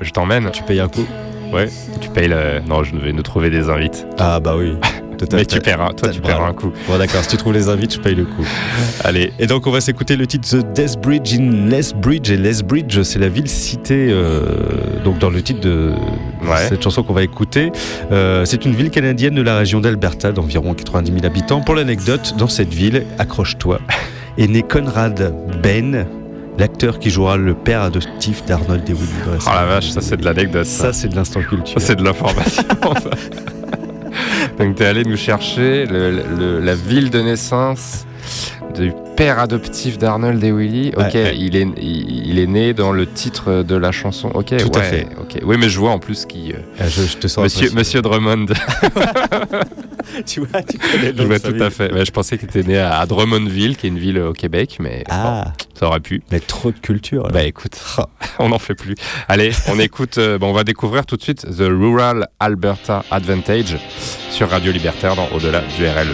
Je 0.00 0.10
t'emmène. 0.10 0.50
Tu 0.52 0.62
payes 0.62 0.80
un 0.80 0.88
coup 0.88 1.06
Ouais. 1.52 1.68
Tu 2.00 2.08
payes 2.10 2.28
le. 2.28 2.60
Non, 2.66 2.84
je 2.84 2.94
vais 2.96 3.12
nous 3.12 3.22
trouver 3.22 3.50
des 3.50 3.68
invites. 3.68 4.06
Ah 4.18 4.38
bah 4.40 4.54
oui. 4.56 4.74
Mais 5.32 5.44
tu 5.44 5.60
paieras, 5.60 5.92
toi 5.92 6.08
tu 6.10 6.20
paieras 6.20 6.48
un 6.48 6.52
coup. 6.52 6.72
Bon 6.88 6.98
d'accord, 6.98 7.22
si 7.22 7.28
tu 7.28 7.36
trouves 7.36 7.52
les 7.52 7.68
invites, 7.68 7.94
je 7.94 8.00
paye 8.00 8.14
le 8.14 8.24
coup. 8.24 8.44
Allez, 9.04 9.32
Et 9.38 9.46
donc 9.46 9.66
on 9.66 9.70
va 9.70 9.80
s'écouter 9.80 10.16
le 10.16 10.26
titre 10.26 10.48
The 10.48 10.72
Death 10.74 10.98
Bridge 11.00 11.34
in 11.38 11.68
Lethbridge. 11.68 12.30
Et 12.30 12.36
Lethbridge, 12.36 13.02
c'est 13.02 13.18
la 13.18 13.28
ville 13.28 13.48
citée 13.48 14.08
euh, 14.10 14.42
donc 15.04 15.18
dans 15.18 15.30
le 15.30 15.42
titre 15.42 15.60
de 15.60 15.92
Ouais. 16.42 16.68
cette 16.68 16.82
chanson 16.82 17.02
qu'on 17.02 17.12
va 17.12 17.22
écouter. 17.22 17.70
Euh, 18.12 18.44
c'est 18.46 18.64
une 18.64 18.72
ville 18.74 18.90
canadienne 18.90 19.34
de 19.34 19.42
la 19.42 19.56
région 19.58 19.80
d'Alberta 19.80 20.32
d'environ 20.32 20.72
90 20.74 21.12
000 21.12 21.26
habitants. 21.26 21.60
Pour 21.60 21.74
l'anecdote, 21.74 22.34
dans 22.38 22.48
cette 22.48 22.72
ville, 22.72 23.04
accroche-toi, 23.18 23.78
est 24.38 24.46
né 24.46 24.62
Conrad 24.62 25.34
Ben, 25.62 26.06
l'acteur 26.58 26.98
qui 26.98 27.10
jouera 27.10 27.36
le 27.36 27.54
père 27.54 27.82
adoptif 27.82 28.44
d'Arnold 28.46 28.88
et 28.88 28.92
la 28.92 28.98
oh 29.38 29.50
la 29.54 29.64
vache, 29.66 29.90
ça 29.90 30.00
c'est 30.00 30.16
de 30.16 30.24
l'anecdote. 30.24 30.64
Ça, 30.64 30.84
Ça, 30.84 30.92
c'est 30.92 31.08
de 31.08 31.16
l'instant 31.16 31.40
culture. 31.42 31.78
Ça, 31.80 31.86
c'est 31.88 31.96
de 31.96 32.02
l'information. 32.04 32.62
Donc 34.60 34.76
t'es 34.76 34.84
allé 34.84 35.04
nous 35.04 35.16
chercher 35.16 35.86
le- 35.86 36.22
le- 36.38 36.60
la 36.60 36.74
ville 36.74 37.10
de 37.10 37.20
naissance 37.20 38.04
du 38.74 38.92
père 39.16 39.38
adoptif 39.38 39.98
d'Arnold 39.98 40.42
et 40.44 40.52
Willy. 40.52 40.92
Ok, 40.96 41.02
Ouais, 41.14 41.22
ouais. 41.24 41.36
Il, 41.36 41.56
est, 41.56 41.66
il, 41.80 42.26
il 42.28 42.38
est 42.38 42.46
né 42.46 42.72
dans 42.74 42.92
le 42.92 43.06
titre 43.06 43.62
de 43.62 43.74
la 43.74 43.90
chanson. 43.92 44.30
Ok, 44.34 44.54
Tout 44.56 44.70
à 44.74 44.78
ouais, 44.78 44.84
fait. 44.84 45.06
Ok, 45.20 45.40
oui, 45.44 45.56
mais 45.58 45.68
je 45.68 45.78
vois 45.78 45.90
en 45.90 45.98
plus 45.98 46.24
qui. 46.26 46.52
euh, 46.52 46.56
Ah, 46.78 46.88
je, 46.88 47.02
je 47.02 47.16
te 47.16 47.26
sens 47.26 47.42
Monsieur. 47.44 47.70
Monsieur 47.74 48.02
Drummond. 48.02 48.46
tu 50.26 50.40
vois, 50.40 50.62
tu 50.62 50.78
connais 50.78 51.12
le 51.12 51.18
je 51.18 51.22
vois 51.24 51.38
de 51.38 51.42
tout 51.42 51.48
famille. 51.48 51.62
à 51.62 51.70
fait. 51.70 51.92
Mais 51.92 52.04
je 52.04 52.10
pensais 52.10 52.38
qu'il 52.38 52.48
était 52.48 52.62
né 52.62 52.78
à, 52.78 52.98
à 53.00 53.06
Drummondville, 53.06 53.76
qui 53.76 53.86
est 53.86 53.90
une 53.90 53.98
ville 53.98 54.18
au 54.18 54.32
Québec, 54.32 54.76
mais 54.80 55.04
Ah, 55.08 55.52
ça 55.78 55.86
aurait 55.86 56.00
pu. 56.00 56.22
mais 56.30 56.40
trop 56.40 56.70
de 56.72 56.78
culture. 56.78 57.24
là. 57.24 57.30
Bah 57.32 57.44
écoute, 57.44 57.78
on 58.38 58.48
n'en 58.50 58.58
fait 58.58 58.74
plus. 58.74 58.94
Allez, 59.28 59.50
on 59.68 59.78
écoute, 59.78 60.18
euh, 60.18 60.38
bon, 60.38 60.48
on 60.50 60.52
va 60.52 60.64
découvrir 60.64 61.06
tout 61.06 61.16
de 61.16 61.22
suite 61.22 61.42
The 61.46 61.60
Rural 61.68 62.28
Alberta 62.40 63.04
Advantage 63.10 63.76
sur 64.30 64.48
Radio 64.50 64.72
Libertaire 64.72 65.16
dans 65.16 65.28
Au-delà 65.34 65.60
du 65.76 65.86
RL. 65.86 66.08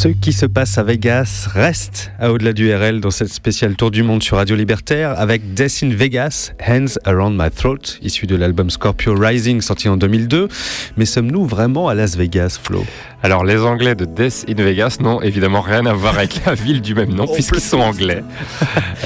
Ce 0.00 0.08
qui 0.08 0.32
se 0.32 0.46
passe 0.46 0.78
à 0.78 0.82
Vegas 0.82 1.46
reste 1.52 2.10
à 2.18 2.32
au-delà 2.32 2.54
du 2.54 2.74
RL 2.74 3.00
dans 3.02 3.10
cette 3.10 3.28
spéciale 3.28 3.76
Tour 3.76 3.90
du 3.90 4.02
Monde 4.02 4.22
sur 4.22 4.38
Radio 4.38 4.56
Libertaire 4.56 5.10
avec 5.20 5.52
Death 5.52 5.80
in 5.82 5.90
Vegas, 5.90 6.52
Hands 6.66 6.96
Around 7.04 7.38
My 7.38 7.50
Throat, 7.50 7.98
issu 8.00 8.26
de 8.26 8.34
l'album 8.34 8.70
Scorpio 8.70 9.14
Rising 9.14 9.60
sorti 9.60 9.90
en 9.90 9.98
2002. 9.98 10.48
Mais 10.96 11.04
sommes-nous 11.04 11.44
vraiment 11.44 11.88
à 11.88 11.94
Las 11.94 12.16
Vegas, 12.16 12.58
Flo? 12.62 12.82
Alors, 13.22 13.44
les 13.44 13.62
Anglais 13.62 13.94
de 13.94 14.06
Death 14.06 14.46
in 14.48 14.62
Vegas 14.62 14.96
n'ont 15.00 15.20
évidemment 15.20 15.60
rien 15.60 15.84
à 15.84 15.92
voir 15.92 16.16
avec 16.16 16.40
la 16.46 16.54
ville 16.54 16.80
du 16.80 16.94
même 16.94 17.12
nom, 17.12 17.26
Oh, 17.28 17.34
puisqu'ils 17.34 17.60
sont 17.60 17.80
anglais. 17.80 18.24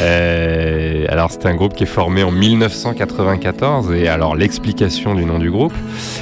Euh, 0.00 1.06
alors, 1.08 1.30
c'est 1.32 1.46
un 1.46 1.54
groupe 1.54 1.74
qui 1.74 1.82
est 1.82 1.86
formé 1.86 2.22
en 2.22 2.30
1994, 2.30 3.92
et 3.92 4.06
alors 4.06 4.36
l'explication 4.36 5.14
du 5.14 5.24
nom 5.24 5.38
du 5.38 5.50
groupe, 5.50 5.74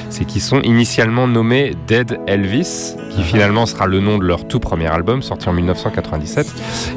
c'est 0.09 0.25
qu'ils 0.25 0.41
sont 0.41 0.61
initialement 0.63 1.27
nommés 1.27 1.75
Dead 1.87 2.19
Elvis, 2.27 2.95
qui 3.11 3.23
finalement 3.23 3.67
sera 3.67 3.87
le 3.87 4.01
nom 4.01 4.19
de 4.19 4.25
leur 4.25 4.47
tout 4.49 4.61
premier 4.61 4.87
album, 4.87 5.21
sorti 5.23 5.49
en 5.49 5.53
1997. 5.53 6.47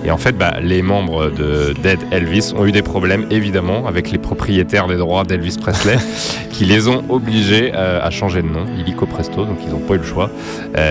Et 0.05 0.11
en 0.11 0.17
fait, 0.17 0.37
bah, 0.37 0.55
les 0.61 0.81
membres 0.81 1.29
de 1.29 1.73
Dead 1.81 1.99
Elvis 2.11 2.53
ont 2.57 2.65
eu 2.65 2.71
des 2.71 2.81
problèmes, 2.81 3.25
évidemment, 3.31 3.85
avec 3.87 4.11
les 4.11 4.17
propriétaires 4.17 4.87
des 4.87 4.97
droits 4.97 5.23
d'Elvis 5.23 5.57
Presley, 5.59 5.97
qui 6.51 6.65
les 6.65 6.87
ont 6.87 7.03
obligés 7.09 7.71
euh, 7.73 7.99
à 8.01 8.09
changer 8.11 8.41
de 8.41 8.47
nom, 8.47 8.65
illico 8.77 9.05
presto, 9.05 9.45
donc 9.45 9.57
ils 9.65 9.71
n'ont 9.71 9.79
pas 9.79 9.95
eu 9.95 9.99
le 9.99 10.03
choix. 10.03 10.29
Euh, 10.77 10.84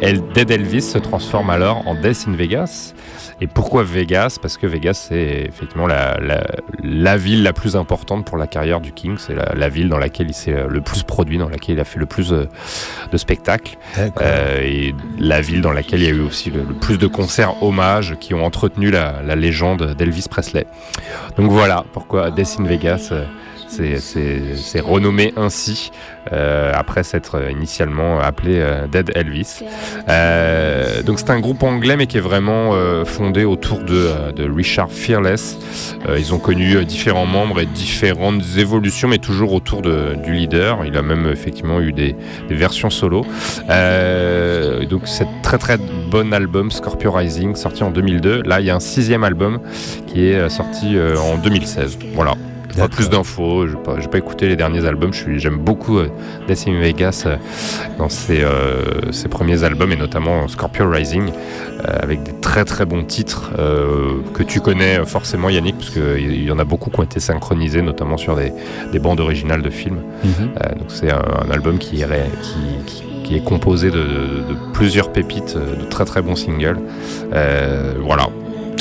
El- 0.00 0.22
Dead 0.34 0.50
Elvis 0.50 0.82
se 0.82 0.98
transforme 0.98 1.50
alors 1.50 1.86
en 1.86 1.94
Death 1.94 2.26
in 2.28 2.32
Vegas. 2.32 2.94
Et 3.40 3.46
pourquoi 3.46 3.82
Vegas? 3.82 4.38
Parce 4.40 4.56
que 4.56 4.66
Vegas, 4.66 5.06
c'est 5.08 5.44
effectivement 5.48 5.86
la, 5.86 6.18
la, 6.20 6.42
la 6.82 7.16
ville 7.18 7.42
la 7.42 7.52
plus 7.52 7.76
importante 7.76 8.24
pour 8.24 8.38
la 8.38 8.46
carrière 8.46 8.80
du 8.80 8.92
King. 8.92 9.16
C'est 9.18 9.34
la, 9.34 9.52
la 9.54 9.68
ville 9.68 9.90
dans 9.90 9.98
laquelle 9.98 10.28
il 10.28 10.34
s'est 10.34 10.54
euh, 10.54 10.68
le 10.68 10.80
plus 10.80 11.02
produit, 11.02 11.36
dans 11.36 11.50
laquelle 11.50 11.74
il 11.74 11.80
a 11.80 11.84
fait 11.84 11.98
le 11.98 12.06
plus 12.06 12.32
euh, 12.32 12.46
de 13.12 13.16
spectacles. 13.18 13.76
Euh, 13.98 14.62
et 14.62 14.94
la 15.18 15.42
ville 15.42 15.60
dans 15.60 15.72
laquelle 15.72 16.00
il 16.00 16.06
y 16.06 16.10
a 16.10 16.14
eu 16.14 16.22
aussi 16.22 16.50
le, 16.50 16.62
le 16.62 16.74
plus 16.74 16.96
de 16.96 17.06
concerts 17.06 17.62
hommages 17.62 18.16
qui 18.20 18.32
ont 18.32 18.44
entretenu 18.44 18.90
la, 18.90 19.20
la 19.22 19.36
légende 19.36 19.94
d'Elvis 19.98 20.26
Presley. 20.30 20.66
Donc 21.36 21.50
voilà 21.50 21.84
pourquoi 21.92 22.30
Death 22.30 22.56
in 22.58 22.64
Vegas 22.64 23.10
euh, 23.12 23.26
c'est- 23.68 24.80
renommé 24.80 25.32
ainsi 25.36 25.90
euh, 26.32 26.72
après 26.74 27.02
s'être 27.02 27.50
initialement 27.50 28.20
appelé 28.20 28.56
euh, 28.56 28.86
Dead 28.86 29.10
Elvis. 29.14 29.60
Euh, 30.08 31.02
donc 31.02 31.18
c'est 31.18 31.30
un 31.30 31.40
groupe 31.40 31.62
anglais 31.62 31.96
mais 31.96 32.06
qui 32.06 32.18
est 32.18 32.20
vraiment 32.20 32.70
euh, 32.74 33.04
fondé 33.04 33.44
autour 33.44 33.78
de, 33.78 33.94
euh, 34.38 34.52
Richard 34.54 34.90
Fearless. 34.90 35.58
Euh, 36.08 36.18
ils 36.18 36.34
ont 36.34 36.38
connu 36.38 36.76
euh, 36.76 36.84
différents 36.84 37.26
membres 37.26 37.60
et 37.60 37.66
différentes 37.66 38.42
évolutions 38.58 39.08
mais 39.08 39.18
toujours 39.18 39.52
autour 39.52 39.82
du 39.82 40.32
leader. 40.32 40.84
Il 40.84 40.96
a 40.96 41.02
même 41.02 41.26
effectivement 41.32 41.80
eu 41.80 41.92
des, 41.92 42.14
versions 42.50 42.90
solo. 42.90 43.24
Euh, 43.70 44.84
donc 44.86 45.02
c'est 45.04 45.26
très 45.42 45.58
très 45.58 45.78
bon 46.10 46.32
album 46.32 46.70
Scorpio 46.70 47.10
Rising 47.12 47.54
sorti 47.56 47.82
en 47.82 47.90
2002. 47.90 48.42
Là 48.42 48.60
il 48.60 48.66
y 48.66 48.70
a 48.70 48.76
un 48.76 48.80
sixième 48.80 49.24
album 49.24 49.60
qui 50.06 50.28
est 50.28 50.34
euh, 50.36 50.48
sorti 50.48 50.96
euh, 50.96 51.16
en 51.18 51.36
2016. 51.38 51.98
Voilà. 52.14 52.34
Pas 52.76 52.88
plus 52.88 53.08
d'infos, 53.10 53.66
je 53.66 53.74
n'ai 53.76 54.08
pas, 54.08 54.18
écouté 54.18 54.48
les 54.48 54.56
derniers 54.56 54.84
albums, 54.86 55.12
j'aime 55.12 55.58
beaucoup 55.58 55.98
euh, 55.98 56.08
Death 56.48 56.64
in 56.68 56.78
Vegas 56.78 57.24
euh, 57.26 57.36
dans 57.98 58.08
ses, 58.08 58.42
euh, 58.42 59.12
ses 59.12 59.28
premiers 59.28 59.64
albums 59.64 59.92
et 59.92 59.96
notamment 59.96 60.46
Scorpio 60.48 60.88
Rising 60.88 61.30
euh, 61.30 61.82
avec 62.02 62.22
des 62.22 62.32
très 62.40 62.64
très 62.64 62.84
bons 62.84 63.04
titres 63.04 63.50
que 64.34 64.42
tu 64.42 64.60
connais 64.60 65.04
forcément 65.04 65.50
Yannick 65.50 65.76
parce 65.76 65.90
qu'il 65.90 66.42
y 66.42 66.50
en 66.50 66.58
a 66.58 66.64
beaucoup 66.64 66.90
qui 66.90 67.00
ont 67.00 67.02
été 67.04 67.20
synchronisés 67.20 67.82
notamment 67.82 68.16
sur 68.16 68.36
des, 68.36 68.52
des 68.92 68.98
bandes 68.98 69.20
originales 69.20 69.62
de 69.62 69.70
films. 69.70 70.00
Mhm. 70.24 70.50
Donc 70.78 70.88
c'est 70.88 71.10
un, 71.10 71.22
un 71.46 71.50
album 71.50 71.78
qui 71.78 72.00
est, 72.00 72.04
ré- 72.04 72.30
qui, 72.42 72.84
qui- 72.86 73.02
qui 73.26 73.34
est 73.36 73.42
composé 73.44 73.90
de, 73.90 73.96
de- 73.98 74.04
de 74.52 74.56
plusieurs 74.72 75.10
pépites, 75.10 75.56
de 75.56 75.84
très 75.90 76.04
très 76.04 76.22
bons 76.22 76.36
singles. 76.36 76.78
Euh, 77.34 77.94
voilà. 78.00 78.28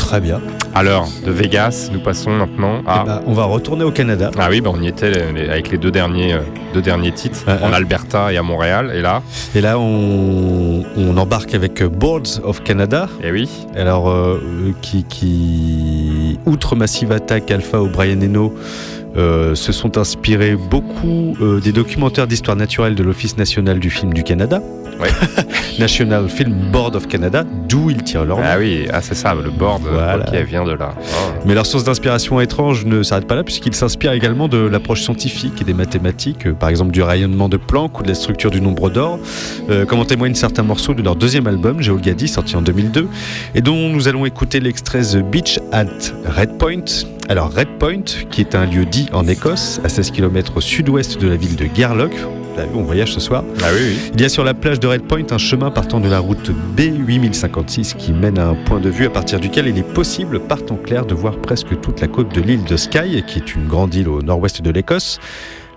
Très 0.06 0.22
bien. 0.22 0.40
Alors 0.76 1.10
de 1.26 1.32
Vegas, 1.32 1.90
nous 1.92 2.00
passons 2.00 2.30
maintenant 2.30 2.84
à... 2.86 3.02
Eh 3.02 3.08
ben, 3.08 3.22
on 3.26 3.34
va 3.34 3.46
retourner 3.46 3.84
au 3.84 3.90
Canada. 3.90 4.30
Ah 4.38 4.50
oui, 4.52 4.62
bah 4.62 4.70
on 4.72 4.80
y 4.80 4.88
était 4.88 5.12
avec 5.50 5.72
les 5.72 5.80
deux 5.80 5.90
derniers, 5.90 6.34
euh, 6.34 6.42
deux 6.76 6.82
derniers 6.84 7.12
titres, 7.12 7.40
Ah, 7.48 7.58
en 7.64 7.74
ah. 7.74 7.78
Alberta 7.78 8.32
et 8.32 8.38
à 8.38 8.44
Montréal. 8.44 8.92
Et 8.94 9.02
là, 9.02 9.24
Et 9.56 9.62
là, 9.62 9.80
on, 9.80 10.84
on 10.96 11.18
embarque 11.18 11.56
avec 11.56 11.82
euh, 11.82 11.90
Boards 11.90 12.40
of 12.44 12.62
Canada. 12.64 13.10
eh 13.24 13.32
oui, 13.32 13.50
Alors, 13.76 14.08
euh, 14.12 14.40
qui, 14.84 15.06
qui, 15.06 16.38
outre 16.46 16.76
Massive 16.76 17.12
Attack, 17.12 17.50
Alpha 17.50 17.82
ou 17.82 17.88
Brian 17.88 18.22
Eno, 18.22 18.54
euh, 19.18 19.56
se 19.56 19.72
sont 19.72 19.98
inspirés 19.98 20.56
beaucoup 20.56 21.36
euh, 21.42 21.60
des 21.60 21.72
documentaires 21.72 22.28
d'histoire 22.28 22.58
naturelle 22.58 22.96
de 22.96 23.04
l'Office 23.04 23.38
national 23.38 23.80
du 23.80 23.90
film 23.90 24.14
du 24.14 24.24
Canada. 24.24 24.62
Ouais. 25.00 25.10
National 25.80 26.30
Film 26.30 26.54
Board 26.72 26.96
of 26.96 27.08
Canada, 27.08 27.44
d'où 27.68 27.90
ils 27.90 28.02
tirent 28.04 28.24
leur 28.24 28.38
nom. 28.38 28.44
ah 28.48 28.56
oui, 28.58 28.86
ah 28.94 29.02
c'est 29.02 29.14
ça, 29.16 29.34
le 29.34 29.50
board, 29.50 29.82
Voilà. 29.92 30.20
ok, 30.26 30.34
vient 30.48 30.64
de 30.64 30.72
là. 30.72 30.94
Ah. 30.96 31.02
Mais 31.46 31.54
leur 31.54 31.66
source 31.66 31.84
d'inspiration 31.84 32.40
étrange 32.40 32.86
ne 32.86 33.04
s'arrête 33.04 33.28
pas 33.28 33.36
là, 33.36 33.44
puisqu'ils 33.44 33.76
s'inspirent 33.76 34.14
également 34.14 34.48
de 34.48 34.58
l'approche 34.58 35.02
scientifique 35.02 35.62
et 35.62 35.66
des 35.66 35.74
mathématiques, 35.74 36.48
euh, 36.48 36.54
par 36.54 36.70
exemple 36.70 36.92
du 36.92 37.02
rayonnement 37.02 37.50
de 37.50 37.58
Planck 37.58 38.00
ou 38.00 38.04
de 38.04 38.08
la 38.08 38.16
structure 38.16 38.52
du 38.52 38.62
nombre 38.62 38.90
d'or, 38.90 39.20
euh, 39.70 39.86
comme 39.86 40.00
en 40.00 40.06
témoignent 40.06 40.34
certains 40.36 40.64
morceaux 40.64 40.94
de 40.94 41.02
leur 41.02 41.18
deuxième 41.18 41.48
album, 41.48 41.82
Geogadi, 41.82 42.30
sorti 42.30 42.56
en 42.56 42.62
2002, 42.62 43.10
et 43.54 43.60
dont 43.62 43.90
nous 43.90 44.08
allons 44.08 44.26
écouter 44.26 44.62
l'extrait 44.62 45.02
The 45.02 45.18
Beach 45.18 45.60
at 45.74 45.88
Red 46.38 46.58
Point. 46.58 46.86
Alors 47.28 47.52
Red 47.52 47.80
Point, 47.80 48.04
qui 48.30 48.42
est 48.42 48.54
un 48.54 48.66
lieu 48.66 48.86
dit 48.86 49.08
en 49.12 49.28
Écosse, 49.28 49.82
à 49.84 49.90
16 49.90 50.12
km 50.12 50.58
au 50.58 50.62
sud-ouest 50.62 51.20
de 51.20 51.28
la 51.28 51.36
ville 51.36 51.56
de 51.56 51.66
Garlock, 51.66 52.14
vu, 52.64 52.76
on 52.76 52.84
voyage 52.84 53.14
ce 53.14 53.20
soir. 53.20 53.44
Ah 53.62 53.70
oui, 53.74 53.80
oui. 53.82 54.12
Il 54.14 54.22
y 54.22 54.26
a 54.26 54.30
sur 54.30 54.44
la 54.44 54.54
plage 54.54 54.80
de 54.80 54.88
Red 54.88 55.04
Point 55.04 55.26
un 55.32 55.38
chemin 55.38 55.72
partant 55.72 56.00
de 56.00 56.08
la 56.08 56.20
route 56.20 56.52
B8056 56.78 57.96
qui 57.96 58.14
mène 58.14 58.38
à 58.38 58.48
un 58.48 58.54
point 58.54 58.80
de 58.80 58.90
vue 58.90 59.06
à 59.06 59.10
partir 59.10 59.40
duquel 59.40 59.68
il 59.68 59.78
est 59.78 59.94
possible, 59.94 60.40
par 60.40 60.64
temps 60.64 60.78
clair, 60.78 61.06
de 61.06 61.16
voir 61.16 61.38
presque 61.38 61.80
toute 61.82 62.00
la 62.00 62.08
côte 62.08 62.34
de 62.34 62.42
l'île 62.42 62.64
de 62.64 62.78
Skye, 62.78 63.24
qui 63.26 63.40
est 63.40 63.56
une 63.56 63.68
grande 63.68 63.94
île 63.94 64.08
au 64.08 64.22
nord-ouest 64.22 64.62
de 64.62 64.70
l'Écosse. 64.70 65.20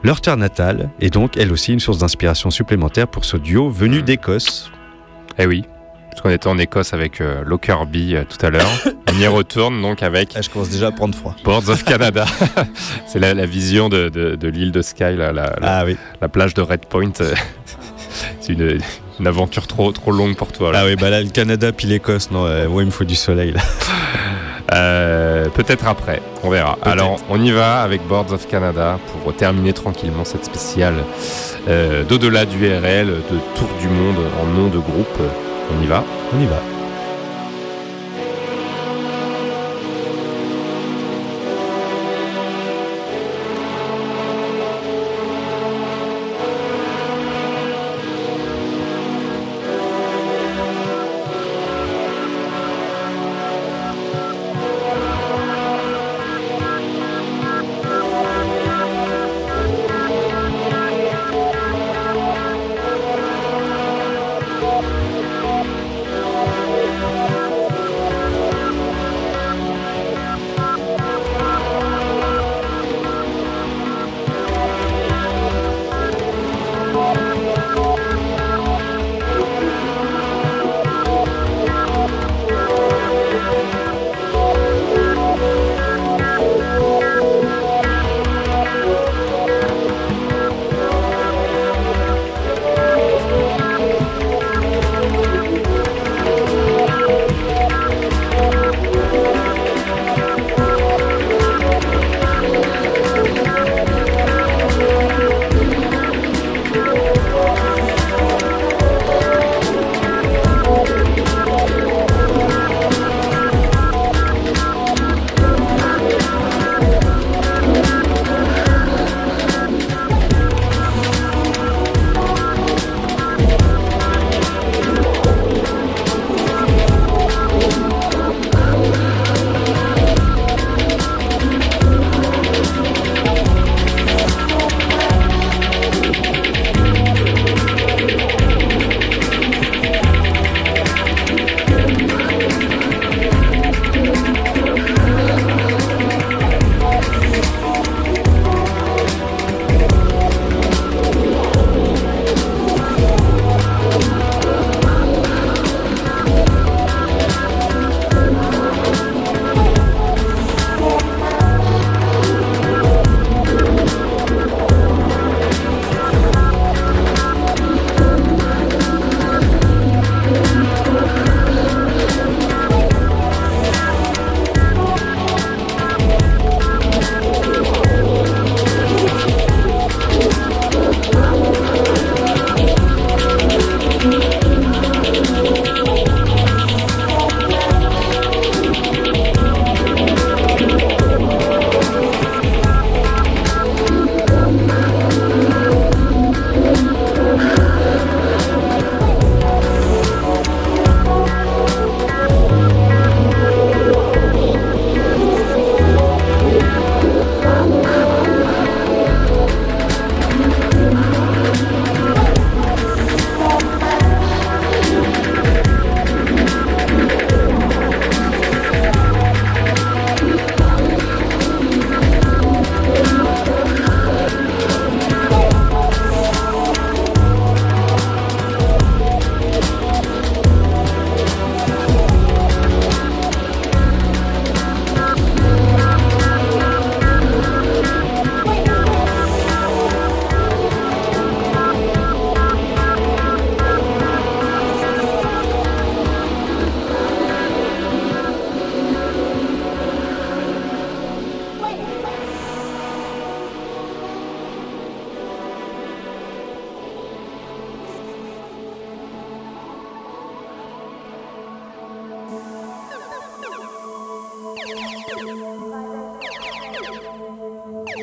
Leur 0.05 0.21
terre 0.21 0.37
natale 0.37 0.91
est 1.01 1.11
donc 1.11 1.37
elle 1.37 1.51
aussi 1.51 1.73
une 1.73 1.81
source 1.81 1.99
d'inspiration 1.99 2.51
supplémentaire 2.51 3.09
pour 3.09 3.25
ce 3.25 3.37
duo 3.37 3.71
venu 3.71 4.03
d'Écosse. 4.03 4.71
Eh 5.39 5.47
oui. 5.47 5.65
Parce 6.19 6.31
qu'on 6.31 6.35
était 6.35 6.49
en 6.49 6.59
Écosse 6.59 6.95
avec 6.95 7.21
euh, 7.21 7.45
Lockerbie 7.47 8.17
euh, 8.17 8.25
tout 8.29 8.45
à 8.45 8.51
l'heure. 8.51 8.67
On 9.09 9.21
y 9.21 9.27
retourne 9.29 9.81
donc 9.81 10.03
avec 10.03 10.33
Ah, 10.35 10.43
je 10.43 10.51
commence 10.51 10.69
déjà 10.69 10.89
à 10.89 10.91
prendre 10.91 11.15
froid. 11.15 11.37
Boards 11.45 11.69
of 11.69 11.85
Canada. 11.85 12.25
C'est 13.07 13.21
la, 13.21 13.35
la 13.35 13.47
vision 13.47 13.89
de, 13.89 14.09
de- 14.09 14.35
de 14.35 14.49
l'île 14.49 14.73
de 14.73 14.83
Skye, 14.83 15.15
la, 15.17 15.31
Ah 15.63 15.85
oui. 15.87 15.97
la 16.21 16.29
plage 16.29 16.55
de 16.55 16.61
Red 16.63 16.87
Point. 16.87 17.13
C'est 18.41 18.53
une, 18.53 18.81
une 19.21 19.27
aventure 19.29 19.69
trop, 19.69 19.93
trop 19.93 20.11
longue 20.11 20.35
pour 20.35 20.51
toi. 20.51 20.73
là. 20.73 20.81
Ah 20.83 20.87
oui, 20.87 20.97
bah 20.97 21.09
là, 21.09 21.21
le 21.23 21.29
Canada 21.29 21.71
puis 21.71 21.87
l'Écosse, 21.87 22.33
non, 22.33 22.47
euh, 22.47 22.67
ouais, 22.67 22.83
il 22.83 22.87
me 22.87 22.91
faut 22.91 23.05
du 23.05 23.15
soleil 23.15 23.53
là. 23.53 23.61
Euh, 24.75 25.49
Peut-être 25.51 25.87
après, 25.87 26.21
on 26.43 26.51
verra. 26.51 26.79
Alors, 26.83 27.21
on 27.31 27.41
y 27.41 27.53
va 27.53 27.81
avec 27.83 28.05
Boards 28.09 28.33
of 28.33 28.49
Canada 28.49 28.99
pour 29.23 29.35
terminer 29.37 29.73
tranquillement 29.73 30.25
cette 30.25 30.45
spéciale 30.45 30.95
euh, 31.69 32.03
d'au-delà 32.03 32.45
du 32.45 32.57
RL, 32.67 33.07
de 33.07 33.39
Tour 33.55 33.69
du 33.81 33.87
Monde 33.89 34.17
en 34.43 34.47
nom 34.47 34.67
de 34.67 34.79
groupe. 34.79 35.19
On 35.71 35.83
y 35.83 35.87
va. 35.87 36.05
On 36.33 36.41
y 36.41 36.47
va. 36.47 36.78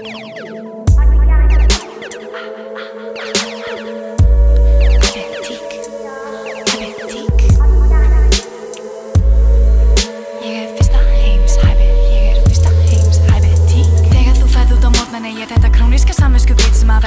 Thank 0.06 0.50
you. 0.50 0.65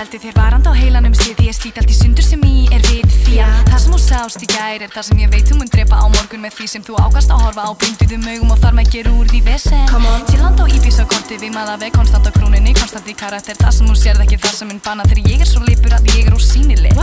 Að 0.08 0.14
veldi 0.14 0.24
þér 0.24 0.36
varand 0.40 0.68
á 0.68 0.72
heilanum 0.72 1.14
slið 1.16 1.40
Ég 1.44 1.54
slít 1.56 1.78
allt 1.80 1.90
í 1.92 1.96
sundur 1.96 2.24
sem 2.24 2.40
í 2.44 2.68
er 2.72 2.80
vit 2.88 3.08
því 3.24 3.38
að 3.44 3.58
það 3.68 3.80
sem 3.82 3.92
þú 3.92 3.98
sást 4.00 4.44
í 4.44 4.46
gær 4.48 4.84
er 4.84 4.90
það 4.92 5.04
sem 5.08 5.20
ég 5.20 5.30
veit 5.32 5.48
þú 5.48 5.58
mun 5.58 5.70
drepa 5.72 5.98
á 6.00 6.06
morgun 6.08 6.42
með 6.44 6.54
því 6.56 6.66
sem 6.72 6.84
þú 6.86 6.96
ákast 7.02 7.32
að 7.32 7.42
horfa 7.44 7.66
á. 7.68 7.70
Blinduðum 7.82 8.24
augum 8.32 8.52
og 8.54 8.60
þar 8.62 8.76
með 8.78 8.90
gera 8.94 9.12
úr 9.12 9.28
því 9.28 9.40
vesen. 9.44 9.84
Tilland 10.30 10.60
á 10.60 10.64
Íbís 10.68 11.00
og 11.02 11.10
korti 11.12 11.38
við 11.40 11.52
maður 11.56 11.80
veg 11.84 11.92
konstant 11.96 12.28
á 12.28 12.32
króninni, 12.32 12.72
konstant 12.78 13.08
í 13.08 13.16
karakter. 13.16 13.58
Það 13.60 13.76
sem 13.78 13.90
hún 13.90 14.00
sérð 14.00 14.24
ekki 14.24 14.40
það 14.44 14.56
sem 14.60 14.72
minn 14.72 14.82
banna 14.84 15.08
þegar 15.08 15.32
ég 15.34 15.44
er 15.44 15.50
svo 15.52 15.64
lipur 15.66 15.96
að 15.98 16.08
ég 16.14 16.28
er 16.28 16.38
ósýnileg 16.38 16.96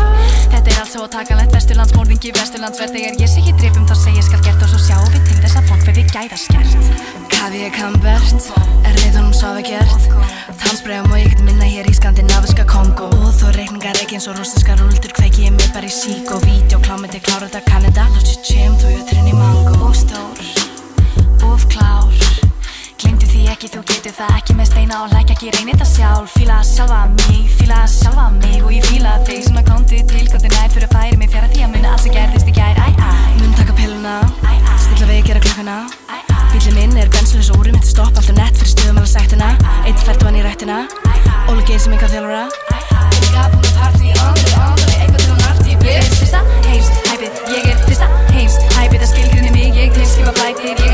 Þetta 0.54 0.66
er 0.66 0.82
allt 0.82 0.94
svo 0.94 1.06
takanlegt, 1.10 1.54
vesturlandsmórðingi, 1.58 2.34
vesturlandsverð 2.40 2.98
þegar 2.98 3.22
ég 3.22 3.30
sé 3.30 3.42
ekki 3.44 3.58
dreipum 3.62 3.90
þá 3.90 3.96
segir 4.02 4.26
skal 4.30 4.42
gert 4.46 4.66
og 4.66 4.74
svo 4.74 4.82
sjáum 4.82 5.14
við 5.14 5.30
til 5.30 5.42
þess 5.44 5.62
að 5.62 5.72
fólk 5.72 5.88
verði 5.90 6.08
gæðaskert 6.14 7.25
Kavi 7.46 7.60
er 7.62 7.74
kambert, 7.76 8.48
er 8.90 8.96
reyðunum 8.98 9.34
sofa 9.38 9.62
gert. 9.62 10.08
Tannsbregum 10.64 11.12
og 11.14 11.20
ég 11.20 11.30
get 11.30 11.44
minna 11.46 11.68
hér 11.70 11.86
í 11.86 11.94
skandinaviska 11.94 12.66
Kongo 12.66 13.12
Og 13.20 13.28
þó 13.38 13.52
reikningar 13.54 14.02
ekki 14.02 14.18
eins 14.18 14.26
og 14.32 14.40
rústinska 14.40 14.80
rúldur 14.82 15.14
kveiki 15.14 15.46
ég 15.46 15.54
mig 15.54 15.70
bara 15.78 15.86
í 15.86 15.94
sík 15.94 16.34
og 16.34 16.42
vídeo 16.42 16.82
klámyndi 16.82 17.22
klára 17.22 17.46
þetta 17.46 17.62
Kanada. 17.70 18.10
Lótsi 18.18 18.42
tjem, 18.50 18.74
þú 18.82 18.98
ég 18.98 19.10
trinni 19.12 19.38
mango. 19.38 19.78
Og 19.86 19.94
stór, 19.94 20.46
of 21.46 21.70
klár 21.70 22.25
Glindu 22.96 23.28
því 23.28 23.42
ekki, 23.52 23.68
þú 23.74 23.82
getur 23.90 24.14
það 24.16 24.38
ekki 24.38 24.54
með 24.56 24.68
steina 24.70 25.02
og 25.04 25.12
læk 25.12 25.34
ekki 25.34 25.52
reynir 25.56 25.76
þetta 25.76 25.88
sjálf. 25.90 26.32
Fíla 26.38 26.62
sjálfa 26.64 27.02
mig, 27.12 27.50
fíla 27.60 27.82
sjálfa 27.92 28.30
mig 28.38 28.62
og 28.64 28.72
ég 28.72 28.88
fíla 28.88 29.18
þig. 29.28 29.42
Svona 29.50 29.64
komdu 29.68 30.00
til 30.12 30.24
gott 30.32 30.46
nær 30.48 30.72
fyrir 30.72 30.88
að 30.88 30.96
færi 30.96 31.20
mig 31.20 31.32
fjara 31.34 31.50
því 31.52 31.66
að 31.66 31.74
muna 31.76 31.92
allt 31.92 32.06
sem 32.06 32.16
gerðist 32.16 32.52
í 32.52 32.56
gær. 32.56 32.80
Mun 33.42 33.56
taka 33.60 33.76
pilluna, 33.76 34.16
stilla 34.86 35.10
við 35.12 35.22
gera 35.28 35.44
klukkuna. 35.44 35.78
Bílinn 36.54 36.78
minn 36.80 37.02
er 37.02 37.12
bensulis 37.12 37.52
og 37.52 37.60
úrum, 37.60 37.76
þetta 37.76 37.92
stopp 37.92 38.16
alltaf 38.22 38.38
nett 38.38 38.56
fyrir 38.62 38.72
stuðum 38.72 39.02
alveg 39.02 39.12
sættina 39.12 39.50
Eitt 39.84 40.00
fært 40.08 40.24
vann 40.24 40.38
í 40.40 40.44
rættina, 40.46 40.86
Óli 41.52 41.66
Geir 41.68 41.82
sem 41.84 41.98
enga 41.98 42.08
þjálfara. 42.14 42.46
Líka 43.20 43.50
búin 43.52 43.68
að 43.68 43.82
partí, 43.82 44.14
andri, 44.24 44.56
andri, 44.70 44.96
eitthvað 45.02 45.20
til 45.26 45.34
hún 45.34 45.46
arti 45.50 45.76
Ég 45.84 46.00
er 46.00 46.10
fyrsta 46.16 46.46
heims, 46.70 46.90
hæpið, 47.12 47.44
ég 47.58 47.70
er 47.74 47.84
fyrsta 47.84 48.10
heims 48.32 48.58
Hæpið 48.78 49.04
að 49.04 49.12
skilgrinni 49.12 49.56
mig, 49.58 49.84
ég 49.84 49.96
til 50.00 50.08
skrifa 50.14 50.38
blætir 50.40 50.85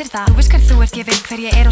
vissir 0.00 0.14
það. 0.14 0.30
Þú 0.30 0.36
veist 0.38 0.54
hver 0.54 0.64
þú 0.64 0.78
ert, 0.84 0.96
ég 0.96 1.08
veit 1.08 1.28
hver 1.28 1.42
ég 1.44 1.56
er 1.60 1.69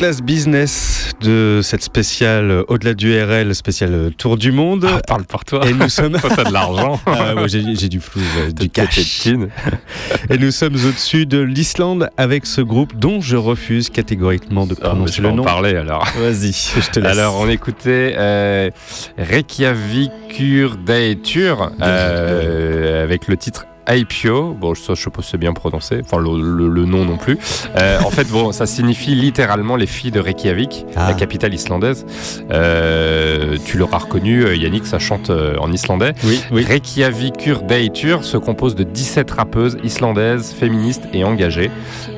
classe 0.00 0.22
business 0.22 1.10
de 1.20 1.60
cette 1.62 1.82
spéciale 1.82 2.50
euh, 2.50 2.64
au-delà 2.68 2.94
du 2.94 3.22
RL, 3.22 3.54
spéciale 3.54 3.92
euh, 3.92 4.08
Tour 4.08 4.38
du 4.38 4.50
Monde. 4.50 4.86
Ah, 4.90 5.02
parle 5.06 5.24
par 5.24 5.44
toi. 5.44 5.68
Et 5.68 5.74
nous 5.74 5.90
sommes. 5.90 6.16
T'as 6.36 6.44
de 6.44 6.54
l'argent. 6.54 6.98
Ah, 7.06 7.34
j'ai 7.46 7.88
du 7.90 8.00
flou, 8.00 8.22
euh, 8.38 8.50
du 8.50 8.70
cash. 8.70 9.26
Et 9.26 10.38
nous 10.38 10.50
sommes 10.52 10.76
au-dessus 10.76 11.26
de 11.26 11.38
l'Islande 11.38 12.08
avec 12.16 12.46
ce 12.46 12.62
groupe 12.62 12.96
dont 12.96 13.20
je 13.20 13.36
refuse 13.36 13.90
catégoriquement 13.90 14.64
de 14.66 14.74
Ah, 14.80 14.88
prononcer 14.88 15.20
le 15.20 15.32
nom. 15.32 15.44
parler 15.44 15.76
alors. 15.76 16.06
Vas-y, 16.18 16.52
je 16.52 16.90
te 16.90 16.98
laisse. 16.98 17.12
Alors, 17.12 17.36
on 17.38 17.46
écoutait 17.50 18.14
euh, 18.16 18.70
Reykjavikur 19.18 20.78
Daetur 20.78 21.72
euh, 21.82 23.04
avec 23.04 23.28
le 23.28 23.36
titre 23.36 23.66
Aipio. 23.94 24.54
Bon, 24.54 24.74
ça, 24.74 24.94
je 24.94 25.00
suppose 25.02 25.26
c'est 25.30 25.38
bien 25.38 25.52
prononcé. 25.52 26.00
Enfin, 26.04 26.18
le, 26.18 26.40
le- 26.40 26.68
le 26.68 26.84
nom 26.84 27.04
non 27.04 27.16
plus. 27.16 27.38
Euh, 27.76 27.98
en 28.04 28.10
fait, 28.10 28.28
bon, 28.28 28.52
ça 28.52 28.66
signifie 28.66 29.14
littéralement 29.14 29.76
les 29.76 29.86
filles 29.86 30.10
de 30.10 30.20
Reykjavik, 30.20 30.86
Ah. 30.96 31.08
la 31.08 31.14
capitale 31.14 31.54
islandaise. 31.54 32.06
Euh, 32.50 33.56
tu 33.64 33.78
l'auras 33.78 33.98
reconnu, 33.98 34.44
euh, 34.44 34.54
Yannick, 34.56 34.86
ça 34.86 34.98
chante 34.98 35.30
en 35.30 35.72
islandais. 35.72 36.14
Oui, 36.24 36.40
oui. 36.52 36.64
Reykjavikur 36.64 37.62
Daetur 37.62 38.24
se 38.24 38.36
compose 38.36 38.74
de 38.74 38.84
17 38.84 39.30
rappeuses 39.30 39.78
islandaises, 39.84 40.52
féministes 40.58 41.04
et 41.12 41.24
engagées. 41.24 41.70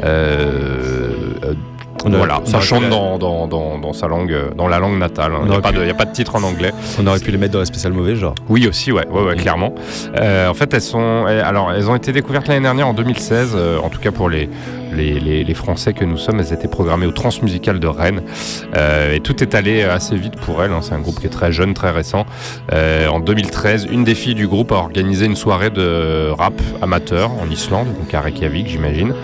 Euh, 0.05 1.55
On 2.05 2.11
voilà, 2.11 2.41
ça 2.45 2.61
chante 2.61 2.83
la- 2.83 2.89
dans, 2.89 3.19
dans, 3.19 3.47
dans, 3.47 3.79
dans 3.79 3.93
sa 3.93 4.07
langue, 4.09 4.33
euh, 4.33 4.51
dans 4.57 4.69
la 4.69 4.79
langue 4.79 4.99
natale. 4.99 5.33
Il 5.45 5.49
n'y 5.51 5.57
a, 5.57 5.61
pu- 5.61 5.91
a 5.91 5.95
pas 5.95 6.05
de 6.05 6.13
titre 6.13 6.35
en 6.37 6.43
anglais. 6.43 6.73
On 7.01 7.07
aurait 7.07 7.21
pu 7.21 7.31
les 7.31 7.39
mettre 7.39 7.53
dans 7.53 7.59
la 7.61 7.65
spéciale 7.65 7.93
mauvais 7.93 8.17
genre. 8.17 8.35
Oui 8.49 8.67
aussi, 8.67 8.93
ouais, 8.93 9.07
ouais, 9.09 9.23
ouais, 9.23 9.37
clairement. 9.37 9.75
Euh, 10.21 10.49
en 10.49 10.55
fait, 10.55 10.73
elles 10.75 10.81
sont, 10.81 11.25
alors, 11.27 11.73
elles 11.73 11.89
ont 11.91 11.95
été 11.97 12.13
découvertes 12.13 12.49
l'année 12.49 12.61
dernière 12.63 12.89
en 12.89 12.95
2016. 12.95 13.53
euh, 13.55 13.79
en 13.79 13.89
tout 13.89 14.01
cas 14.01 14.11
pour 14.11 14.29
les, 14.29 14.49
les, 14.93 15.55
Français 15.55 15.93
que 15.93 16.05
nous 16.05 16.17
sommes, 16.17 16.41
elles 16.41 16.53
étaient 16.53 16.69
programmées 16.69 17.07
au 17.07 17.13
Transmusical 17.13 17.79
de 17.79 17.87
Rennes. 17.87 18.23
Euh, 18.75 19.15
et 19.15 19.21
tout 19.21 19.43
est 19.43 19.55
allé 19.55 19.83
assez 19.83 20.17
vite 20.17 20.37
pour 20.37 20.63
elles. 20.63 20.73
hein. 20.73 20.81
C'est 20.83 20.95
un 20.95 21.01
groupe 21.01 21.21
qui 21.21 21.27
est 21.27 21.31
très 21.31 21.53
jeune, 21.53 21.75
très 21.75 21.91
récent. 21.91 22.27
Euh, 22.73 23.07
en 23.09 23.21
2013, 23.21 23.89
une 23.91 24.05
des 24.05 24.15
filles 24.15 24.35
du 24.35 24.49
groupe 24.49 24.73
a 24.73 24.77
organisé 24.77 25.27
une 25.27 25.37
soirée 25.37 25.71
de 25.71 26.31
rap 26.31 26.55
amateur 26.81 27.31
en 27.33 27.49
Islande, 27.51 27.89
donc 27.99 28.13
à 28.15 28.21
Reykjavik, 28.21 28.69
j'imagine. 28.69 29.15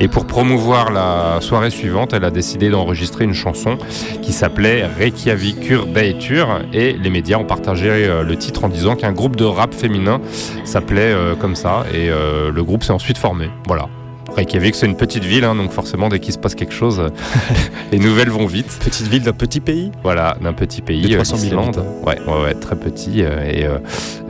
Et 0.00 0.08
pour 0.08 0.26
promouvoir 0.26 0.90
la 0.90 1.40
soirée 1.40 1.70
suivante, 1.70 2.12
elle 2.12 2.24
a 2.24 2.30
décidé 2.30 2.70
d'enregistrer 2.70 3.24
une 3.24 3.34
chanson 3.34 3.78
qui 4.22 4.32
s'appelait 4.32 4.86
Reykjavikur 4.86 5.86
Daetur 5.86 6.60
et 6.72 6.94
les 6.94 7.10
médias 7.10 7.36
ont 7.36 7.44
partagé 7.44 7.88
euh, 7.88 8.22
le 8.22 8.36
titre 8.36 8.64
en 8.64 8.68
disant 8.68 8.96
qu'un 8.96 9.12
groupe 9.12 9.36
de 9.36 9.44
rap 9.44 9.74
féminin 9.74 10.20
s'appelait 10.64 11.14
comme 11.38 11.54
ça 11.54 11.84
et 11.92 12.08
le 12.08 12.62
groupe 12.62 12.84
s'est 12.84 12.92
ensuite 12.92 13.18
formé. 13.18 13.50
Voilà. 13.66 13.88
Reykjavik, 14.36 14.74
c'est 14.74 14.86
une 14.86 14.96
petite 14.96 15.24
ville, 15.24 15.44
hein, 15.44 15.54
donc 15.54 15.70
forcément, 15.70 16.08
dès 16.08 16.18
qu'il 16.18 16.32
se 16.32 16.38
passe 16.38 16.54
quelque 16.54 16.74
chose, 16.74 16.98
euh, 17.00 17.08
les 17.92 17.98
nouvelles 17.98 18.30
vont 18.30 18.46
vite. 18.46 18.78
Petite 18.84 19.06
ville 19.08 19.22
d'un 19.22 19.32
petit 19.32 19.60
pays 19.60 19.90
Voilà, 20.02 20.36
d'un 20.42 20.52
petit 20.52 20.82
pays, 20.82 21.02
De 21.02 21.12
euh, 21.12 21.16
300 21.16 21.36
000 21.36 21.56
l'Islande. 21.60 21.84
Ouais, 22.06 22.18
ouais, 22.26 22.42
ouais, 22.42 22.54
très 22.54 22.76
petit. 22.76 23.22
euh, 23.22 23.48
et 23.48 23.64
euh, 23.64 23.78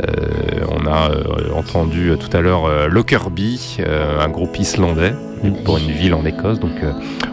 euh, 0.03 0.65
on 0.71 0.87
a 0.87 1.11
euh, 1.11 1.25
entendu 1.57 2.11
euh, 2.11 2.17
tout 2.17 2.35
à 2.37 2.41
l'heure 2.41 2.67
euh, 2.67 2.89
Lockerbie, 2.89 3.77
euh, 3.81 4.21
un 4.21 4.29
groupe 4.29 4.59
islandais, 4.59 5.15
pour 5.65 5.77
une 5.77 5.91
ville 5.91 6.15
en 6.15 6.25
Écosse. 6.25 6.59
Donc 6.59 6.73
euh, 6.83 6.93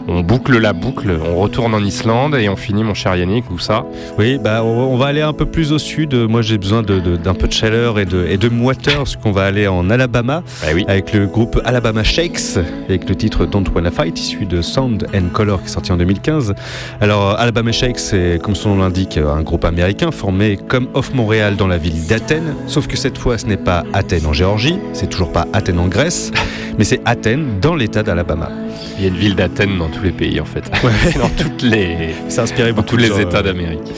on 0.09 0.19
boucle 0.21 0.57
la 0.57 0.73
boucle, 0.73 1.17
on 1.25 1.37
retourne 1.39 1.73
en 1.73 1.81
Islande 1.83 2.35
et 2.35 2.49
on 2.49 2.57
finit, 2.57 2.83
mon 2.83 2.93
cher 2.93 3.15
Yannick, 3.15 3.49
où 3.51 3.57
ça? 3.59 3.85
Oui, 4.17 4.37
bah, 4.37 4.63
on 4.65 4.97
va 4.97 5.05
aller 5.07 5.21
un 5.21 5.31
peu 5.31 5.45
plus 5.45 5.71
au 5.71 5.79
sud. 5.79 6.13
Moi, 6.13 6.41
j'ai 6.41 6.57
besoin 6.57 6.81
de- 6.83 6.99
de- 6.99 7.15
d'un 7.15 7.33
peu 7.33 7.47
de 7.47 7.53
chaleur 7.53 7.99
et 7.99 8.05
de, 8.05 8.25
et 8.27 8.37
de 8.37 8.49
moiteur, 8.49 8.97
parce 8.97 9.15
qu'on 9.15 9.31
va 9.31 9.43
aller 9.43 9.67
en 9.67 9.89
Alabama 9.89 10.43
Bah 10.61 10.67
oui. 10.73 10.83
avec 10.89 11.13
le 11.13 11.25
groupe 11.27 11.61
Alabama 11.63 12.03
Shakes, 12.03 12.57
avec 12.87 13.07
le 13.09 13.15
titre 13.15 13.45
Don't 13.45 13.65
Wanna 13.73 13.91
Fight, 13.91 14.19
issu 14.19 14.45
de 14.45 14.61
Sound 14.61 15.07
and 15.13 15.29
Color, 15.33 15.61
qui 15.61 15.67
est 15.67 15.71
sorti 15.71 15.91
en 15.91 15.97
2015. 15.97 16.53
Alors, 16.99 17.39
Alabama 17.39 17.71
Shakes, 17.71 17.99
c'est, 17.99 18.39
comme 18.41 18.55
son 18.55 18.75
nom 18.75 18.81
l'indique, 18.81 19.17
un 19.17 19.41
groupe 19.41 19.65
américain 19.65 20.11
formé 20.11 20.57
comme 20.67 20.87
Off 20.93 21.13
Montréal 21.13 21.55
dans 21.55 21.67
la 21.67 21.77
ville 21.77 22.07
d'Athènes. 22.07 22.55
Sauf 22.67 22.87
que 22.87 22.97
cette 22.97 23.17
fois, 23.17 23.37
ce 23.37 23.45
n'est 23.45 23.57
pas 23.57 23.83
Athènes 23.93 24.25
en 24.25 24.33
Géorgie, 24.33 24.77
c'est 24.93 25.09
toujours 25.09 25.31
pas 25.31 25.47
Athènes 25.53 25.79
en 25.79 25.87
Grèce, 25.87 26.31
mais 26.77 26.83
c'est 26.83 27.01
Athènes 27.05 27.59
dans 27.59 27.75
l'État 27.75 28.03
d'Alabama. 28.03 28.49
Il 28.97 29.03
y 29.03 29.05
a 29.05 29.09
une 29.09 29.17
ville 29.17 29.35
d'Athènes 29.35 29.77
dans 29.77 29.89
tous 29.89 30.03
les 30.03 30.11
pays, 30.11 30.39
en 30.39 30.45
fait. 30.45 30.69
dans 31.19 31.29
toutes 31.29 31.61
les, 31.61 32.15
C'est 32.29 32.41
inspiré 32.41 32.73
dans 32.73 32.83
tous 32.83 32.97
les 32.97 33.19
États 33.19 33.39
euh, 33.39 33.43
d'Amérique. 33.43 33.91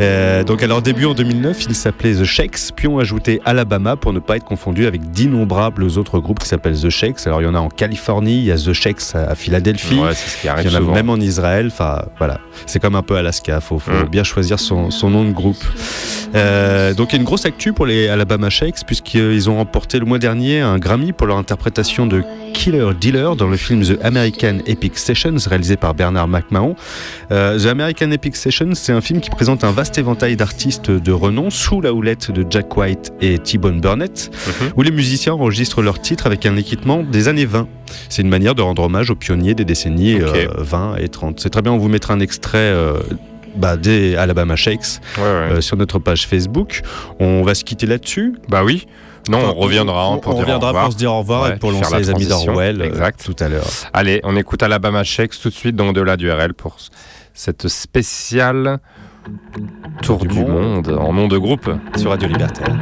Euh, 0.00 0.44
donc 0.44 0.62
à 0.62 0.66
leur 0.66 0.82
début 0.82 1.04
en 1.04 1.14
2009, 1.14 1.64
ils 1.68 1.74
s'appelaient 1.74 2.14
The 2.14 2.24
Shakes, 2.24 2.72
puis 2.74 2.88
ont 2.88 2.98
ajouté 2.98 3.40
Alabama 3.44 3.96
pour 3.96 4.12
ne 4.12 4.18
pas 4.18 4.36
être 4.36 4.44
confondu 4.44 4.86
avec 4.86 5.10
d'innombrables 5.10 5.84
autres 5.98 6.18
groupes 6.20 6.38
qui 6.38 6.48
s'appellent 6.48 6.80
The 6.80 6.88
Shakes. 6.88 7.26
Alors 7.26 7.42
il 7.42 7.44
y 7.44 7.48
en 7.48 7.54
a 7.54 7.58
en 7.58 7.68
Californie, 7.68 8.38
il 8.38 8.44
y 8.44 8.52
a 8.52 8.56
The 8.56 8.72
Shakes 8.72 9.14
à 9.14 9.34
Philadelphie. 9.34 9.98
Ouais, 9.98 10.14
c'est 10.14 10.30
ce 10.30 10.40
qui 10.40 10.46
Il 10.46 10.70
y 10.70 10.74
en 10.74 10.76
a 10.76 10.80
souvent. 10.80 10.94
même 10.94 11.10
en 11.10 11.16
Israël, 11.16 11.66
enfin 11.66 12.02
voilà, 12.18 12.40
c'est 12.66 12.80
comme 12.80 12.94
un 12.94 13.02
peu 13.02 13.16
Alaska, 13.16 13.60
faut, 13.60 13.78
faut 13.78 14.06
bien 14.10 14.24
choisir 14.24 14.58
son, 14.58 14.90
son 14.90 15.10
nom 15.10 15.24
de 15.24 15.32
groupe. 15.32 15.62
Euh, 16.34 16.94
donc 16.94 17.10
il 17.10 17.16
y 17.16 17.16
a 17.16 17.20
une 17.20 17.24
grosse 17.24 17.44
actu 17.44 17.72
pour 17.72 17.86
les 17.86 18.08
Alabama 18.08 18.50
Shakes 18.50 18.84
puisqu'ils 18.86 19.50
ont 19.50 19.56
remporté 19.56 19.98
le 19.98 20.06
mois 20.06 20.18
dernier 20.18 20.60
un 20.60 20.78
Grammy 20.78 21.12
pour 21.12 21.26
leur 21.26 21.36
interprétation 21.36 22.06
de 22.06 22.22
Killer 22.52 22.90
Dealer 23.00 23.36
dans 23.36 23.46
le 23.48 23.56
film 23.56 23.82
The 23.82 23.98
American 24.04 24.58
Epic 24.66 24.98
Sessions 24.98 25.36
réalisé 25.48 25.76
par 25.76 25.94
Bernard 25.94 26.28
McMahon. 26.28 26.76
Euh, 27.30 27.58
The 27.58 27.66
American 27.66 28.10
Epic 28.10 28.36
Sessions, 28.36 28.74
c'est 28.74 28.92
un 28.92 29.00
film 29.00 29.20
qui 29.20 29.30
présente 29.30 29.64
un 29.64 29.70
vaste 29.72 29.98
éventail 29.98 30.36
d'artistes 30.36 30.90
de 30.90 31.12
renom 31.12 31.50
sous 31.50 31.80
la 31.80 31.92
houlette 31.92 32.30
de 32.30 32.44
Jack 32.48 32.76
White 32.76 33.12
et 33.20 33.38
T-Bone 33.38 33.80
Burnett, 33.80 34.30
Mhm. 34.62 34.72
où 34.76 34.82
les 34.82 34.90
musiciens 34.90 35.32
enregistrent 35.34 35.82
leurs 35.82 36.00
titres 36.00 36.26
avec 36.26 36.44
un 36.46 36.56
équipement 36.56 37.02
des 37.02 37.28
années 37.28 37.46
20. 37.46 37.66
C'est 38.08 38.22
une 38.22 38.28
manière 38.28 38.54
de 38.54 38.62
rendre 38.62 38.82
hommage 38.82 39.10
aux 39.10 39.16
pionniers 39.16 39.54
des 39.54 39.64
décennies 39.64 40.16
Ok. 40.22 40.36
euh, 40.36 40.48
20 40.58 40.96
et 40.96 41.08
30. 41.08 41.40
C'est 41.40 41.50
très 41.50 41.62
bien, 41.62 41.72
on 41.72 41.78
vous 41.78 41.88
mettra 41.88 42.14
un 42.14 42.20
extrait 42.20 42.58
euh, 42.58 42.94
bah, 43.56 43.76
des 43.76 44.16
Alabama 44.16 44.54
Shakes 44.56 45.00
Ouais, 45.18 45.54
ouais. 45.54 45.60
sur 45.60 45.76
notre 45.76 45.98
page 45.98 46.26
Facebook. 46.26 46.82
On 47.18 47.42
va 47.42 47.54
se 47.54 47.64
quitter 47.64 47.86
là-dessus. 47.86 48.34
Bah 48.48 48.62
oui. 48.64 48.86
Non, 49.28 49.38
Enfin, 49.38 49.52
on 49.56 49.60
reviendra 49.60 50.18
pour 50.20 50.32
on 50.32 50.34
dire 50.34 50.34
au 50.34 50.40
reviendra 50.40 50.82
pour 50.82 50.92
se 50.92 50.96
dire 50.96 51.12
au 51.12 51.18
revoir 51.18 51.42
Ouais, 51.44 51.56
et 51.56 51.58
pour 51.58 51.70
lancer 51.72 51.92
la 51.92 51.98
les 51.98 52.10
amis 52.10 52.26
d'Orwell 52.26 52.80
euh, 52.80 52.86
Exact. 52.86 53.22
tout 53.24 53.36
à 53.38 53.48
l'heure. 53.48 53.66
Allez, 53.92 54.20
on 54.24 54.36
écoute 54.36 54.62
Alabama 54.62 55.04
Shakes 55.04 55.38
tout 55.40 55.48
de 55.50 55.54
suite 55.54 55.76
dans 55.76 55.88
Au-delà 55.88 56.16
du 56.16 56.30
RL 56.30 56.54
pour 56.54 56.76
cette 57.34 57.68
spéciale 57.68 58.78
Tour 60.02 60.18
Du 60.20 60.28
du, 60.28 60.40
monde. 60.40 60.88
monde 60.88 60.98
en 60.98 61.12
nom 61.12 61.28
de 61.28 61.36
groupe. 61.38 61.70
Sur 61.96 62.10
Radio 62.10 62.28
Libertaire. 62.28 62.74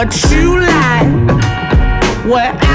What 0.00 0.32
you 0.32 0.58
like, 0.58 2.24
what 2.24 2.69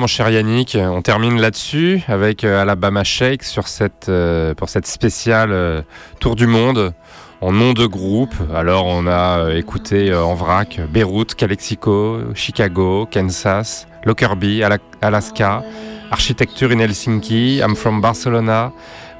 mon 0.00 0.06
cher 0.06 0.30
Yannick, 0.30 0.78
on 0.80 1.02
termine 1.02 1.38
là-dessus 1.38 2.02
avec 2.08 2.42
euh, 2.42 2.62
Alabama 2.62 3.04
Shake 3.04 3.44
sur 3.44 3.68
cette, 3.68 4.08
euh, 4.08 4.54
pour 4.54 4.70
cette 4.70 4.86
spéciale 4.86 5.50
euh, 5.52 5.82
Tour 6.20 6.36
du 6.36 6.46
Monde 6.46 6.94
en 7.42 7.52
nom 7.52 7.74
de 7.74 7.84
groupe. 7.84 8.34
Alors 8.54 8.86
on 8.86 9.06
a 9.06 9.50
écouté 9.54 10.14
en 10.14 10.34
vrac 10.34 10.80
Beyrouth, 10.90 11.34
Calexico, 11.34 12.18
Chicago, 12.34 13.06
Kansas, 13.12 13.86
Lockerbie, 14.06 14.62
Ala- 14.62 14.78
Alaska, 15.02 15.62
Architecture 16.10 16.72
in 16.72 16.78
Helsinki, 16.78 17.58
I'm 17.58 17.76
from 17.76 18.00
Barcelona, 18.00 18.72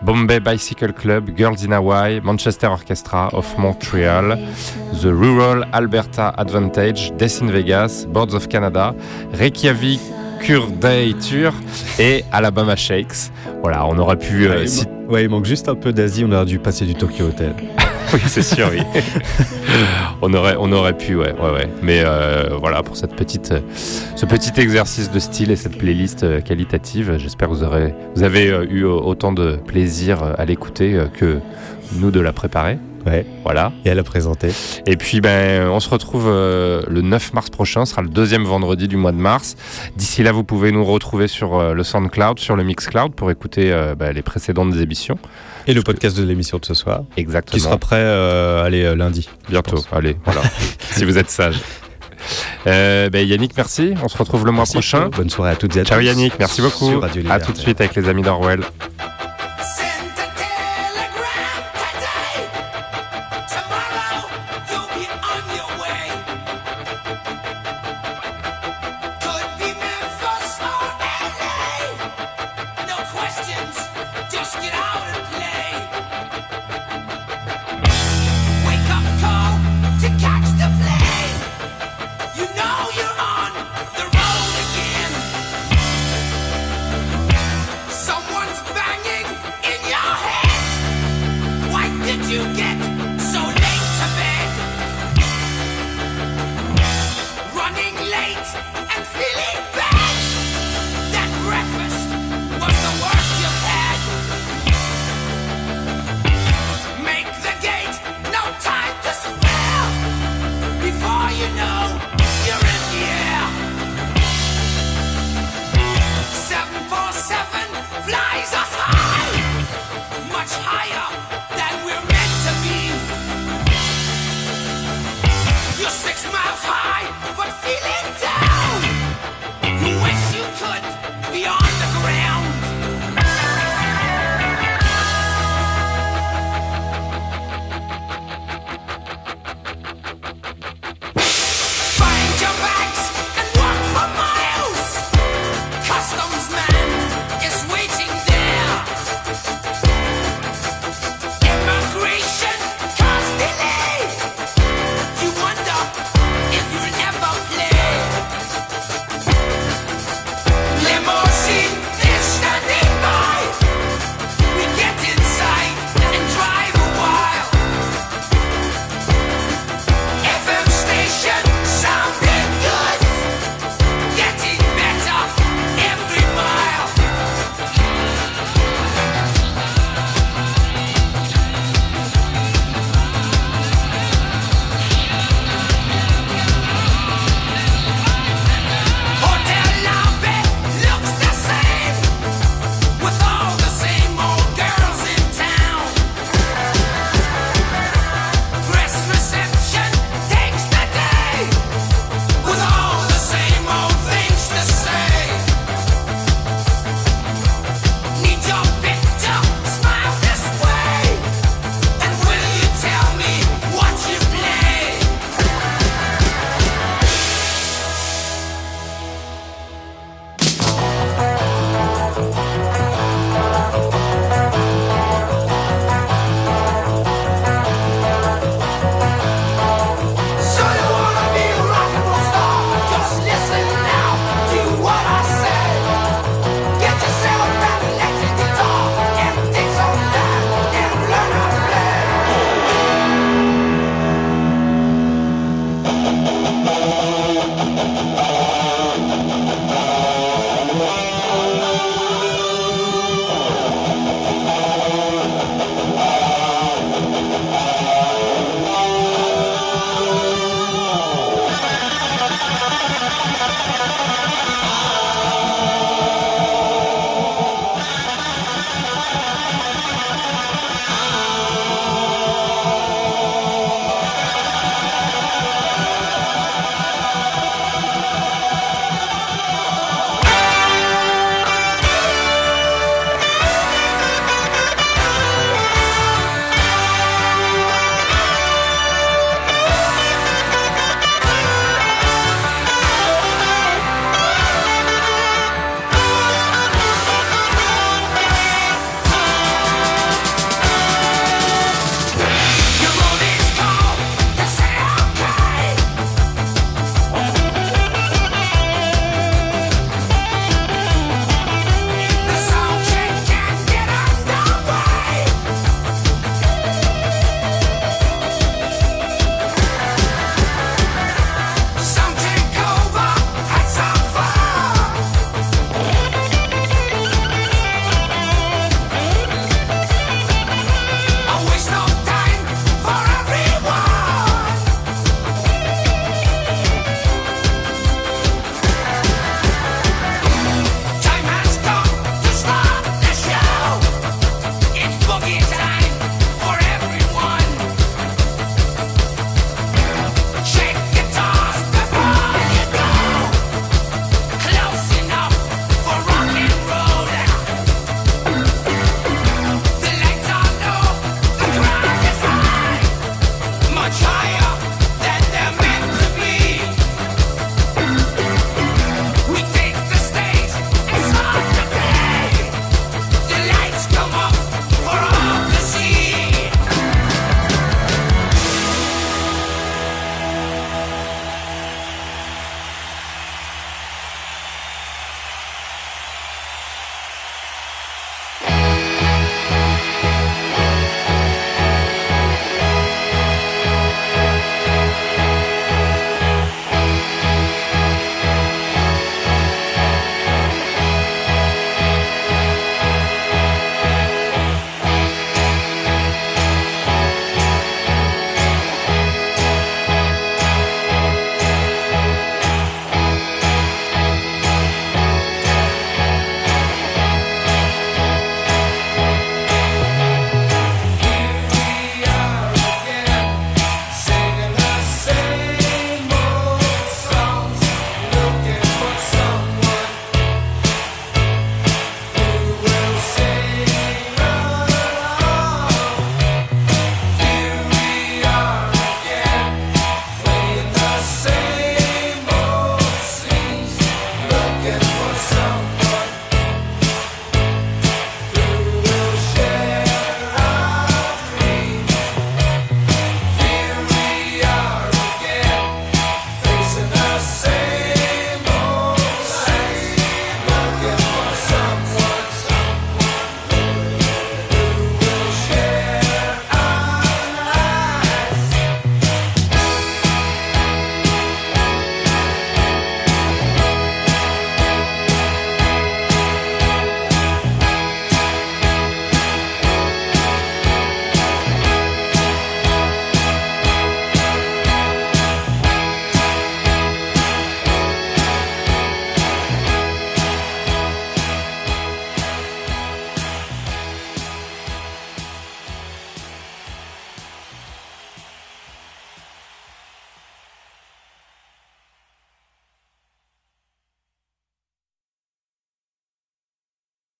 Bombay 0.03 0.41
Bicycle 0.41 0.95
Club, 0.95 1.37
Girls 1.37 1.63
in 1.63 1.73
Hawaii, 1.73 2.21
Manchester 2.23 2.69
Orchestra 2.71 3.29
of 3.35 3.47
Montreal, 3.59 4.39
The 5.03 5.13
Rural 5.13 5.67
Alberta 5.75 6.33
Advantage, 6.39 7.13
Death 7.19 7.43
Vegas, 7.43 8.07
Boards 8.07 8.35
of 8.35 8.49
Canada, 8.49 8.95
Reykjavik, 9.35 10.01
Day 10.49 11.13
Tour 11.21 11.53
et 11.99 12.25
Alabama 12.33 12.75
Shakes. 12.77 13.31
Voilà, 13.63 13.87
on 13.87 13.99
aurait 13.99 14.17
pu 14.17 14.47
euh, 14.49 14.61
Ouais, 14.61 14.65
il 14.67 14.89
man- 14.89 15.11
ouais, 15.11 15.23
il 15.25 15.29
manque 15.29 15.45
juste 15.45 15.69
un 15.69 15.75
peu 15.75 15.93
d'Asie, 15.93 16.25
on 16.27 16.33
aurait 16.33 16.47
dû 16.47 16.59
passer 16.59 16.87
du 16.87 16.95
Tokyo 16.95 17.27
Hotel. 17.27 17.55
Oui, 18.13 18.19
c'est 18.27 18.43
sûr, 18.43 18.69
oui. 18.73 18.81
on, 20.21 20.35
aurait, 20.35 20.57
on 20.59 20.73
aurait 20.73 20.97
pu, 20.97 21.15
ouais, 21.15 21.33
ouais, 21.33 21.51
ouais. 21.53 21.69
Mais 21.81 22.03
euh, 22.05 22.49
voilà, 22.59 22.83
pour 22.83 22.97
cette 22.97 23.15
petite, 23.15 23.53
euh, 23.53 23.61
ce 24.17 24.27
petit 24.27 24.51
exercice 24.61 25.13
de 25.13 25.21
style 25.21 25.53
et 25.53 25.57
cette 25.57 25.79
playlist 25.79 26.25
euh, 26.25 26.41
qualitative, 26.41 27.19
j'espère 27.19 27.47
que 27.49 27.55
vous, 27.55 27.63
aurez, 27.63 27.95
vous 28.17 28.25
avez 28.25 28.47
eu 28.69 28.83
autant 28.83 29.31
de 29.31 29.53
plaisir 29.65 30.25
à 30.37 30.45
l'écouter 30.45 31.01
que 31.17 31.39
nous 32.01 32.11
de 32.11 32.19
la 32.19 32.33
préparer. 32.33 32.81
Ouais. 33.07 33.25
Voilà. 33.45 33.73
Et 33.87 33.91
à 33.91 33.95
la 33.95 34.03
présenter. 34.03 34.49
Et 34.87 34.97
puis, 34.97 35.21
ben, 35.23 35.69
on 35.69 35.81
se 35.81 35.89
retrouve 35.89 36.27
euh, 36.29 36.83
le 36.89 37.01
9 37.01 37.33
mars 37.33 37.49
prochain, 37.49 37.87
ce 37.87 37.93
sera 37.93 38.03
le 38.03 38.09
deuxième 38.11 38.45
vendredi 38.45 38.89
du 38.89 38.97
mois 38.97 39.13
de 39.13 39.17
mars. 39.17 39.57
D'ici 40.21 40.27
là, 40.27 40.33
vous 40.33 40.45
pouvez 40.45 40.71
nous 40.71 40.85
retrouver 40.85 41.29
sur 41.29 41.59
euh, 41.59 41.73
le 41.73 41.83
SoundCloud, 41.83 42.39
sur 42.41 42.55
le 42.55 42.63
Mixcloud 42.63 43.15
pour 43.15 43.31
écouter 43.31 43.73
euh, 43.73 43.95
ben, 43.95 44.13
les 44.13 44.21
précédentes 44.21 44.77
émissions. 44.77 45.19
Et 45.67 45.73
le 45.73 45.81
podcast 45.81 46.15
de 46.15 46.23
l'émission 46.25 46.59
de 46.59 46.65
ce 46.67 46.75
soir, 46.75 47.05
Exactement. 47.17 47.55
qui 47.55 47.61
sera 47.61 47.79
prêt 47.79 47.97
euh, 48.03 48.63
allez, 48.63 48.95
lundi. 48.95 49.31
Bientôt, 49.49 49.83
allez, 49.91 50.19
voilà. 50.27 50.43
si 50.91 51.07
vous 51.07 51.17
êtes 51.17 51.31
sage. 51.31 51.63
Euh, 52.67 53.09
ben, 53.09 53.27
Yannick, 53.27 53.57
merci. 53.57 53.95
On 54.05 54.09
se 54.09 54.19
retrouve 54.19 54.45
le 54.45 54.53
mois 54.53 54.65
Merci, 54.65 54.75
prochain. 54.75 55.09
Bonne 55.09 55.31
soirée 55.31 55.53
à 55.53 55.57
toutes 55.57 55.75
et 55.77 55.81
à 55.81 55.85
tous. 55.85 55.89
Ciao 55.89 56.01
Yannick, 56.01 56.35
merci 56.39 56.61
beaucoup. 56.61 57.01
À 57.31 57.41
tout 57.41 57.53
de 57.53 57.59
suite 57.59 57.81
avec 57.81 57.97
les 57.97 58.07
amis 58.07 58.21
d'Orwell. 58.21 58.61